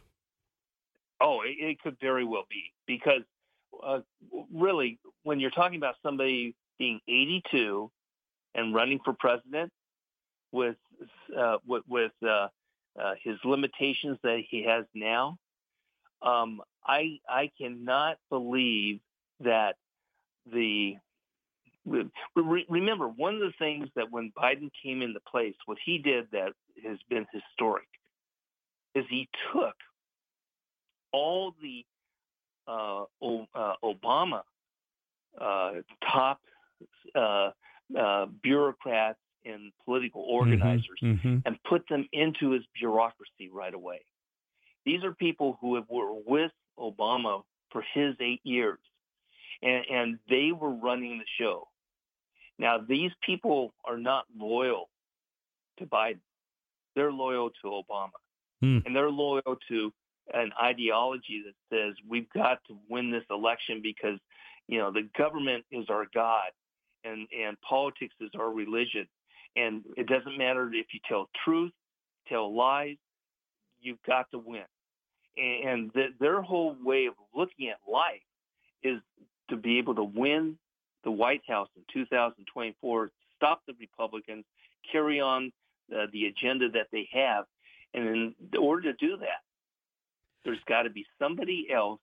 Oh, 1.21 1.41
it, 1.43 1.57
it 1.63 1.81
could 1.81 1.97
very 2.01 2.25
well 2.25 2.45
be 2.49 2.73
because 2.87 3.23
uh, 3.85 4.01
really, 4.53 4.99
when 5.23 5.41
you're 5.41 5.51
talking 5.51 5.77
about 5.77 5.95
somebody 6.03 6.55
being 6.79 7.01
82 7.09 7.91
and 8.55 8.75
running 8.75 9.01
for 9.05 9.13
president 9.13 9.71
with 10.53 10.77
uh, 11.37 11.57
with, 11.67 11.83
with 11.89 12.13
uh, 12.23 12.49
uh, 12.99 13.15
his 13.23 13.37
limitations 13.45 14.19
that 14.23 14.43
he 14.49 14.65
has 14.65 14.85
now, 14.95 15.39
um, 16.23 16.61
I 16.85 17.19
I 17.29 17.51
cannot 17.59 18.19
believe 18.31 19.01
that 19.41 19.77
the 20.53 20.97
re, 22.35 22.67
remember 22.69 23.09
one 23.09 23.35
of 23.35 23.41
the 23.41 23.53
things 23.59 23.89
that 23.95 24.11
when 24.11 24.33
Biden 24.37 24.71
came 24.83 25.03
into 25.03 25.21
place, 25.21 25.55
what 25.67 25.79
he 25.85 25.99
did 25.99 26.27
that 26.33 26.53
has 26.85 26.99
been 27.09 27.27
historic 27.33 27.87
is 28.95 29.05
he 29.09 29.29
took 29.53 29.75
all 31.13 31.55
the 31.63 31.85
uh, 32.67 33.05
o, 33.23 33.47
uh, 33.55 33.75
Obama 33.83 34.43
uh, 35.41 35.73
top 36.11 36.41
uh, 37.15 37.51
uh, 37.99 38.27
bureaucrats 38.43 39.19
and 39.45 39.73
political 39.85 40.23
mm-hmm. 40.23 40.35
organizers 40.35 40.99
mm-hmm, 41.03 41.29
mm-hmm. 41.29 41.39
and 41.47 41.59
put 41.69 41.83
them 41.89 42.09
into 42.13 42.51
his 42.53 42.63
bureaucracy 42.79 43.49
right 43.53 43.75
away. 43.75 44.01
These 44.85 45.05
are 45.05 45.13
people 45.13 45.59
who 45.61 45.75
have, 45.75 45.85
were 45.89 46.15
with 46.27 46.53
Obama 46.79 47.43
for 47.71 47.85
his 47.95 48.15
eight 48.21 48.41
years, 48.45 48.79
and, 49.63 49.85
and 49.91 50.19
they 50.29 50.53
were 50.53 50.73
running 50.73 51.19
the 51.19 51.25
show. 51.39 51.69
Now, 52.59 52.79
these 52.79 53.13
people 53.25 53.75
are 53.85 53.99
not 53.99 54.25
loyal 54.37 54.89
to 55.79 55.87
Biden. 55.87 56.21
They're 56.97 57.13
loyal 57.13 57.51
to 57.63 57.69
Obama. 57.69 58.19
Mm. 58.65 58.85
And 58.85 58.97
they're 58.97 59.11
loyal 59.11 59.57
to 59.69 59.93
an 60.35 60.51
ideology 60.61 61.45
that 61.47 61.55
says 61.75 61.95
we've 62.09 62.29
got 62.31 62.59
to 62.69 62.77
win 62.89 63.11
this 63.11 63.25
election 63.31 63.81
because, 63.83 64.19
you 64.67 64.79
know, 64.79 64.91
the 64.91 65.09
government 65.17 65.65
is 65.71 65.87
our 65.89 66.07
God 66.13 66.51
and, 67.05 67.29
and 67.39 67.57
politics 67.61 68.15
is 68.21 68.31
our 68.39 68.51
religion 68.51 69.07
And 69.59 69.83
it 69.97 70.07
doesn't 70.07 70.39
matter 70.39 70.71
if 70.73 70.87
you 70.93 71.01
tell 71.09 71.29
truth, 71.45 71.73
tell 72.29 72.55
lies, 72.55 72.97
you've 73.81 74.03
got 74.07 74.31
to 74.31 74.39
win. 74.39 74.63
And 75.37 75.91
the, 75.95 76.07
their 76.21 76.43
whole 76.43 76.77
way 76.83 77.07
of 77.07 77.15
looking 77.35 77.69
at 77.69 77.79
life 77.91 78.23
is 78.83 79.01
to 79.51 79.57
be 79.57 79.79
able 79.79 79.95
to 79.97 80.05
win 80.05 80.57
the 81.05 81.11
White 81.11 81.43
House 81.49 81.69
in 81.77 81.83
2024, 81.93 83.11
stop 83.37 83.63
the 83.67 83.75
Republicans, 83.81 84.45
carry 84.91 85.21
on 85.21 85.53
uh, 85.97 86.07
the 86.13 86.27
agenda 86.27 86.69
that 86.71 86.89
they 86.93 87.09
have. 87.13 87.45
And 87.95 88.07
in 88.07 88.35
order 88.59 88.93
to 88.93 89.07
do 89.07 89.17
that, 89.19 89.43
there's 90.45 90.59
got 90.69 90.83
to 90.83 90.91
be 90.91 91.07
somebody 91.19 91.69
else 91.73 92.01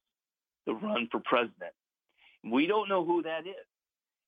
to 0.67 0.73
run 0.73 1.07
for 1.11 1.21
president. 1.23 1.73
We 2.43 2.67
don't 2.67 2.89
know 2.89 3.05
who 3.05 3.23
that 3.23 3.41
is. 3.47 3.65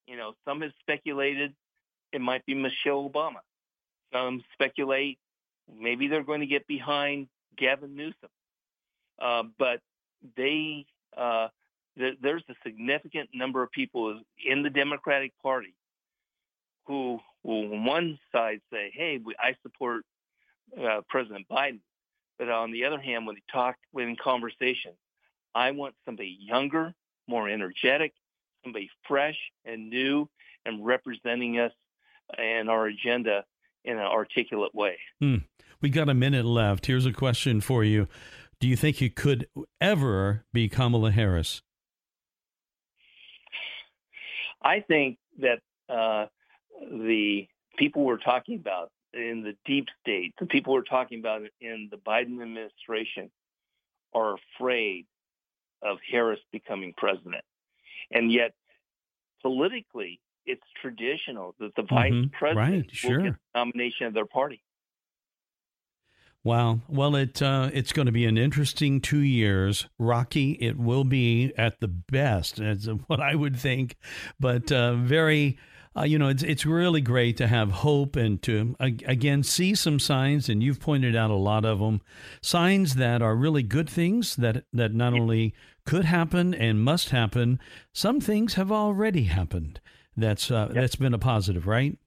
You 0.06 0.18
know, 0.18 0.34
some 0.46 0.62
have 0.62 0.72
speculated 0.82 1.54
it 2.18 2.22
might 2.22 2.46
be 2.48 2.56
Michelle 2.56 3.08
Obama. 3.08 3.42
Some 4.12 4.44
speculate 4.54 5.20
maybe 5.80 6.08
they're 6.08 6.24
going 6.24 6.40
to 6.40 6.48
get 6.48 6.66
behind 6.66 7.28
Gavin 7.58 7.96
Newsom. 7.96 8.30
Uh, 9.20 9.44
but 9.60 9.82
they, 10.36 10.86
uh, 11.16 11.50
th- 11.98 12.18
there's 12.22 12.44
a 12.50 12.56
significant 12.66 13.30
number 13.36 13.62
of 13.62 13.72
people 13.72 14.20
in 14.44 14.64
the 14.64 14.70
Democratic 14.70 15.32
Party 15.44 15.76
who 16.86 17.20
will, 17.44 17.72
on 17.74 17.86
one 17.86 18.20
side, 18.32 18.62
say, 18.72 18.92
"Hey, 18.94 19.20
we, 19.24 19.36
I 19.40 19.56
support 19.62 20.04
uh, 20.82 21.02
President 21.10 21.48
Biden," 21.50 21.82
but 22.40 22.50
on 22.50 22.72
the 22.72 22.86
other 22.86 23.00
hand, 23.00 23.28
when 23.28 23.36
they 23.36 23.44
talk 23.52 23.76
when 23.92 24.10
in 24.10 24.16
conversation, 24.16 24.94
I 25.54 25.72
want 25.72 25.96
somebody 26.06 26.36
younger, 26.40 26.94
more 27.28 27.48
energetic, 27.48 28.14
somebody 28.64 28.90
fresh 29.08 29.38
and 29.66 29.90
new, 29.90 30.30
and 30.66 30.86
representing 30.86 31.60
us 31.60 31.74
and 32.38 32.70
our 32.70 32.88
agenda 32.88 33.44
in 33.84 33.98
an 33.98 34.06
articulate 34.06 34.74
way. 34.74 34.98
Hmm. 35.20 35.38
We 35.82 35.90
got 35.90 36.10
a 36.10 36.14
minute 36.14 36.46
left. 36.46 36.88
Here's 36.88 37.06
a 37.06 37.14
question 37.14 37.62
for 37.62 37.84
you. 37.84 38.08
Do 38.60 38.68
you 38.68 38.76
think 38.76 39.00
you 39.00 39.12
could 39.12 39.48
ever 39.80 40.44
be 40.52 40.68
Kamala 40.68 41.12
Harris? 41.12 41.62
I 44.62 44.80
think 44.80 45.20
that 45.40 45.60
uh, 45.88 46.26
the 46.92 47.48
people 47.78 48.04
we're 48.04 48.18
talking 48.18 48.56
about 48.56 48.92
in 49.14 49.44
the 49.44 49.56
deep 49.66 49.86
state, 50.02 50.34
the 50.40 50.48
people 50.48 50.74
we're 50.74 50.82
talking 50.82 51.20
about 51.20 51.42
in 51.62 51.90
the 51.92 51.98
Biden 51.98 52.42
administration, 52.42 53.30
are 54.14 54.36
afraid 54.58 55.06
of 55.84 55.98
Harris 56.12 56.40
becoming 56.52 56.94
president. 56.98 57.44
And 58.12 58.32
yet, 58.32 58.54
politically, 59.42 60.20
it's 60.48 60.64
traditional 60.82 61.54
that 61.60 61.76
the 61.76 61.84
vice 61.84 62.12
mm-hmm. 62.12 62.36
president 62.38 62.86
right, 62.86 62.90
sure. 62.92 63.18
will 63.18 63.24
get 63.26 63.34
the 63.34 63.60
nomination 63.60 64.08
of 64.08 64.14
their 64.14 64.26
party. 64.26 64.62
Wow. 66.44 66.80
Well, 66.88 67.16
it 67.18 67.42
uh, 67.42 67.70
it's 67.74 67.92
going 67.92 68.06
to 68.06 68.12
be 68.12 68.26
an 68.26 68.38
interesting 68.38 69.02
two 69.02 69.20
years. 69.20 69.88
Rocky, 70.00 70.52
it 70.62 70.78
will 70.78 71.04
be 71.04 71.52
at 71.58 71.82
the 71.82 71.90
best, 71.90 72.62
as 72.62 72.88
what 73.08 73.20
I 73.20 73.36
would 73.36 73.58
think, 73.58 73.98
but 74.40 74.72
uh, 74.72 74.96
very. 74.96 75.58
Uh, 75.96 76.04
you 76.04 76.20
know, 76.20 76.28
it's 76.28 76.44
it's 76.44 76.64
really 76.64 77.02
great 77.02 77.38
to 77.38 77.48
have 77.48 77.72
hope 77.72 78.16
and 78.16 78.40
to 78.44 78.76
again 78.80 79.42
see 79.42 79.74
some 79.74 80.00
signs, 80.00 80.48
and 80.48 80.62
you've 80.62 80.80
pointed 80.80 81.16
out 81.16 81.32
a 81.32 81.36
lot 81.36 81.66
of 81.66 81.80
them, 81.80 82.02
signs 82.40 82.96
that 82.96 83.24
are 83.24 83.36
really 83.36 83.64
good 83.64 83.90
things 83.90 84.36
that 84.36 84.64
that 84.72 84.94
not 84.94 85.14
only 85.14 85.56
could 85.88 86.06
happen 86.06 86.54
and 86.54 86.84
must 86.84 87.10
happen. 87.10 87.60
Some 87.94 88.22
things 88.22 88.54
have 88.54 88.72
already 88.72 89.24
happened. 89.24 89.82
That's 90.18 90.50
uh, 90.50 90.66
yep. 90.68 90.82
that's 90.82 90.96
been 90.96 91.14
a 91.14 91.20
positive, 91.20 91.68
right? 91.68 91.98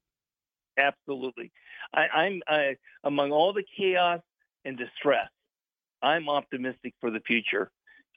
Absolutely. 0.76 1.52
I, 1.94 2.08
I'm 2.08 2.42
I, 2.46 2.76
among 3.04 3.30
all 3.30 3.52
the 3.52 3.64
chaos 3.76 4.20
and 4.64 4.76
distress. 4.76 5.28
I'm 6.02 6.28
optimistic 6.28 6.94
for 7.00 7.11
the 7.11 7.20
future. 7.20 7.70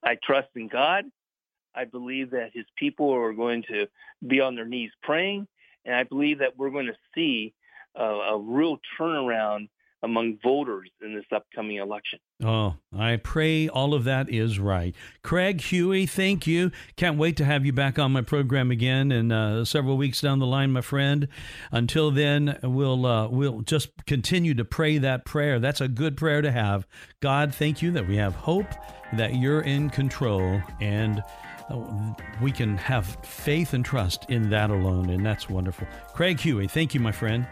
I 0.04 0.18
trust 0.24 0.50
in 0.56 0.68
God. 0.68 1.06
I 1.76 1.86
believe 1.86 2.32
that 2.32 2.52
His 2.54 2.66
people 2.78 3.12
are 3.14 3.34
going 3.34 3.64
to 3.70 3.88
be 4.26 4.42
on 4.42 4.56
their 4.56 4.66
knees 4.66 4.92
praying, 5.02 5.48
and 5.86 5.96
I 5.96 6.04
believe 6.04 6.40
that 6.40 6.58
we're 6.58 6.70
going 6.70 6.88
to 6.88 6.98
see 7.14 7.54
a, 7.96 8.04
a 8.04 8.38
real 8.40 8.78
turnaround 9.00 9.70
among 10.04 10.38
voters 10.44 10.90
in 11.02 11.16
this 11.16 11.26
upcoming 11.34 11.78
election. 11.78 12.20
Oh, 12.44 12.76
I 12.96 13.16
pray 13.16 13.70
all 13.70 13.94
of 13.94 14.04
that 14.04 14.30
is 14.30 14.60
right. 14.60 14.94
Craig 15.24 15.62
Huey, 15.62 16.06
thank 16.06 16.46
you. 16.46 16.72
Can't 16.98 17.18
wait 17.18 17.38
to 17.38 17.46
have 17.46 17.66
you 17.66 17.72
back 17.72 17.98
on 17.98 18.12
my 18.12 18.22
program 18.22 18.70
again 18.70 19.12
in 19.12 19.32
uh, 19.32 19.64
several 19.64 19.96
weeks 19.96 20.20
down 20.20 20.40
the 20.40 20.46
line, 20.46 20.72
my 20.72 20.82
friend. 20.82 21.30
Until 21.72 22.12
then, 22.12 22.60
we'll 22.62 23.06
uh, 23.06 23.30
we'll 23.30 23.62
just 23.62 23.92
continue 24.06 24.54
to 24.56 24.66
pray 24.66 24.98
that 24.98 25.24
prayer. 25.24 25.58
That's 25.58 25.80
a 25.80 25.88
good 25.88 26.18
prayer 26.18 26.42
to 26.42 26.52
have. 26.52 26.86
God, 27.22 27.56
thank 27.56 27.82
you 27.82 27.92
that 27.92 28.08
we 28.08 28.18
have 28.18 28.36
hope, 28.36 28.68
that 29.14 29.36
you're 29.36 29.62
in 29.62 29.90
control, 29.90 30.62
and 30.82 31.24
uh, 31.70 32.14
we 32.42 32.52
can 32.52 32.76
have 32.78 33.18
faith 33.24 33.74
and 33.74 33.86
trust 33.86 34.26
in 34.30 34.50
that 34.50 34.70
alone, 34.70 35.10
and 35.10 35.26
that's 35.26 35.50
wonderful. 35.50 35.88
Craig 36.14 36.42
Huey, 36.42 36.68
thank 36.68 36.94
you, 36.94 37.00
my 37.00 37.14
friend. 37.14 37.48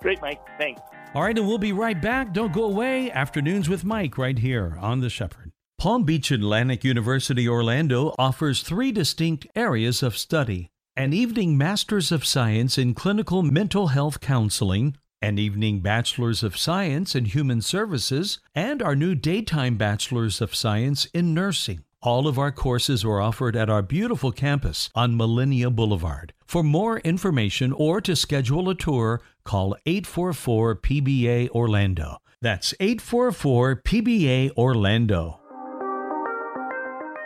Great, 0.00 0.20
Mike. 0.20 0.40
Thanks. 0.58 0.80
All 1.16 1.22
right, 1.22 1.38
and 1.38 1.48
we'll 1.48 1.56
be 1.56 1.72
right 1.72 1.98
back. 1.98 2.34
Don't 2.34 2.52
go 2.52 2.64
away. 2.64 3.10
Afternoons 3.10 3.70
with 3.70 3.86
Mike 3.86 4.18
right 4.18 4.38
here 4.38 4.76
on 4.78 5.00
The 5.00 5.08
Shepherd. 5.08 5.50
Palm 5.78 6.04
Beach 6.04 6.30
Atlantic 6.30 6.84
University 6.84 7.48
Orlando 7.48 8.14
offers 8.18 8.60
three 8.60 8.92
distinct 8.92 9.46
areas 9.56 10.02
of 10.02 10.18
study 10.18 10.68
an 10.94 11.14
evening 11.14 11.56
Master's 11.56 12.12
of 12.12 12.26
Science 12.26 12.76
in 12.76 12.92
Clinical 12.92 13.42
Mental 13.42 13.86
Health 13.86 14.20
Counseling, 14.20 14.98
an 15.22 15.38
evening 15.38 15.80
Bachelor's 15.80 16.42
of 16.42 16.54
Science 16.54 17.14
in 17.14 17.24
Human 17.24 17.62
Services, 17.62 18.38
and 18.54 18.82
our 18.82 18.94
new 18.94 19.14
daytime 19.14 19.78
Bachelor's 19.78 20.42
of 20.42 20.54
Science 20.54 21.06
in 21.14 21.32
Nursing. 21.32 21.85
All 22.06 22.28
of 22.28 22.38
our 22.38 22.52
courses 22.52 23.04
are 23.04 23.20
offered 23.20 23.56
at 23.56 23.68
our 23.68 23.82
beautiful 23.82 24.30
campus 24.30 24.90
on 24.94 25.16
Millenia 25.16 25.70
Boulevard. 25.70 26.32
For 26.46 26.62
more 26.62 27.00
information 27.00 27.72
or 27.72 28.00
to 28.02 28.14
schedule 28.14 28.70
a 28.70 28.76
tour, 28.76 29.22
call 29.42 29.74
844 29.86 30.76
PBA 30.76 31.48
Orlando. 31.48 32.18
That's 32.40 32.72
844 32.78 33.82
PBA 33.82 34.52
Orlando. 34.56 35.40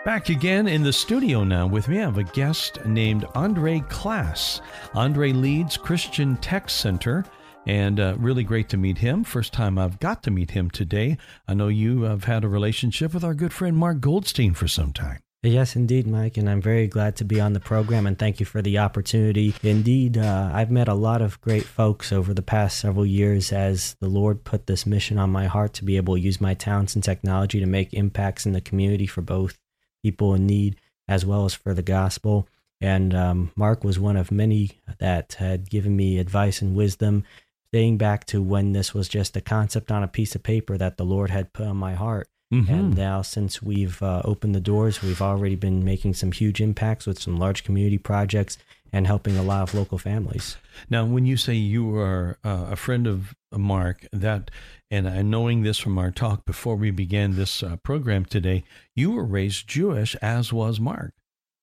Back 0.06 0.30
again 0.30 0.66
in 0.66 0.82
the 0.82 0.94
studio 0.94 1.44
now 1.44 1.66
with 1.66 1.86
me, 1.86 1.98
I 1.98 2.00
have 2.00 2.16
a 2.16 2.24
guest 2.24 2.82
named 2.86 3.26
Andre 3.34 3.80
Klass. 3.80 4.62
Andre 4.94 5.32
leads 5.32 5.76
Christian 5.76 6.38
Tech 6.38 6.70
Center 6.70 7.26
and 7.66 8.00
uh, 8.00 8.14
really 8.18 8.44
great 8.44 8.68
to 8.70 8.76
meet 8.76 8.98
him. 8.98 9.24
First 9.24 9.52
time 9.52 9.78
I've 9.78 10.00
got 10.00 10.22
to 10.24 10.30
meet 10.30 10.52
him 10.52 10.70
today. 10.70 11.18
I 11.46 11.54
know 11.54 11.68
you 11.68 12.02
have 12.02 12.24
had 12.24 12.44
a 12.44 12.48
relationship 12.48 13.14
with 13.14 13.24
our 13.24 13.34
good 13.34 13.52
friend 13.52 13.76
Mark 13.76 14.00
Goldstein 14.00 14.54
for 14.54 14.68
some 14.68 14.92
time. 14.92 15.20
Yes, 15.42 15.74
indeed, 15.74 16.06
Mike, 16.06 16.36
and 16.36 16.50
I'm 16.50 16.60
very 16.60 16.86
glad 16.86 17.16
to 17.16 17.24
be 17.24 17.40
on 17.40 17.54
the 17.54 17.60
program 17.60 18.06
and 18.06 18.18
thank 18.18 18.40
you 18.40 18.46
for 18.46 18.60
the 18.60 18.78
opportunity. 18.78 19.54
Indeed, 19.62 20.18
uh, 20.18 20.50
I've 20.52 20.70
met 20.70 20.86
a 20.86 20.94
lot 20.94 21.22
of 21.22 21.40
great 21.40 21.64
folks 21.64 22.12
over 22.12 22.34
the 22.34 22.42
past 22.42 22.78
several 22.78 23.06
years 23.06 23.50
as 23.50 23.96
the 24.00 24.08
Lord 24.10 24.44
put 24.44 24.66
this 24.66 24.84
mission 24.84 25.18
on 25.18 25.30
my 25.30 25.46
heart 25.46 25.72
to 25.74 25.84
be 25.84 25.96
able 25.96 26.16
to 26.16 26.20
use 26.20 26.42
my 26.42 26.52
talents 26.52 26.94
and 26.94 27.02
technology 27.02 27.58
to 27.58 27.64
make 27.64 27.94
impacts 27.94 28.44
in 28.44 28.52
the 28.52 28.60
community 28.60 29.06
for 29.06 29.22
both 29.22 29.58
people 30.02 30.34
in 30.34 30.46
need 30.46 30.76
as 31.08 31.24
well 31.24 31.46
as 31.46 31.54
for 31.54 31.72
the 31.72 31.82
gospel. 31.82 32.46
And 32.78 33.14
um, 33.14 33.50
Mark 33.56 33.82
was 33.82 33.98
one 33.98 34.18
of 34.18 34.30
many 34.30 34.72
that 34.98 35.34
had 35.34 35.70
given 35.70 35.96
me 35.96 36.18
advice 36.18 36.60
and 36.60 36.76
wisdom 36.76 37.24
dating 37.72 37.98
back 37.98 38.24
to 38.26 38.42
when 38.42 38.72
this 38.72 38.94
was 38.94 39.08
just 39.08 39.36
a 39.36 39.40
concept 39.40 39.90
on 39.90 40.02
a 40.02 40.08
piece 40.08 40.34
of 40.34 40.42
paper 40.42 40.76
that 40.76 40.96
the 40.96 41.04
Lord 41.04 41.30
had 41.30 41.52
put 41.52 41.66
on 41.66 41.76
my 41.76 41.94
heart. 41.94 42.28
Mm-hmm. 42.52 42.72
And 42.72 42.96
now, 42.96 43.22
since 43.22 43.62
we've 43.62 44.02
uh, 44.02 44.22
opened 44.24 44.56
the 44.56 44.60
doors, 44.60 45.02
we've 45.02 45.22
already 45.22 45.54
been 45.54 45.84
making 45.84 46.14
some 46.14 46.32
huge 46.32 46.60
impacts 46.60 47.06
with 47.06 47.20
some 47.20 47.36
large 47.36 47.62
community 47.62 47.98
projects 47.98 48.58
and 48.92 49.06
helping 49.06 49.36
a 49.36 49.42
lot 49.42 49.62
of 49.62 49.74
local 49.74 49.98
families. 49.98 50.56
Now, 50.88 51.04
when 51.04 51.26
you 51.26 51.36
say 51.36 51.54
you 51.54 51.94
are 51.96 52.38
uh, 52.42 52.66
a 52.70 52.76
friend 52.76 53.06
of 53.06 53.34
Mark, 53.52 54.04
that 54.12 54.50
and 54.90 55.06
uh, 55.06 55.22
knowing 55.22 55.62
this 55.62 55.78
from 55.78 55.96
our 55.96 56.10
talk 56.10 56.44
before 56.44 56.74
we 56.74 56.90
began 56.90 57.36
this 57.36 57.62
uh, 57.62 57.76
program 57.76 58.24
today, 58.24 58.64
you 58.96 59.12
were 59.12 59.24
raised 59.24 59.68
Jewish, 59.68 60.16
as 60.16 60.52
was 60.52 60.80
Mark. 60.80 61.14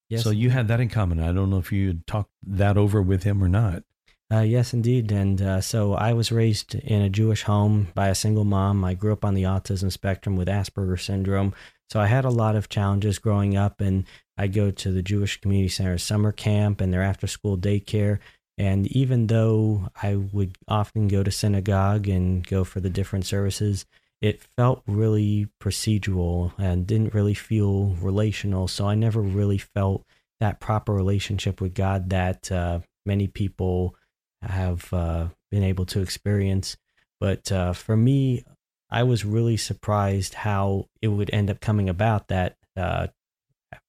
Yes. 0.09 0.23
So 0.23 0.29
you 0.29 0.51
had 0.51 0.69
that 0.69 0.79
in 0.79 0.87
common. 0.87 1.19
I 1.19 1.33
don't 1.33 1.49
know 1.49 1.57
if 1.57 1.73
you 1.73 1.99
talked 2.07 2.31
that 2.45 2.77
over 2.77 3.01
with 3.01 3.23
him 3.23 3.43
or 3.43 3.49
not. 3.49 3.83
Uh, 4.31 4.41
yes, 4.41 4.73
indeed. 4.73 5.11
And 5.11 5.41
uh, 5.41 5.61
so 5.61 5.93
I 5.93 6.11
was 6.11 6.31
raised 6.33 6.75
in 6.75 7.01
a 7.01 7.09
Jewish 7.09 7.43
home 7.43 7.87
by 7.93 8.09
a 8.09 8.15
single 8.15 8.43
mom. 8.43 8.83
I 8.83 8.93
grew 8.93 9.13
up 9.13 9.23
on 9.23 9.35
the 9.35 9.43
autism 9.43 9.91
spectrum 9.91 10.35
with 10.35 10.49
Asperger 10.49 10.99
syndrome. 10.99 11.53
So 11.89 12.01
I 12.01 12.07
had 12.07 12.25
a 12.25 12.29
lot 12.29 12.57
of 12.57 12.67
challenges 12.67 13.19
growing 13.19 13.55
up, 13.55 13.79
and 13.79 14.03
I'd 14.37 14.53
go 14.53 14.71
to 14.71 14.91
the 14.91 15.01
Jewish 15.01 15.39
Community 15.39 15.69
Center 15.69 15.97
summer 15.97 16.33
camp 16.33 16.81
and 16.81 16.91
their 16.91 17.01
after 17.01 17.27
school 17.27 17.57
daycare. 17.57 18.19
And 18.57 18.87
even 18.87 19.27
though 19.27 19.87
I 20.01 20.15
would 20.15 20.57
often 20.67 21.07
go 21.07 21.23
to 21.23 21.31
synagogue 21.31 22.09
and 22.09 22.45
go 22.45 22.65
for 22.65 22.81
the 22.81 22.89
different 22.89 23.25
services, 23.25 23.85
it 24.21 24.41
felt 24.57 24.83
really 24.87 25.47
procedural 25.61 26.51
and 26.57 26.85
didn't 26.85 27.13
really 27.13 27.35
feel 27.35 27.95
relational. 28.01 28.67
So 28.67 28.87
I 28.87 28.95
never 28.95 29.21
really 29.21 29.59
felt 29.59 30.03
that 30.41 30.59
proper 30.59 30.93
relationship 30.93 31.61
with 31.61 31.73
God 31.73 32.09
that 32.09 32.51
uh, 32.51 32.79
many 33.05 33.27
people 33.27 33.95
have 34.41 34.91
uh, 34.93 35.27
been 35.51 35.63
able 35.63 35.85
to 35.87 36.01
experience. 36.01 36.77
But 37.19 37.51
uh, 37.51 37.73
for 37.73 37.97
me, 37.97 38.43
I 38.89 39.03
was 39.03 39.25
really 39.25 39.57
surprised 39.57 40.33
how 40.35 40.85
it 41.01 41.09
would 41.09 41.29
end 41.33 41.49
up 41.49 41.59
coming 41.59 41.89
about 41.89 42.27
that 42.27 42.55
uh, 42.75 43.07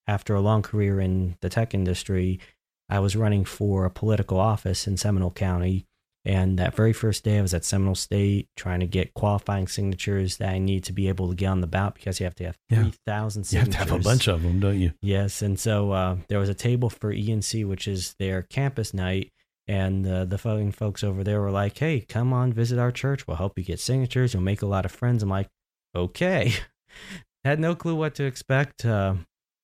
after 0.06 0.34
a 0.34 0.40
long 0.40 0.62
career 0.62 1.00
in 1.00 1.36
the 1.40 1.48
tech 1.50 1.74
industry, 1.74 2.40
I 2.88 3.00
was 3.00 3.14
running 3.14 3.44
for 3.44 3.84
a 3.84 3.90
political 3.90 4.40
office 4.40 4.86
in 4.86 4.96
Seminole 4.96 5.30
County. 5.30 5.84
And 6.24 6.58
that 6.58 6.74
very 6.74 6.92
first 6.92 7.24
day, 7.24 7.38
I 7.38 7.42
was 7.42 7.54
at 7.54 7.64
Seminole 7.64 7.94
State 7.94 8.48
trying 8.56 8.80
to 8.80 8.86
get 8.86 9.14
qualifying 9.14 9.68
signatures 9.68 10.38
that 10.38 10.48
I 10.50 10.58
need 10.58 10.84
to 10.84 10.92
be 10.92 11.08
able 11.08 11.28
to 11.28 11.34
get 11.34 11.46
on 11.46 11.60
the 11.60 11.66
ballot 11.66 11.94
because 11.94 12.18
you 12.20 12.24
have 12.24 12.34
to 12.36 12.44
have 12.46 12.58
Yeah. 12.70 12.82
3,000 12.82 13.44
signatures. 13.44 13.52
You 13.52 13.78
have 13.78 13.86
to 13.88 13.92
have 13.92 14.00
a 14.00 14.04
bunch 14.04 14.28
of 14.28 14.42
them, 14.42 14.60
don't 14.60 14.78
you? 14.78 14.92
Yes, 15.00 15.42
and 15.42 15.58
so 15.58 15.92
uh, 15.92 16.16
there 16.28 16.38
was 16.38 16.48
a 16.48 16.54
table 16.54 16.90
for 16.90 17.12
ENC, 17.14 17.66
which 17.66 17.86
is 17.86 18.14
their 18.18 18.42
campus 18.42 18.92
night, 18.92 19.30
and 19.68 20.06
uh, 20.06 20.24
the 20.24 20.38
fucking 20.38 20.72
folks 20.72 21.04
over 21.04 21.22
there 21.22 21.40
were 21.40 21.50
like, 21.50 21.78
"Hey, 21.78 22.00
come 22.00 22.32
on, 22.32 22.52
visit 22.52 22.78
our 22.78 22.90
church. 22.90 23.26
We'll 23.26 23.36
help 23.36 23.58
you 23.58 23.64
get 23.64 23.78
signatures. 23.78 24.32
You'll 24.32 24.42
make 24.42 24.62
a 24.62 24.66
lot 24.66 24.84
of 24.84 24.90
friends." 24.90 25.22
I'm 25.22 25.28
like, 25.28 25.48
"Okay." 25.94 26.54
Had 27.44 27.60
no 27.60 27.74
clue 27.74 27.94
what 27.94 28.14
to 28.16 28.24
expect, 28.24 28.84
uh, 28.84 29.14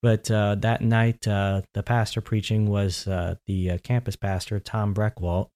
but 0.03 0.31
uh, 0.31 0.55
that 0.57 0.81
night 0.81 1.27
uh, 1.27 1.63
the 1.73 1.83
pastor 1.83 2.21
preaching 2.21 2.69
was 2.69 3.09
uh, 3.09 3.35
the 3.47 3.73
uh, 3.73 3.79
campus 3.79 4.17
pastor 4.17 4.61
Tom 4.61 4.95
Breckwalt, 4.95 5.51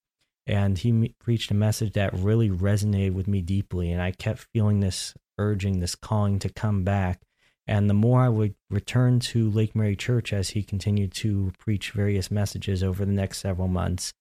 and 0.47 0.79
he 0.79 1.15
preached 1.21 1.51
a 1.51 1.55
message 1.55 1.93
that 1.93 2.15
really 2.15 2.51
resonated 2.51 3.13
with 3.13 3.29
me 3.29 3.43
deeply, 3.43 3.93
and 3.93 4.03
I 4.03 4.13
kept 4.13 4.47
feeling 4.53 4.81
this 4.81 5.15
urging, 5.39 5.81
this 5.81 5.95
calling 5.95 6.39
to 6.41 6.49
come 6.49 6.83
back. 6.83 7.21
And 7.67 7.89
the 7.89 7.95
more 7.95 8.23
I 8.23 8.31
would 8.31 8.55
return 8.71 9.21
to 9.21 9.51
Lake 9.51 9.77
Mary 9.77 9.95
Church 9.95 10.33
as 10.33 10.51
he 10.51 10.63
continued 10.63 11.13
to 11.17 11.53
preach 11.59 11.91
various 11.91 12.31
messages 12.31 12.83
over 12.83 13.05
the 13.05 13.13
next 13.13 13.39
several 13.39 13.69
months, 13.69 14.15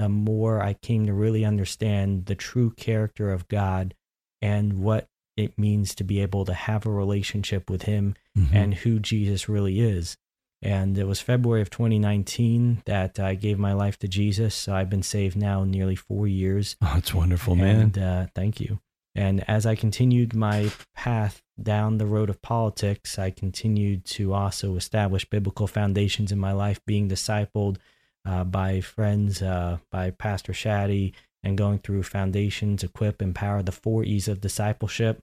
the 0.00 0.08
more 0.08 0.62
I 0.62 0.72
came 0.72 1.04
to 1.04 1.12
really 1.12 1.44
understand 1.44 2.24
the 2.24 2.34
true 2.34 2.70
character 2.70 3.34
of 3.34 3.46
God 3.48 3.94
and 4.40 4.78
what 4.78 5.08
it 5.36 5.58
means 5.58 5.94
to 5.96 6.04
be 6.04 6.22
able 6.22 6.46
to 6.46 6.54
have 6.54 6.86
a 6.86 6.90
relationship 6.90 7.68
with 7.68 7.82
Him 7.82 8.14
Mhm. 8.38 8.54
and 8.54 8.74
who 8.76 8.98
Jesus 8.98 9.46
really 9.46 9.80
is. 9.80 10.16
And 10.62 10.96
it 10.96 11.04
was 11.04 11.20
February 11.20 11.60
of 11.60 11.68
2019 11.68 12.82
that 12.86 13.20
I 13.20 13.34
gave 13.34 13.58
my 13.58 13.74
life 13.74 13.98
to 13.98 14.08
Jesus. 14.08 14.54
So 14.54 14.74
I've 14.74 14.88
been 14.88 15.02
saved 15.02 15.36
now 15.36 15.64
nearly 15.64 15.96
four 15.96 16.26
years. 16.26 16.76
oh, 16.82 16.94
it's 16.96 17.12
wonderful, 17.14 17.54
man. 17.54 17.80
And 17.80 17.98
uh, 17.98 18.26
thank 18.34 18.58
you. 18.58 18.80
And 19.14 19.44
as 19.48 19.66
I 19.66 19.74
continued 19.74 20.34
my 20.34 20.70
path 20.94 21.42
down 21.62 21.98
the 21.98 22.06
road 22.06 22.30
of 22.30 22.40
politics, 22.40 23.18
I 23.18 23.30
continued 23.30 24.06
to 24.16 24.32
also 24.32 24.76
establish 24.76 25.28
biblical 25.28 25.66
foundations 25.66 26.32
in 26.32 26.38
my 26.38 26.52
life, 26.52 26.80
being 26.86 27.08
discipled 27.08 27.76
uh, 28.24 28.44
by 28.44 28.80
friends, 28.80 29.42
uh, 29.42 29.78
by 29.90 30.10
Pastor 30.10 30.52
Shaddy, 30.52 31.12
and 31.42 31.56
going 31.56 31.78
through 31.78 32.02
foundations, 32.02 32.82
equip, 32.82 33.22
empower, 33.22 33.62
the 33.62 33.72
four 33.72 34.04
E's 34.04 34.28
of 34.28 34.40
discipleship. 34.40 35.20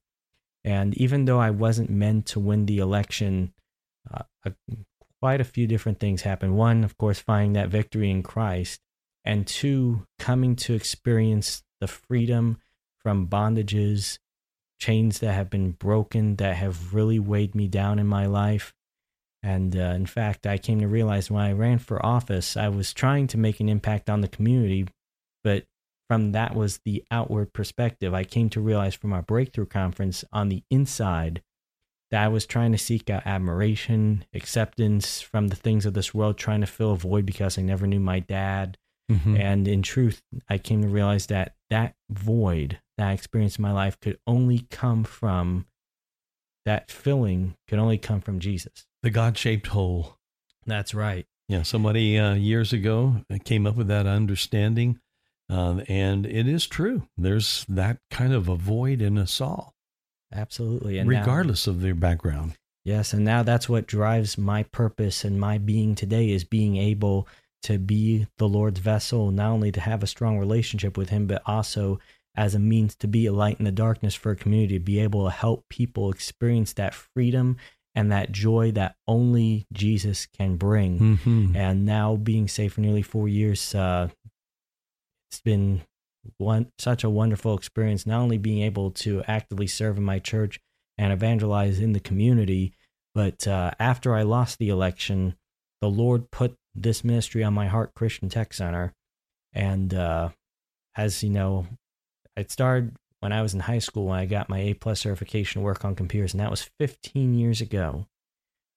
And 0.63 0.97
even 0.97 1.25
though 1.25 1.39
I 1.39 1.51
wasn't 1.51 1.89
meant 1.89 2.25
to 2.27 2.39
win 2.39 2.65
the 2.65 2.79
election, 2.79 3.53
uh, 4.11 4.23
a, 4.45 4.53
quite 5.21 5.41
a 5.41 5.45
few 5.45 5.67
different 5.67 5.99
things 5.99 6.21
happened. 6.21 6.57
One, 6.57 6.83
of 6.83 6.97
course, 6.97 7.19
finding 7.19 7.53
that 7.53 7.69
victory 7.69 8.09
in 8.09 8.23
Christ, 8.23 8.79
and 9.23 9.45
two, 9.45 10.05
coming 10.19 10.55
to 10.57 10.73
experience 10.73 11.63
the 11.79 11.87
freedom 11.87 12.57
from 12.99 13.27
bondages, 13.27 14.17
chains 14.79 15.19
that 15.19 15.33
have 15.33 15.49
been 15.49 15.71
broken 15.71 16.35
that 16.37 16.55
have 16.55 16.93
really 16.93 17.19
weighed 17.19 17.55
me 17.55 17.67
down 17.67 17.99
in 17.99 18.07
my 18.07 18.25
life. 18.25 18.73
And 19.47 19.77
uh, 19.77 19.93
in 19.95 20.05
fact, 20.05 20.45
I 20.45 20.57
came 20.57 20.81
to 20.81 20.89
realize 20.89 21.31
when 21.31 21.41
I 21.41 21.53
ran 21.53 21.79
for 21.79 22.05
office, 22.05 22.57
I 22.57 22.67
was 22.67 22.93
trying 22.93 23.27
to 23.27 23.37
make 23.37 23.61
an 23.61 23.69
impact 23.69 24.09
on 24.09 24.19
the 24.19 24.27
community, 24.27 24.87
but 25.41 25.63
from 26.09 26.33
that 26.33 26.53
was 26.53 26.81
the 26.83 27.05
outward 27.11 27.53
perspective. 27.53 28.13
I 28.13 28.25
came 28.25 28.49
to 28.49 28.59
realize 28.59 28.93
from 28.93 29.13
our 29.13 29.21
breakthrough 29.21 29.67
conference 29.67 30.25
on 30.33 30.49
the 30.49 30.63
inside 30.69 31.41
that 32.11 32.21
I 32.21 32.27
was 32.27 32.45
trying 32.45 32.73
to 32.73 32.77
seek 32.77 33.09
out 33.09 33.25
admiration, 33.25 34.25
acceptance 34.33 35.21
from 35.21 35.47
the 35.47 35.55
things 35.55 35.85
of 35.85 35.93
this 35.93 36.13
world, 36.13 36.37
trying 36.37 36.61
to 36.61 36.67
fill 36.67 36.91
a 36.91 36.97
void 36.97 37.25
because 37.25 37.57
I 37.57 37.61
never 37.61 37.87
knew 37.87 38.01
my 38.01 38.19
dad. 38.19 38.77
Mhm. 39.09 39.39
And 39.39 39.65
in 39.65 39.81
truth, 39.81 40.21
I 40.49 40.57
came 40.57 40.81
to 40.81 40.89
realize 40.89 41.27
that 41.27 41.55
that 41.69 41.95
void 42.09 42.79
that 42.97 43.07
I 43.07 43.13
experienced 43.13 43.59
in 43.59 43.63
my 43.63 43.71
life 43.71 43.97
could 44.01 44.19
only 44.27 44.67
come 44.69 45.05
from 45.05 45.67
that 46.65 46.91
filling, 46.91 47.55
could 47.69 47.79
only 47.79 47.97
come 47.97 48.19
from 48.19 48.41
Jesus. 48.41 48.85
The 49.07 49.11
God 49.11 49.37
shaped 49.37 49.67
hole. 49.67 50.17
That's 50.65 50.93
right. 50.93 51.25
Yeah, 51.47 51.61
somebody 51.61 52.19
uh, 52.19 52.33
years 52.33 52.73
ago 52.73 53.21
came 53.45 53.65
up 53.65 53.77
with 53.77 53.87
that 53.87 54.05
understanding, 54.05 54.99
uh, 55.49 55.79
and 55.87 56.25
it 56.25 56.45
is 56.45 56.67
true. 56.67 57.07
There's 57.15 57.65
that 57.69 57.99
kind 58.11 58.33
of 58.33 58.49
a 58.49 58.57
void 58.57 59.01
in 59.01 59.17
us 59.17 59.39
all, 59.39 59.73
Absolutely. 60.33 60.97
And 60.97 61.09
now- 61.09 61.21
regardless 61.21 61.67
of 61.67 61.79
their 61.79 61.95
background. 61.95 62.57
Yes, 62.83 63.13
and 63.13 63.23
now 63.23 63.43
that's 63.43 63.69
what 63.69 63.87
drives 63.87 64.37
my 64.37 64.63
purpose 64.63 65.23
and 65.23 65.39
my 65.39 65.57
being 65.57 65.95
today 65.95 66.31
is 66.31 66.43
being 66.43 66.75
able 66.75 67.29
to 67.63 67.79
be 67.79 68.27
the 68.37 68.47
Lord's 68.49 68.81
vessel, 68.81 69.31
not 69.31 69.51
only 69.51 69.71
to 69.71 69.79
have 69.79 70.03
a 70.03 70.07
strong 70.07 70.37
relationship 70.37 70.97
with 70.97 71.11
Him, 71.11 71.27
but 71.27 71.41
also 71.45 72.01
as 72.35 72.55
a 72.55 72.59
means 72.59 72.93
to 72.95 73.07
be 73.07 73.25
a 73.25 73.31
light 73.31 73.57
in 73.57 73.63
the 73.63 73.71
darkness 73.71 74.15
for 74.15 74.31
a 74.31 74.35
community, 74.35 74.75
to 74.75 74.83
be 74.83 74.99
able 74.99 75.23
to 75.23 75.31
help 75.31 75.63
people 75.69 76.11
experience 76.11 76.73
that 76.73 76.93
freedom 76.93 77.55
and 77.97 78.11
that 78.11 78.31
joy 78.31 78.71
that 78.73 78.95
only 79.07 79.65
Jesus 79.73 80.27
can 80.27 80.55
bring. 80.55 80.99
Mm-hmm. 80.99 81.55
And 81.55 81.83
now 81.83 82.15
being 82.15 82.47
saved 82.47 82.75
for 82.75 82.81
nearly 82.81 83.01
four 83.01 83.27
years, 83.27 83.73
uh, 83.73 84.09
it's 85.31 85.41
been 85.41 85.81
one 86.37 86.67
such 86.77 87.03
a 87.03 87.09
wonderful 87.09 87.57
experience. 87.57 88.05
Not 88.05 88.19
only 88.19 88.37
being 88.37 88.61
able 88.61 88.91
to 88.91 89.23
actively 89.27 89.65
serve 89.65 89.97
in 89.97 90.03
my 90.03 90.19
church 90.19 90.59
and 90.99 91.11
evangelize 91.11 91.79
in 91.79 91.93
the 91.93 91.99
community, 91.99 92.71
but 93.15 93.47
uh, 93.47 93.71
after 93.79 94.13
I 94.13 94.21
lost 94.21 94.59
the 94.59 94.69
election, 94.69 95.35
the 95.81 95.89
Lord 95.89 96.29
put 96.29 96.55
this 96.75 97.03
ministry 97.03 97.43
on 97.43 97.55
my 97.55 97.65
heart, 97.65 97.95
Christian 97.95 98.29
Tech 98.29 98.53
Center, 98.53 98.93
and 99.53 99.91
uh, 99.95 100.29
as 100.95 101.23
you 101.23 101.31
know, 101.31 101.65
it 102.35 102.51
started 102.51 102.95
when 103.19 103.31
I 103.31 103.41
was 103.41 103.53
in 103.53 103.61
high 103.61 103.79
school 103.79 104.05
when 104.05 104.19
I 104.19 104.25
got 104.25 104.49
my 104.49 104.59
A 104.59 104.73
plus 104.73 105.01
certification 105.01 105.61
to 105.61 105.65
work 105.65 105.83
on 105.83 105.95
computers, 105.95 106.33
and 106.33 106.41
that 106.41 106.51
was 106.51 106.69
15 106.79 107.33
years 107.33 107.61
ago. 107.61 108.05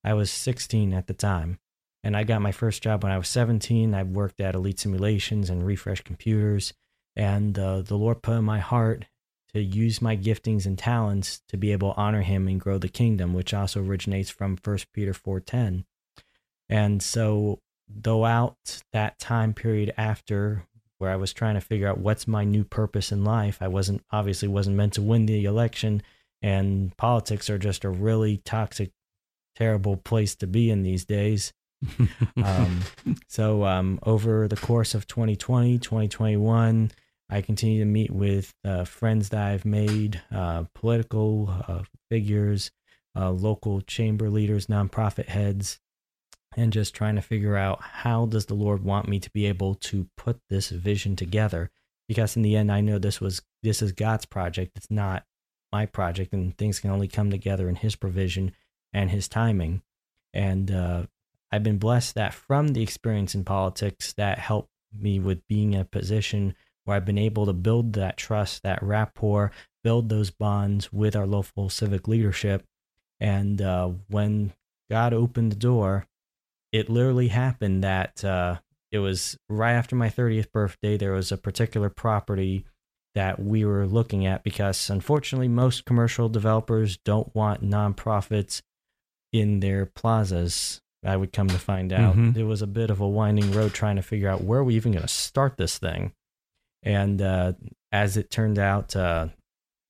I 0.02 0.14
was 0.14 0.30
16 0.30 0.94
at 0.94 1.06
the 1.06 1.14
time, 1.14 1.58
and 2.02 2.16
I 2.16 2.24
got 2.24 2.40
my 2.42 2.52
first 2.52 2.82
job 2.82 3.02
when 3.02 3.12
I 3.12 3.18
was 3.18 3.28
17. 3.28 3.94
I 3.94 4.02
worked 4.02 4.40
at 4.40 4.54
Elite 4.54 4.80
Simulations 4.80 5.50
and 5.50 5.66
Refresh 5.66 6.00
Computers, 6.02 6.72
and 7.14 7.58
uh, 7.58 7.82
the 7.82 7.96
Lord 7.96 8.22
put 8.22 8.38
in 8.38 8.44
my 8.44 8.60
heart 8.60 9.06
to 9.52 9.60
use 9.60 10.00
my 10.00 10.16
giftings 10.16 10.64
and 10.64 10.78
talents 10.78 11.42
to 11.48 11.56
be 11.56 11.72
able 11.72 11.92
to 11.92 12.00
honor 12.00 12.22
Him 12.22 12.48
and 12.48 12.60
grow 12.60 12.78
the 12.78 12.88
kingdom, 12.88 13.34
which 13.34 13.52
also 13.52 13.82
originates 13.82 14.30
from 14.30 14.56
1 14.56 14.78
Peter 14.94 15.12
4:10. 15.12 15.84
And 16.68 17.02
so, 17.02 17.60
throughout 18.02 18.82
that 18.92 19.18
time 19.18 19.52
period 19.52 19.92
after 19.96 20.66
where 21.00 21.10
I 21.10 21.16
was 21.16 21.32
trying 21.32 21.54
to 21.54 21.60
figure 21.62 21.88
out 21.88 21.98
what's 21.98 22.28
my 22.28 22.44
new 22.44 22.62
purpose 22.62 23.10
in 23.10 23.24
life, 23.24 23.58
I 23.60 23.68
wasn't 23.68 24.04
obviously 24.10 24.48
wasn't 24.48 24.76
meant 24.76 24.92
to 24.94 25.02
win 25.02 25.24
the 25.24 25.44
election, 25.46 26.02
and 26.42 26.94
politics 26.98 27.48
are 27.48 27.58
just 27.58 27.84
a 27.84 27.90
really 27.90 28.36
toxic, 28.44 28.90
terrible 29.56 29.96
place 29.96 30.34
to 30.36 30.46
be 30.46 30.70
in 30.70 30.82
these 30.82 31.06
days. 31.06 31.54
um, 32.44 32.80
so 33.28 33.64
um, 33.64 33.98
over 34.02 34.46
the 34.46 34.56
course 34.56 34.94
of 34.94 35.06
2020, 35.06 35.78
2021, 35.78 36.90
I 37.30 37.40
continue 37.40 37.78
to 37.78 37.86
meet 37.86 38.10
with 38.10 38.52
uh, 38.62 38.84
friends 38.84 39.30
that 39.30 39.46
I've 39.46 39.64
made, 39.64 40.20
uh, 40.30 40.64
political 40.74 41.48
uh, 41.66 41.82
figures, 42.10 42.70
uh, 43.16 43.30
local 43.30 43.80
chamber 43.80 44.28
leaders, 44.28 44.66
nonprofit 44.66 45.28
heads, 45.28 45.80
and 46.56 46.72
just 46.72 46.94
trying 46.94 47.14
to 47.16 47.22
figure 47.22 47.56
out 47.56 47.80
how 47.80 48.26
does 48.26 48.46
the 48.46 48.54
Lord 48.54 48.82
want 48.82 49.08
me 49.08 49.20
to 49.20 49.30
be 49.30 49.46
able 49.46 49.74
to 49.76 50.08
put 50.16 50.40
this 50.48 50.70
vision 50.70 51.16
together? 51.16 51.70
Because 52.08 52.36
in 52.36 52.42
the 52.42 52.56
end, 52.56 52.72
I 52.72 52.80
know 52.80 52.98
this 52.98 53.20
was 53.20 53.42
this 53.62 53.82
is 53.82 53.92
God's 53.92 54.26
project. 54.26 54.72
It's 54.76 54.90
not 54.90 55.24
my 55.72 55.86
project, 55.86 56.32
and 56.32 56.56
things 56.56 56.80
can 56.80 56.90
only 56.90 57.08
come 57.08 57.30
together 57.30 57.68
in 57.68 57.76
His 57.76 57.94
provision 57.94 58.52
and 58.92 59.10
His 59.10 59.28
timing. 59.28 59.82
And 60.34 60.70
uh, 60.70 61.04
I've 61.52 61.62
been 61.62 61.78
blessed 61.78 62.14
that 62.16 62.34
from 62.34 62.68
the 62.68 62.82
experience 62.82 63.34
in 63.34 63.44
politics 63.44 64.12
that 64.14 64.38
helped 64.38 64.70
me 64.96 65.20
with 65.20 65.46
being 65.46 65.74
in 65.74 65.80
a 65.80 65.84
position 65.84 66.54
where 66.84 66.96
I've 66.96 67.04
been 67.04 67.18
able 67.18 67.46
to 67.46 67.52
build 67.52 67.92
that 67.92 68.16
trust, 68.16 68.62
that 68.62 68.82
rapport, 68.82 69.52
build 69.84 70.08
those 70.08 70.30
bonds 70.30 70.92
with 70.92 71.14
our 71.14 71.26
local 71.26 71.68
civic 71.68 72.08
leadership. 72.08 72.64
And 73.20 73.60
uh, 73.60 73.90
when 74.08 74.52
God 74.90 75.12
opened 75.12 75.52
the 75.52 75.56
door, 75.56 76.06
it 76.72 76.88
literally 76.88 77.28
happened 77.28 77.82
that 77.84 78.24
uh, 78.24 78.56
it 78.92 78.98
was 78.98 79.36
right 79.48 79.72
after 79.72 79.96
my 79.96 80.08
30th 80.08 80.50
birthday. 80.52 80.96
There 80.96 81.12
was 81.12 81.32
a 81.32 81.36
particular 81.36 81.88
property 81.90 82.64
that 83.14 83.40
we 83.42 83.64
were 83.64 83.86
looking 83.86 84.24
at 84.26 84.44
because 84.44 84.88
unfortunately, 84.88 85.48
most 85.48 85.84
commercial 85.84 86.28
developers 86.28 86.96
don't 87.04 87.34
want 87.34 87.64
nonprofits 87.64 88.62
in 89.32 89.60
their 89.60 89.86
plazas. 89.86 90.80
I 91.04 91.16
would 91.16 91.32
come 91.32 91.48
to 91.48 91.58
find 91.58 91.92
out 91.92 92.14
Mhm. 92.14 92.36
it 92.36 92.44
was 92.44 92.62
a 92.62 92.66
bit 92.66 92.90
of 92.90 93.00
a 93.00 93.08
winding 93.08 93.52
road 93.52 93.72
trying 93.72 93.96
to 93.96 94.02
figure 94.02 94.28
out 94.28 94.42
where 94.44 94.60
are 94.60 94.64
we 94.64 94.74
even 94.76 94.92
going 94.92 95.02
to 95.02 95.08
start 95.08 95.56
this 95.56 95.78
thing. 95.78 96.12
And 96.82 97.20
uh, 97.22 97.54
as 97.90 98.16
it 98.16 98.30
turned 98.30 98.58
out, 98.58 98.94
uh, 98.94 99.28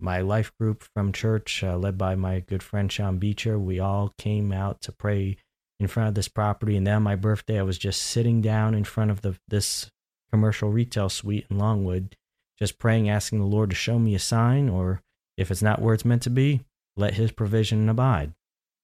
my 0.00 0.20
life 0.20 0.52
group 0.58 0.82
from 0.94 1.12
church, 1.12 1.62
uh, 1.62 1.76
led 1.76 1.98
by 1.98 2.14
my 2.14 2.40
good 2.40 2.62
friend 2.62 2.90
Sean 2.90 3.18
Beecher, 3.18 3.58
we 3.58 3.80
all 3.80 4.14
came 4.18 4.50
out 4.52 4.80
to 4.82 4.92
pray 4.92 5.36
in 5.80 5.88
front 5.88 6.08
of 6.08 6.14
this 6.14 6.28
property. 6.28 6.76
And 6.76 6.86
then 6.86 6.96
on 6.96 7.02
my 7.02 7.16
birthday, 7.16 7.58
I 7.58 7.62
was 7.62 7.78
just 7.78 8.02
sitting 8.02 8.40
down 8.40 8.74
in 8.74 8.84
front 8.84 9.10
of 9.10 9.22
the 9.22 9.36
this 9.48 9.90
commercial 10.30 10.70
retail 10.70 11.08
suite 11.08 11.46
in 11.50 11.58
Longwood, 11.58 12.16
just 12.58 12.78
praying, 12.78 13.08
asking 13.08 13.40
the 13.40 13.46
Lord 13.46 13.70
to 13.70 13.76
show 13.76 13.98
me 13.98 14.14
a 14.14 14.20
sign, 14.20 14.68
or 14.68 15.02
if 15.36 15.50
it's 15.50 15.62
not 15.62 15.80
where 15.80 15.94
it's 15.94 16.04
meant 16.04 16.22
to 16.22 16.30
be, 16.30 16.60
let 16.96 17.14
His 17.14 17.32
provision 17.32 17.88
abide. 17.88 18.32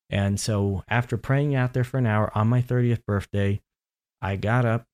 And 0.08 0.40
so, 0.40 0.82
after 0.88 1.16
praying 1.16 1.54
out 1.54 1.72
there 1.74 1.84
for 1.84 1.98
an 1.98 2.06
hour 2.06 2.30
on 2.36 2.48
my 2.48 2.62
30th 2.62 3.04
birthday, 3.04 3.60
I 4.22 4.36
got 4.36 4.64
up 4.64 4.86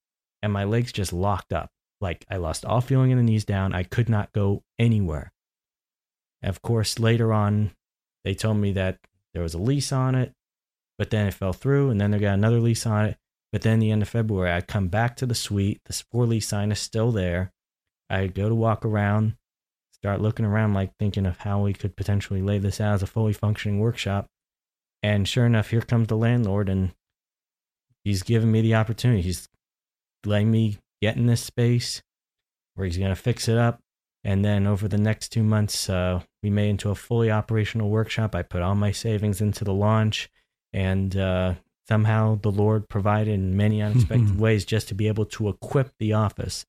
and 0.43 0.53
my 0.53 0.65
legs 0.65 0.93
just 0.93 1.13
locked 1.13 1.53
up. 1.53 1.71
Like 2.01 2.27
I 2.29 2.37
lost 2.37 2.65
all 2.65 2.81
feeling 2.81 3.13
in 3.13 3.19
the 3.19 3.23
knees 3.23 3.45
down. 3.45 3.73
I 3.73 3.85
could 3.85 4.09
not 4.09 4.33
go 4.33 4.63
anywhere. 4.79 5.33
Of 6.43 6.61
course, 6.63 6.99
later 6.99 7.33
on, 7.33 7.71
they 8.25 8.35
told 8.35 8.57
me 8.57 8.73
that 8.73 8.99
there 9.33 9.43
was 9.43 9.55
a 9.55 9.59
lease 9.59 9.93
on 9.93 10.15
it, 10.17 10.33
but 11.03 11.11
then 11.11 11.27
it 11.27 11.35
fell 11.35 11.53
through, 11.53 11.91
and 11.91 12.01
then 12.01 12.13
they 12.13 12.19
got 12.21 12.35
another 12.35 12.61
lease 12.61 12.87
on 12.87 13.07
it. 13.07 13.17
But 13.51 13.63
then 13.63 13.81
the 13.81 13.91
end 13.91 14.03
of 14.03 14.09
February, 14.09 14.53
I 14.53 14.61
come 14.61 14.87
back 14.87 15.17
to 15.17 15.27
the 15.27 15.35
suite. 15.35 15.81
The 15.85 15.93
for 15.93 16.27
lease 16.27 16.47
sign 16.47 16.71
is 16.71 16.79
still 16.79 17.11
there. 17.11 17.53
I 18.09 18.29
go 18.29 18.49
to 18.49 18.55
walk 18.55 18.85
around, 18.85 19.35
start 19.91 20.21
looking 20.21 20.45
around, 20.45 20.75
like 20.75 20.93
thinking 21.01 21.27
of 21.27 21.39
how 21.39 21.61
we 21.61 21.73
could 21.73 21.97
potentially 21.97 22.41
lay 22.41 22.59
this 22.59 22.81
out 22.81 22.95
as 22.95 23.03
a 23.03 23.09
fully 23.09 23.33
functioning 23.33 23.81
workshop. 23.81 24.29
And 25.03 25.27
sure 25.27 25.45
enough, 25.45 25.71
here 25.71 25.81
comes 25.81 26.07
the 26.07 26.17
landlord, 26.17 26.69
and 26.69 26.95
he's 28.05 28.23
giving 28.23 28.53
me 28.53 28.61
the 28.61 28.77
opportunity. 28.77 29.23
He's 29.23 29.49
letting 30.25 30.53
me 30.53 30.79
get 31.01 31.17
in 31.17 31.27
this 31.27 31.43
space 31.43 32.01
where 32.77 32.85
he's 32.87 32.97
going 32.97 33.11
to 33.11 33.17
fix 33.17 33.49
it 33.49 33.59
up. 33.59 33.81
And 34.23 34.45
then 34.45 34.69
over 34.69 34.87
the 34.87 34.99
next 34.99 35.31
two 35.31 35.43
months, 35.43 35.91
uh, 35.91 36.21
we 36.45 36.51
made 36.51 36.69
into 36.69 36.91
a 36.91 36.95
fully 36.95 37.29
operational 37.29 37.91
workshop. 37.91 38.37
I 38.37 38.43
put 38.43 38.63
all 38.63 38.77
my 38.77 38.93
savings 38.93 39.41
into 39.41 39.65
the 39.65 39.75
launch, 39.75 40.31
and 40.73 41.17
uh, 41.17 41.55
somehow 41.89 42.39
the 42.43 42.51
Lord 42.51 42.89
provided 42.89 43.35
in 43.35 43.57
many 43.57 43.83
unexpected 43.83 44.39
ways 44.39 44.65
just 44.65 44.89
to 44.89 44.95
be 44.95 45.09
able 45.09 45.27
to 45.27 45.49
equip 45.49 45.93
the 45.99 46.13
office. 46.13 46.67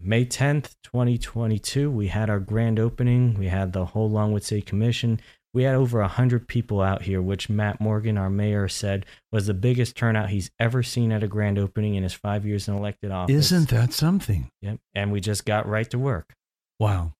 May 0.00 0.24
10th, 0.24 0.74
2022, 0.82 1.90
we 1.90 2.08
had 2.08 2.28
our 2.28 2.40
grand 2.40 2.78
opening. 2.78 3.34
We 3.34 3.46
had 3.46 3.72
the 3.72 3.86
whole 3.86 4.10
Longwood 4.10 4.42
City 4.42 4.60
Commission 4.60 5.20
we 5.54 5.62
had 5.62 5.76
over 5.76 6.00
100 6.00 6.48
people 6.48 6.82
out 6.82 7.02
here, 7.02 7.22
which 7.22 7.48
Matt 7.48 7.80
Morgan, 7.80 8.18
our 8.18 8.28
mayor, 8.28 8.68
said 8.68 9.06
was 9.30 9.46
the 9.46 9.54
biggest 9.54 9.96
turnout 9.96 10.30
he's 10.30 10.50
ever 10.58 10.82
seen 10.82 11.12
at 11.12 11.22
a 11.22 11.28
grand 11.28 11.58
opening 11.58 11.94
in 11.94 12.02
his 12.02 12.12
five 12.12 12.44
years 12.44 12.66
in 12.66 12.74
elected 12.74 13.12
office. 13.12 13.52
Isn't 13.52 13.68
that 13.70 13.92
something? 13.92 14.50
Yep. 14.62 14.80
And 14.94 15.12
we 15.12 15.20
just 15.20 15.46
got 15.46 15.68
right 15.68 15.88
to 15.90 15.98
work. 15.98 16.34
Wow. 16.80 17.14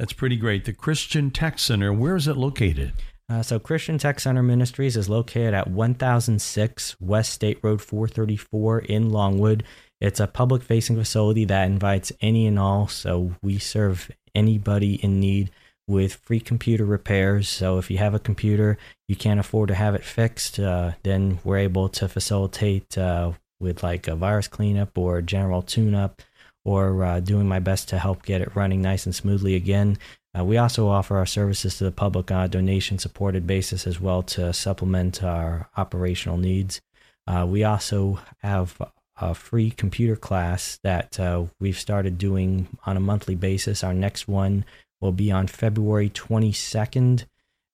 That's 0.00 0.12
pretty 0.12 0.36
great. 0.36 0.64
The 0.64 0.72
Christian 0.72 1.30
Tech 1.30 1.60
Center, 1.60 1.92
where 1.92 2.16
is 2.16 2.26
it 2.26 2.36
located? 2.36 2.92
Uh, 3.30 3.42
so, 3.42 3.58
Christian 3.58 3.98
Tech 3.98 4.20
Center 4.20 4.42
Ministries 4.42 4.96
is 4.96 5.08
located 5.08 5.52
at 5.52 5.68
1006 5.70 6.96
West 6.98 7.32
State 7.32 7.58
Road 7.62 7.82
434 7.82 8.78
in 8.80 9.10
Longwood. 9.10 9.64
It's 10.00 10.20
a 10.20 10.26
public 10.26 10.62
facing 10.62 10.96
facility 10.96 11.44
that 11.44 11.66
invites 11.66 12.12
any 12.20 12.46
and 12.46 12.58
all. 12.58 12.88
So, 12.88 13.34
we 13.42 13.58
serve 13.58 14.10
anybody 14.34 14.94
in 14.94 15.20
need 15.20 15.50
with 15.88 16.14
free 16.14 16.38
computer 16.38 16.84
repairs. 16.84 17.48
So 17.48 17.78
if 17.78 17.90
you 17.90 17.98
have 17.98 18.14
a 18.14 18.20
computer, 18.20 18.78
you 19.08 19.16
can't 19.16 19.40
afford 19.40 19.68
to 19.68 19.74
have 19.74 19.94
it 19.94 20.04
fixed, 20.04 20.60
uh, 20.60 20.92
then 21.02 21.40
we're 21.42 21.56
able 21.56 21.88
to 21.88 22.06
facilitate 22.06 22.96
uh, 22.96 23.32
with 23.58 23.82
like 23.82 24.06
a 24.06 24.14
virus 24.14 24.46
cleanup 24.46 24.96
or 24.96 25.22
general 25.22 25.62
tune 25.62 25.94
up 25.94 26.22
or 26.64 27.02
uh, 27.02 27.20
doing 27.20 27.48
my 27.48 27.58
best 27.58 27.88
to 27.88 27.98
help 27.98 28.22
get 28.22 28.42
it 28.42 28.54
running 28.54 28.82
nice 28.82 29.06
and 29.06 29.14
smoothly 29.14 29.54
again. 29.54 29.96
Uh, 30.36 30.44
we 30.44 30.58
also 30.58 30.88
offer 30.88 31.16
our 31.16 31.26
services 31.26 31.78
to 31.78 31.84
the 31.84 31.92
public 31.92 32.30
on 32.30 32.44
a 32.44 32.48
donation 32.48 32.98
supported 32.98 33.46
basis 33.46 33.86
as 33.86 34.00
well 34.00 34.22
to 34.22 34.52
supplement 34.52 35.22
our 35.22 35.68
operational 35.76 36.36
needs. 36.36 36.80
Uh, 37.26 37.46
we 37.48 37.64
also 37.64 38.20
have 38.38 38.80
a 39.20 39.34
free 39.34 39.70
computer 39.70 40.16
class 40.16 40.78
that 40.82 41.18
uh, 41.18 41.44
we've 41.58 41.78
started 41.78 42.18
doing 42.18 42.68
on 42.86 42.96
a 42.96 43.00
monthly 43.00 43.34
basis. 43.34 43.82
Our 43.82 43.94
next 43.94 44.28
one 44.28 44.64
will 45.00 45.12
be 45.12 45.30
on 45.30 45.46
February 45.46 46.10
22nd 46.10 47.24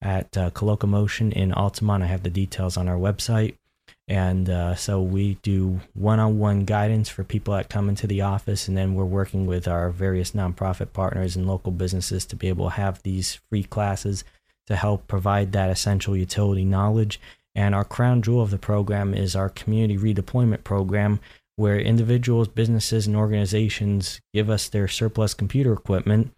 at 0.01 0.37
uh, 0.37 0.51
Collocomotion 0.51 1.33
in 1.33 1.53
Altamonte. 1.53 2.03
I 2.03 2.07
have 2.07 2.23
the 2.23 2.31
details 2.31 2.77
on 2.77 2.89
our 2.89 2.97
website. 2.97 3.57
And 4.07 4.51
uh, 4.51 4.75
so 4.75 5.01
we 5.01 5.39
do 5.43 5.81
one 5.95 6.21
on 6.21 6.39
one 6.39 6.65
guidance 6.65 7.09
for 7.09 7.25
people 7.25 7.55
that 7.55 7.71
come 7.71 7.89
into 7.89 8.07
the 8.07 8.21
office. 8.21 8.69
And 8.69 8.77
then 8.77 8.95
we're 8.95 9.05
working 9.05 9.47
with 9.47 9.67
our 9.67 9.89
various 9.91 10.33
nonprofit 10.33 10.93
partners 10.93 11.37
and 11.37 11.47
local 11.47 11.73
businesses 11.73 12.27
to 12.27 12.37
be 12.37 12.49
able 12.49 12.67
to 12.67 12.77
have 12.77 13.03
these 13.03 13.41
free 13.49 13.65
classes 13.65 14.25
to 14.67 14.77
help 14.77 15.07
provide 15.07 15.53
that 15.53 15.71
essential 15.71 16.17
utility 16.17 16.65
knowledge. 16.65 17.21
And 17.55 17.75
our 17.75 17.85
crown 17.85 18.21
jewel 18.21 18.43
of 18.43 18.51
the 18.51 18.59
program 18.59 19.15
is 19.15 19.35
our 19.35 19.49
community 19.49 19.97
redeployment 19.97 20.65
program, 20.65 21.21
where 21.57 21.79
individuals, 21.79 22.49
businesses, 22.49 23.07
and 23.07 23.17
organizations 23.17 24.21
give 24.35 24.51
us 24.51 24.69
their 24.69 24.89
surplus 24.89 25.35
computer 25.35 25.73
equipment 25.73 26.35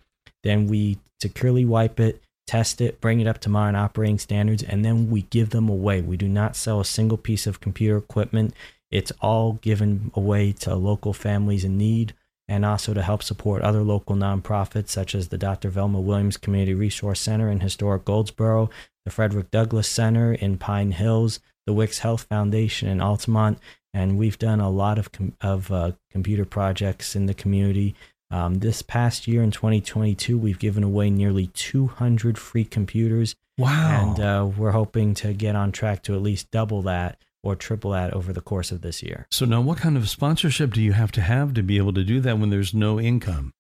then 0.47 0.69
we 0.69 0.99
securely 1.21 1.65
wipe 1.65 1.99
it, 1.99 2.23
test 2.47 2.81
it, 2.81 3.01
bring 3.01 3.21
it 3.21 3.27
up 3.27 3.39
to 3.41 3.49
modern 3.49 3.77
operating 3.77 4.19
standards, 4.19 4.63
and 4.63 4.85
then 4.85 5.11
we 5.11 5.23
give 5.23 5.51
them 5.51 5.69
away. 5.69 6.01
We 6.01 6.17
do 6.17 6.29
not 6.29 6.57
sell 6.57 6.81
a 6.81 6.85
single 6.85 7.19
piece 7.19 7.47
of 7.47 7.61
computer 7.61 7.97
equipment. 7.97 8.55
It's 8.91 9.13
all 9.21 9.55
given 9.55 10.11
away 10.15 10.53
to 10.61 10.75
local 10.75 11.13
families 11.13 11.65
in 11.65 11.77
need 11.77 12.15
and 12.49 12.65
also 12.65 12.95
to 12.95 13.03
help 13.03 13.23
support 13.23 13.63
other 13.63 13.83
local 13.83 14.15
nonprofits 14.15 14.91
such 14.91 15.15
as 15.15 15.29
the 15.29 15.39
Dr. 15.39 15.69
Velma 15.69 16.01
Williams 16.01 16.37
Community 16.37 16.75
Resource 16.75 17.21
Center 17.21 17.51
in 17.51 17.61
historic 17.61 18.05
Goldsboro, 18.05 18.71
the 19.05 19.11
Frederick 19.11 19.51
Douglass 19.51 19.89
Center 19.89 20.33
in 20.33 20.57
Pine 20.57 20.93
Hills, 20.93 21.41
the 21.67 21.73
Wicks 21.73 21.99
Health 21.99 22.27
Foundation 22.29 22.89
in 22.89 22.99
Altamonte, 22.99 23.59
and 23.93 24.17
we've 24.17 24.39
done 24.39 24.61
a 24.61 24.71
lot 24.71 24.99
of 24.99 25.11
com- 25.11 25.35
of 25.41 25.73
uh, 25.73 25.93
computer 26.13 26.45
projects 26.45 27.17
in 27.17 27.27
the 27.27 27.35
community 27.35 27.97
um, 28.31 28.57
this 28.57 28.83
past 28.83 29.29
year 29.29 29.43
in 29.43 29.51
2022, 29.51 30.37
we've 30.37 30.59
given 30.59 30.83
away 30.83 31.11
nearly 31.11 31.49
200 31.49 32.39
free 32.39 32.65
computers. 32.65 33.37
Wow. 33.59 34.15
And 34.17 34.21
uh, 34.21 34.47
we're 34.57 34.73
hoping 34.73 35.15
to 35.15 35.33
get 35.33 35.57
on 35.57 35.73
track 35.73 36.03
to 36.05 36.15
at 36.15 36.23
least 36.23 36.51
double 36.51 36.83
that 36.83 37.19
or 37.43 37.55
triple 37.55 37.93
that 37.93 38.13
over 38.13 38.33
the 38.33 38.41
course 38.41 38.73
of 38.73 38.81
this 38.83 39.03
year. 39.03 39.27
So, 39.31 39.45
now 39.45 39.61
what 39.61 39.79
kind 39.79 39.97
of 39.97 40.09
sponsorship 40.09 40.73
do 40.73 40.83
you 40.83 40.93
have 40.93 41.13
to 41.13 41.21
have 41.21 41.55
to 41.55 41.63
be 41.63 41.77
able 41.77 41.93
to 41.95 42.05
do 42.05 42.21
that 42.21 42.39
when 42.39 42.51
there's 42.51 42.75
no 42.75 43.01
income? 43.01 43.53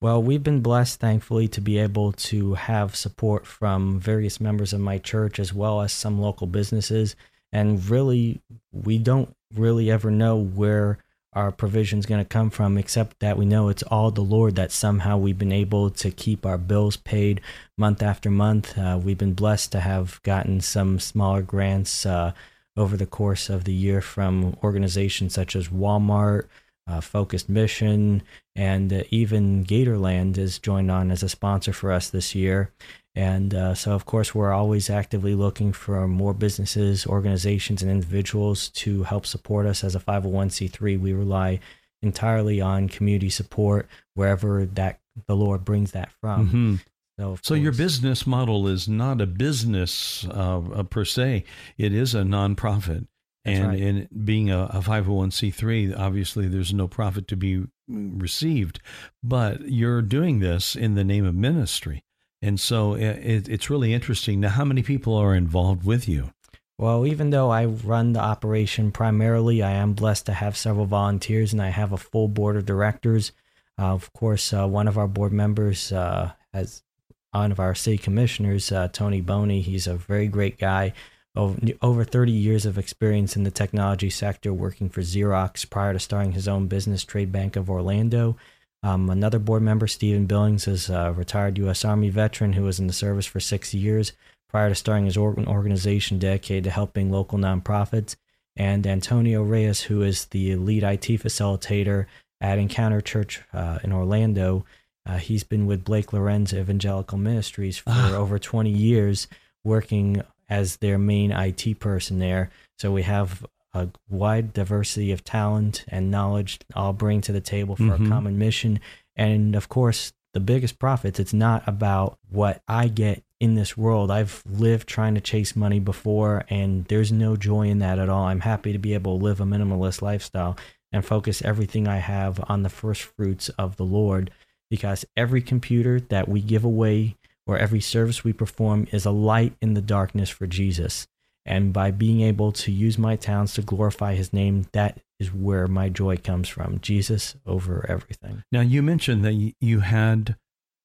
Well, 0.00 0.22
we've 0.22 0.42
been 0.42 0.60
blessed, 0.60 1.00
thankfully, 1.00 1.48
to 1.48 1.60
be 1.60 1.78
able 1.78 2.12
to 2.12 2.54
have 2.54 2.94
support 2.94 3.46
from 3.46 3.98
various 3.98 4.40
members 4.40 4.72
of 4.72 4.80
my 4.80 4.98
church 4.98 5.40
as 5.40 5.52
well 5.52 5.80
as 5.80 5.92
some 5.92 6.20
local 6.20 6.46
businesses. 6.46 7.16
And 7.52 7.84
really, 7.88 8.40
we 8.70 8.98
don't 8.98 9.34
really 9.54 9.90
ever 9.90 10.10
know 10.10 10.36
where 10.36 10.98
our 11.32 11.52
provision 11.52 11.98
is 11.98 12.06
going 12.06 12.22
to 12.22 12.28
come 12.28 12.50
from, 12.50 12.78
except 12.78 13.20
that 13.20 13.36
we 13.36 13.44
know 13.44 13.68
it's 13.68 13.82
all 13.84 14.10
the 14.10 14.22
Lord 14.22 14.56
that 14.56 14.72
somehow 14.72 15.18
we've 15.18 15.38
been 15.38 15.52
able 15.52 15.90
to 15.90 16.10
keep 16.10 16.46
our 16.46 16.58
bills 16.58 16.96
paid 16.96 17.40
month 17.76 18.02
after 18.02 18.30
month. 18.30 18.76
Uh, 18.78 18.98
we've 19.02 19.18
been 19.18 19.34
blessed 19.34 19.72
to 19.72 19.80
have 19.80 20.22
gotten 20.22 20.60
some 20.60 20.98
smaller 20.98 21.42
grants 21.42 22.06
uh, 22.06 22.32
over 22.76 22.96
the 22.96 23.06
course 23.06 23.50
of 23.50 23.64
the 23.64 23.72
year 23.72 24.00
from 24.00 24.56
organizations 24.62 25.34
such 25.34 25.54
as 25.54 25.68
Walmart, 25.68 26.46
uh, 26.86 27.00
Focused 27.00 27.48
Mission, 27.48 28.22
and 28.56 28.92
uh, 28.92 29.02
even 29.10 29.64
Gatorland 29.64 30.36
has 30.36 30.58
joined 30.58 30.90
on 30.90 31.10
as 31.10 31.22
a 31.22 31.28
sponsor 31.28 31.72
for 31.72 31.92
us 31.92 32.08
this 32.08 32.34
year. 32.34 32.72
And 33.18 33.52
uh, 33.52 33.74
so, 33.74 33.94
of 33.96 34.06
course, 34.06 34.32
we're 34.32 34.52
always 34.52 34.88
actively 34.88 35.34
looking 35.34 35.72
for 35.72 36.06
more 36.06 36.32
businesses, 36.32 37.04
organizations, 37.04 37.82
and 37.82 37.90
individuals 37.90 38.68
to 38.68 39.02
help 39.02 39.26
support 39.26 39.66
us 39.66 39.82
as 39.82 39.96
a 39.96 39.98
501c3. 39.98 41.00
We 41.00 41.12
rely 41.12 41.58
entirely 42.00 42.60
on 42.60 42.88
community 42.88 43.28
support 43.28 43.88
wherever 44.14 44.66
that 44.66 45.00
the 45.26 45.34
Lord 45.34 45.64
brings 45.64 45.90
that 45.90 46.12
from. 46.20 46.46
Mm-hmm. 46.46 46.74
So, 47.18 47.38
so 47.42 47.54
your 47.54 47.72
business 47.72 48.24
model 48.24 48.68
is 48.68 48.88
not 48.88 49.20
a 49.20 49.26
business 49.26 50.24
uh, 50.30 50.84
per 50.88 51.04
se; 51.04 51.42
it 51.76 51.92
is 51.92 52.14
a 52.14 52.22
nonprofit. 52.22 53.08
That's 53.44 53.58
and 53.58 53.68
right. 53.68 53.80
in 53.80 54.08
being 54.24 54.52
a, 54.52 54.66
a 54.66 54.78
501c3, 54.80 55.98
obviously 55.98 56.46
there's 56.46 56.72
no 56.72 56.86
profit 56.86 57.26
to 57.28 57.36
be 57.36 57.64
received, 57.88 58.80
but 59.24 59.68
you're 59.68 60.02
doing 60.02 60.38
this 60.38 60.76
in 60.76 60.94
the 60.94 61.02
name 61.02 61.24
of 61.24 61.34
ministry. 61.34 62.04
And 62.40 62.60
so 62.60 62.94
it, 62.94 63.48
it's 63.48 63.70
really 63.70 63.92
interesting. 63.92 64.40
Now, 64.40 64.50
how 64.50 64.64
many 64.64 64.82
people 64.82 65.14
are 65.14 65.34
involved 65.34 65.84
with 65.84 66.08
you? 66.08 66.30
Well, 66.78 67.04
even 67.06 67.30
though 67.30 67.50
I 67.50 67.64
run 67.64 68.12
the 68.12 68.20
operation 68.20 68.92
primarily, 68.92 69.62
I 69.62 69.72
am 69.72 69.94
blessed 69.94 70.26
to 70.26 70.32
have 70.32 70.56
several 70.56 70.86
volunteers 70.86 71.52
and 71.52 71.60
I 71.60 71.70
have 71.70 71.92
a 71.92 71.96
full 71.96 72.28
board 72.28 72.56
of 72.56 72.66
directors. 72.66 73.32
Uh, 73.76 73.86
of 73.86 74.12
course, 74.12 74.52
uh, 74.52 74.66
one 74.66 74.86
of 74.86 74.96
our 74.96 75.08
board 75.08 75.32
members, 75.32 75.90
uh, 75.90 76.32
as 76.52 76.84
one 77.32 77.50
of 77.50 77.58
our 77.58 77.74
city 77.74 77.98
commissioners, 77.98 78.70
uh, 78.70 78.88
Tony 78.92 79.20
Boney, 79.20 79.60
he's 79.60 79.88
a 79.88 79.96
very 79.96 80.28
great 80.28 80.58
guy. 80.58 80.92
Over 81.36 82.02
30 82.02 82.32
years 82.32 82.66
of 82.66 82.78
experience 82.78 83.36
in 83.36 83.44
the 83.44 83.52
technology 83.52 84.10
sector, 84.10 84.52
working 84.52 84.88
for 84.88 85.02
Xerox 85.02 85.68
prior 85.68 85.92
to 85.92 86.00
starting 86.00 86.32
his 86.32 86.48
own 86.48 86.66
business, 86.66 87.04
Trade 87.04 87.30
Bank 87.30 87.54
of 87.54 87.70
Orlando. 87.70 88.36
Um, 88.82 89.10
another 89.10 89.38
board 89.38 89.62
member, 89.62 89.86
Stephen 89.86 90.26
Billings, 90.26 90.68
is 90.68 90.88
a 90.88 91.12
retired 91.12 91.58
U.S. 91.58 91.84
Army 91.84 92.10
veteran 92.10 92.52
who 92.52 92.62
was 92.62 92.78
in 92.78 92.86
the 92.86 92.92
service 92.92 93.26
for 93.26 93.40
six 93.40 93.74
years 93.74 94.12
prior 94.48 94.68
to 94.68 94.74
starting 94.74 95.06
his 95.06 95.16
organization 95.16 96.18
dedicated 96.18 96.64
to 96.64 96.70
helping 96.70 97.10
local 97.10 97.38
nonprofits. 97.38 98.16
And 98.56 98.86
Antonio 98.86 99.42
Reyes, 99.42 99.82
who 99.82 100.02
is 100.02 100.26
the 100.26 100.56
lead 100.56 100.82
IT 100.82 101.02
facilitator 101.02 102.06
at 102.40 102.58
Encounter 102.58 103.00
Church 103.00 103.42
uh, 103.52 103.78
in 103.82 103.92
Orlando. 103.92 104.64
Uh, 105.06 105.18
he's 105.18 105.44
been 105.44 105.66
with 105.66 105.84
Blake 105.84 106.12
Lorenz 106.12 106.52
Evangelical 106.52 107.18
Ministries 107.18 107.78
for 107.78 107.90
ah. 107.90 108.14
over 108.14 108.38
20 108.38 108.70
years, 108.70 109.26
working 109.64 110.22
as 110.48 110.76
their 110.76 110.98
main 110.98 111.30
IT 111.30 111.78
person 111.80 112.18
there. 112.18 112.50
So 112.78 112.92
we 112.92 113.02
have 113.02 113.44
a 113.74 113.88
wide 114.08 114.52
diversity 114.52 115.12
of 115.12 115.24
talent 115.24 115.84
and 115.88 116.10
knowledge 116.10 116.58
all 116.74 116.92
bring 116.92 117.20
to 117.22 117.32
the 117.32 117.40
table 117.40 117.76
for 117.76 117.82
mm-hmm. 117.84 118.06
a 118.06 118.08
common 118.08 118.38
mission. 118.38 118.80
And 119.16 119.54
of 119.54 119.68
course, 119.68 120.12
the 120.34 120.40
biggest 120.40 120.78
profits, 120.78 121.18
it's 121.18 121.32
not 121.32 121.66
about 121.66 122.18
what 122.28 122.62
I 122.68 122.88
get 122.88 123.24
in 123.40 123.54
this 123.54 123.76
world. 123.76 124.10
I've 124.10 124.42
lived 124.46 124.88
trying 124.88 125.14
to 125.14 125.20
chase 125.20 125.56
money 125.56 125.80
before, 125.80 126.44
and 126.48 126.84
there's 126.86 127.12
no 127.12 127.36
joy 127.36 127.68
in 127.68 127.78
that 127.78 127.98
at 127.98 128.08
all. 128.08 128.24
I'm 128.24 128.40
happy 128.40 128.72
to 128.72 128.78
be 128.78 128.94
able 128.94 129.18
to 129.18 129.24
live 129.24 129.40
a 129.40 129.44
minimalist 129.44 130.02
lifestyle 130.02 130.56
and 130.92 131.04
focus 131.04 131.42
everything 131.42 131.86
I 131.86 131.98
have 131.98 132.42
on 132.48 132.62
the 132.62 132.68
first 132.68 133.02
fruits 133.02 133.48
of 133.50 133.76
the 133.76 133.84
Lord 133.84 134.30
because 134.70 135.04
every 135.16 135.42
computer 135.42 136.00
that 136.00 136.28
we 136.28 136.40
give 136.40 136.64
away 136.64 137.16
or 137.46 137.58
every 137.58 137.80
service 137.80 138.24
we 138.24 138.32
perform 138.32 138.86
is 138.92 139.06
a 139.06 139.10
light 139.10 139.54
in 139.60 139.74
the 139.74 139.82
darkness 139.82 140.28
for 140.28 140.46
Jesus. 140.46 141.06
And 141.48 141.72
by 141.72 141.90
being 141.90 142.20
able 142.20 142.52
to 142.52 142.70
use 142.70 142.98
my 142.98 143.16
talents 143.16 143.54
to 143.54 143.62
glorify 143.62 144.14
his 144.14 144.34
name, 144.34 144.66
that 144.72 145.00
is 145.18 145.32
where 145.32 145.66
my 145.66 145.88
joy 145.88 146.18
comes 146.18 146.46
from. 146.46 146.78
Jesus 146.80 147.36
over 147.46 147.86
everything. 147.88 148.44
Now, 148.52 148.60
you 148.60 148.82
mentioned 148.82 149.24
that 149.24 149.54
you 149.58 149.80
had 149.80 150.36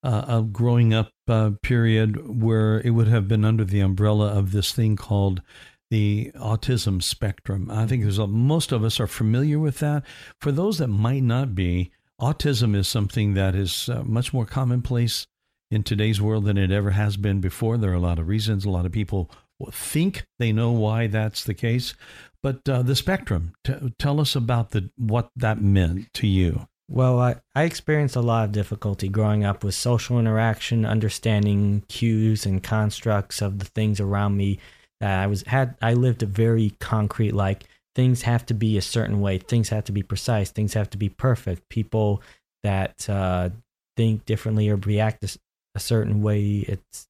uh, 0.02 0.24
a 0.26 0.42
growing 0.42 0.94
up 0.94 1.12
uh, 1.28 1.50
period 1.62 2.40
where 2.42 2.80
it 2.80 2.90
would 2.90 3.08
have 3.08 3.28
been 3.28 3.44
under 3.44 3.64
the 3.64 3.80
umbrella 3.80 4.28
of 4.28 4.52
this 4.52 4.72
thing 4.72 4.96
called 4.96 5.42
the 5.90 6.32
autism 6.34 7.02
spectrum. 7.02 7.70
I 7.70 7.86
think 7.86 8.02
there's 8.02 8.18
a, 8.18 8.26
most 8.26 8.72
of 8.72 8.84
us 8.84 8.98
are 8.98 9.06
familiar 9.06 9.58
with 9.58 9.80
that. 9.80 10.02
For 10.40 10.50
those 10.50 10.78
that 10.78 10.88
might 10.88 11.22
not 11.22 11.54
be, 11.54 11.90
autism 12.18 12.74
is 12.74 12.88
something 12.88 13.34
that 13.34 13.54
is 13.54 13.90
uh, 13.90 14.02
much 14.02 14.32
more 14.32 14.46
commonplace 14.46 15.26
in 15.70 15.82
today's 15.82 16.22
world 16.22 16.44
than 16.46 16.56
it 16.56 16.70
ever 16.70 16.92
has 16.92 17.18
been 17.18 17.40
before. 17.40 17.76
There 17.76 17.90
are 17.90 17.94
a 17.94 18.00
lot 18.00 18.18
of 18.18 18.28
reasons. 18.28 18.64
A 18.64 18.70
lot 18.70 18.86
of 18.86 18.92
people 18.92 19.30
think 19.72 20.26
they 20.38 20.52
know 20.52 20.70
why 20.70 21.06
that's 21.06 21.44
the 21.44 21.54
case. 21.54 21.94
But 22.42 22.68
uh, 22.68 22.82
the 22.82 22.96
spectrum, 22.96 23.54
t- 23.64 23.94
tell 23.98 24.20
us 24.20 24.36
about 24.36 24.70
the 24.70 24.90
what 24.96 25.30
that 25.36 25.62
meant 25.62 26.12
to 26.14 26.26
you. 26.26 26.66
Well, 26.90 27.18
I, 27.18 27.36
I 27.54 27.62
experienced 27.62 28.16
a 28.16 28.20
lot 28.20 28.44
of 28.44 28.52
difficulty 28.52 29.08
growing 29.08 29.44
up 29.44 29.64
with 29.64 29.74
social 29.74 30.18
interaction, 30.18 30.84
understanding 30.84 31.82
cues 31.88 32.44
and 32.44 32.62
constructs 32.62 33.40
of 33.40 33.58
the 33.58 33.64
things 33.64 34.00
around 34.00 34.36
me. 34.36 34.58
That 35.00 35.20
I 35.20 35.26
was 35.26 35.42
had 35.42 35.76
I 35.80 35.94
lived 35.94 36.22
a 36.22 36.26
very 36.26 36.74
concrete 36.80 37.32
like 37.32 37.64
things 37.94 38.22
have 38.22 38.44
to 38.46 38.54
be 38.54 38.76
a 38.76 38.82
certain 38.82 39.20
way, 39.20 39.38
things 39.38 39.70
have 39.70 39.84
to 39.84 39.92
be 39.92 40.02
precise, 40.02 40.50
things 40.50 40.74
have 40.74 40.90
to 40.90 40.98
be 40.98 41.08
perfect. 41.08 41.68
People 41.68 42.22
that 42.62 43.08
uh, 43.08 43.50
think 43.96 44.26
differently 44.26 44.68
or 44.68 44.76
react 44.76 45.24
a, 45.24 45.38
a 45.74 45.80
certain 45.80 46.22
way, 46.22 46.64
it's 46.68 47.08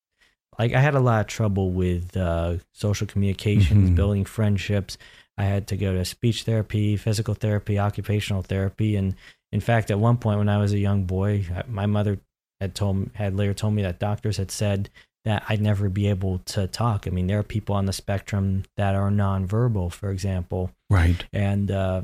like 0.58 0.72
I 0.72 0.80
had 0.80 0.94
a 0.94 1.00
lot 1.00 1.20
of 1.20 1.26
trouble 1.26 1.70
with 1.70 2.16
uh, 2.16 2.56
social 2.72 3.06
communications, 3.06 3.86
mm-hmm. 3.86 3.94
building 3.94 4.24
friendships. 4.24 4.98
I 5.36 5.44
had 5.44 5.66
to 5.68 5.76
go 5.76 5.92
to 5.92 6.04
speech 6.04 6.44
therapy, 6.44 6.96
physical 6.96 7.34
therapy, 7.34 7.78
occupational 7.78 8.42
therapy, 8.42 8.96
and 8.96 9.14
in 9.52 9.60
fact, 9.60 9.90
at 9.90 9.98
one 9.98 10.16
point 10.16 10.38
when 10.38 10.48
I 10.48 10.58
was 10.58 10.72
a 10.72 10.78
young 10.78 11.04
boy, 11.04 11.44
my 11.68 11.86
mother 11.86 12.18
had 12.60 12.74
told 12.74 13.10
had 13.14 13.36
later 13.36 13.54
told 13.54 13.74
me 13.74 13.82
that 13.82 13.98
doctors 13.98 14.36
had 14.36 14.50
said 14.50 14.90
that 15.24 15.44
I'd 15.48 15.60
never 15.60 15.88
be 15.88 16.08
able 16.08 16.38
to 16.46 16.66
talk. 16.66 17.06
I 17.06 17.10
mean, 17.10 17.26
there 17.26 17.38
are 17.38 17.44
people 17.44 17.74
on 17.74 17.86
the 17.86 17.92
spectrum 17.92 18.64
that 18.76 18.94
are 18.94 19.10
nonverbal, 19.10 19.92
for 19.92 20.10
example, 20.10 20.70
right, 20.90 21.24
and 21.32 21.70
uh, 21.70 22.02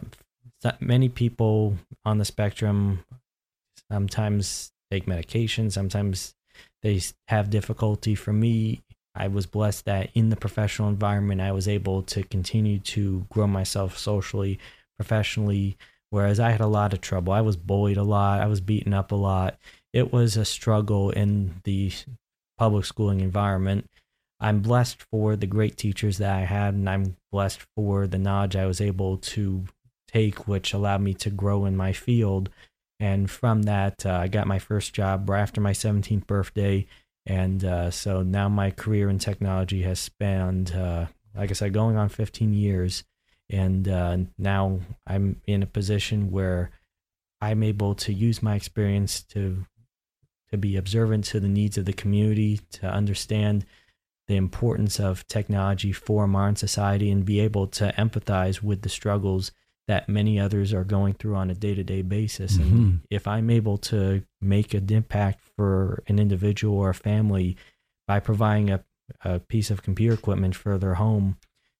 many 0.80 1.08
people 1.08 1.76
on 2.04 2.18
the 2.18 2.24
spectrum 2.24 3.04
sometimes 3.90 4.72
take 4.90 5.06
medication, 5.06 5.70
sometimes 5.70 6.34
they 6.82 7.00
have 7.28 7.50
difficulty. 7.50 8.14
For 8.14 8.32
me, 8.32 8.82
I 9.14 9.28
was 9.28 9.46
blessed 9.46 9.84
that 9.86 10.10
in 10.14 10.30
the 10.30 10.36
professional 10.36 10.88
environment, 10.88 11.40
I 11.40 11.52
was 11.52 11.68
able 11.68 12.02
to 12.04 12.22
continue 12.22 12.78
to 12.80 13.26
grow 13.30 13.46
myself 13.46 13.98
socially, 13.98 14.58
professionally. 14.96 15.76
Whereas 16.10 16.40
I 16.40 16.50
had 16.50 16.60
a 16.60 16.66
lot 16.66 16.92
of 16.92 17.00
trouble. 17.00 17.32
I 17.32 17.40
was 17.40 17.56
bullied 17.56 17.96
a 17.96 18.02
lot. 18.02 18.40
I 18.40 18.46
was 18.46 18.60
beaten 18.60 18.92
up 18.92 19.12
a 19.12 19.16
lot. 19.16 19.58
It 19.92 20.12
was 20.12 20.36
a 20.36 20.44
struggle 20.44 21.10
in 21.10 21.60
the 21.64 21.92
public 22.58 22.84
schooling 22.84 23.20
environment. 23.20 23.88
I'm 24.40 24.60
blessed 24.60 25.02
for 25.10 25.36
the 25.36 25.46
great 25.46 25.76
teachers 25.76 26.18
that 26.18 26.34
I 26.34 26.40
had, 26.40 26.74
and 26.74 26.88
I'm 26.88 27.16
blessed 27.30 27.60
for 27.76 28.06
the 28.06 28.18
knowledge 28.18 28.56
I 28.56 28.66
was 28.66 28.80
able 28.80 29.18
to 29.18 29.64
take, 30.08 30.48
which 30.48 30.72
allowed 30.72 31.02
me 31.02 31.14
to 31.14 31.30
grow 31.30 31.64
in 31.64 31.76
my 31.76 31.92
field 31.92 32.50
and 33.00 33.30
from 33.30 33.62
that, 33.62 34.04
uh, 34.04 34.12
I 34.12 34.28
got 34.28 34.46
my 34.46 34.58
first 34.58 34.92
job 34.92 35.28
right 35.28 35.40
after 35.40 35.60
my 35.60 35.72
17th 35.72 36.26
birthday. 36.26 36.86
And 37.24 37.64
uh, 37.64 37.90
so 37.90 38.22
now 38.22 38.50
my 38.50 38.70
career 38.70 39.08
in 39.08 39.18
technology 39.18 39.82
has 39.82 39.98
spanned, 39.98 40.72
uh, 40.72 41.06
like 41.34 41.48
I 41.48 41.54
said, 41.54 41.72
going 41.72 41.96
on 41.96 42.10
15 42.10 42.52
years. 42.52 43.04
And 43.48 43.88
uh, 43.88 44.18
now 44.36 44.80
I'm 45.06 45.40
in 45.46 45.62
a 45.62 45.66
position 45.66 46.30
where 46.30 46.72
I'm 47.40 47.62
able 47.62 47.94
to 47.96 48.12
use 48.12 48.42
my 48.42 48.54
experience 48.54 49.22
to 49.24 49.64
to 50.50 50.58
be 50.58 50.76
observant 50.76 51.24
to 51.24 51.38
the 51.38 51.48
needs 51.48 51.78
of 51.78 51.84
the 51.84 51.92
community, 51.92 52.60
to 52.72 52.84
understand 52.84 53.64
the 54.26 54.34
importance 54.34 54.98
of 54.98 55.26
technology 55.28 55.92
for 55.92 56.26
modern 56.26 56.56
society, 56.56 57.08
and 57.08 57.24
be 57.24 57.38
able 57.38 57.68
to 57.68 57.92
empathize 57.96 58.60
with 58.60 58.82
the 58.82 58.88
struggles 58.88 59.52
that 59.90 60.08
many 60.08 60.38
others 60.38 60.72
are 60.72 60.84
going 60.84 61.12
through 61.14 61.34
on 61.34 61.50
a 61.50 61.54
day-to-day 61.54 62.00
basis 62.02 62.56
mm-hmm. 62.56 62.76
and 62.76 63.00
if 63.10 63.26
i'm 63.26 63.50
able 63.50 63.76
to 63.76 64.22
make 64.40 64.72
an 64.72 64.86
impact 64.92 65.40
for 65.56 66.02
an 66.06 66.20
individual 66.20 66.78
or 66.78 66.90
a 66.90 66.94
family 66.94 67.56
by 68.06 68.20
providing 68.20 68.70
a, 68.70 68.84
a 69.24 69.40
piece 69.40 69.68
of 69.68 69.82
computer 69.82 70.14
equipment 70.14 70.54
for 70.54 70.78
their 70.78 70.94
home 70.94 71.36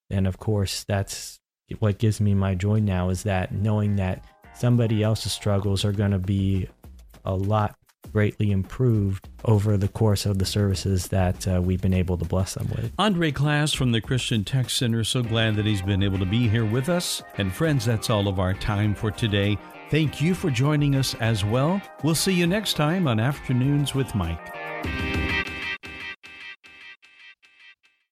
then 0.08 0.26
of 0.26 0.38
course 0.38 0.84
that's 0.84 1.38
what 1.78 1.98
gives 1.98 2.20
me 2.20 2.34
my 2.34 2.52
joy 2.52 2.80
now 2.80 3.10
is 3.10 3.22
that 3.22 3.52
knowing 3.52 3.94
that 3.94 4.24
somebody 4.54 5.04
else's 5.04 5.32
struggles 5.32 5.84
are 5.84 5.92
going 5.92 6.10
to 6.10 6.18
be 6.18 6.68
a 7.24 7.32
lot 7.32 7.76
greatly 8.12 8.50
improved 8.50 9.28
over 9.44 9.76
the 9.76 9.88
course 9.88 10.26
of 10.26 10.38
the 10.38 10.44
services 10.44 11.08
that 11.08 11.46
uh, 11.48 11.60
we've 11.62 11.80
been 11.80 11.94
able 11.94 12.18
to 12.18 12.24
bless 12.24 12.54
them 12.54 12.68
with. 12.68 12.92
Andre 12.98 13.32
Klass 13.32 13.74
from 13.74 13.92
the 13.92 14.00
Christian 14.00 14.44
Tech 14.44 14.70
Center, 14.70 15.04
so 15.04 15.22
glad 15.22 15.56
that 15.56 15.66
he's 15.66 15.82
been 15.82 16.02
able 16.02 16.18
to 16.18 16.26
be 16.26 16.48
here 16.48 16.64
with 16.64 16.88
us. 16.88 17.22
And 17.38 17.52
friends, 17.52 17.84
that's 17.84 18.10
all 18.10 18.28
of 18.28 18.38
our 18.38 18.54
time 18.54 18.94
for 18.94 19.10
today. 19.10 19.58
Thank 19.90 20.20
you 20.20 20.34
for 20.34 20.50
joining 20.50 20.94
us 20.94 21.14
as 21.14 21.44
well. 21.44 21.82
We'll 22.04 22.14
see 22.14 22.32
you 22.32 22.46
next 22.46 22.74
time 22.74 23.08
on 23.08 23.18
Afternoons 23.18 23.94
with 23.94 24.14
Mike. 24.14 25.49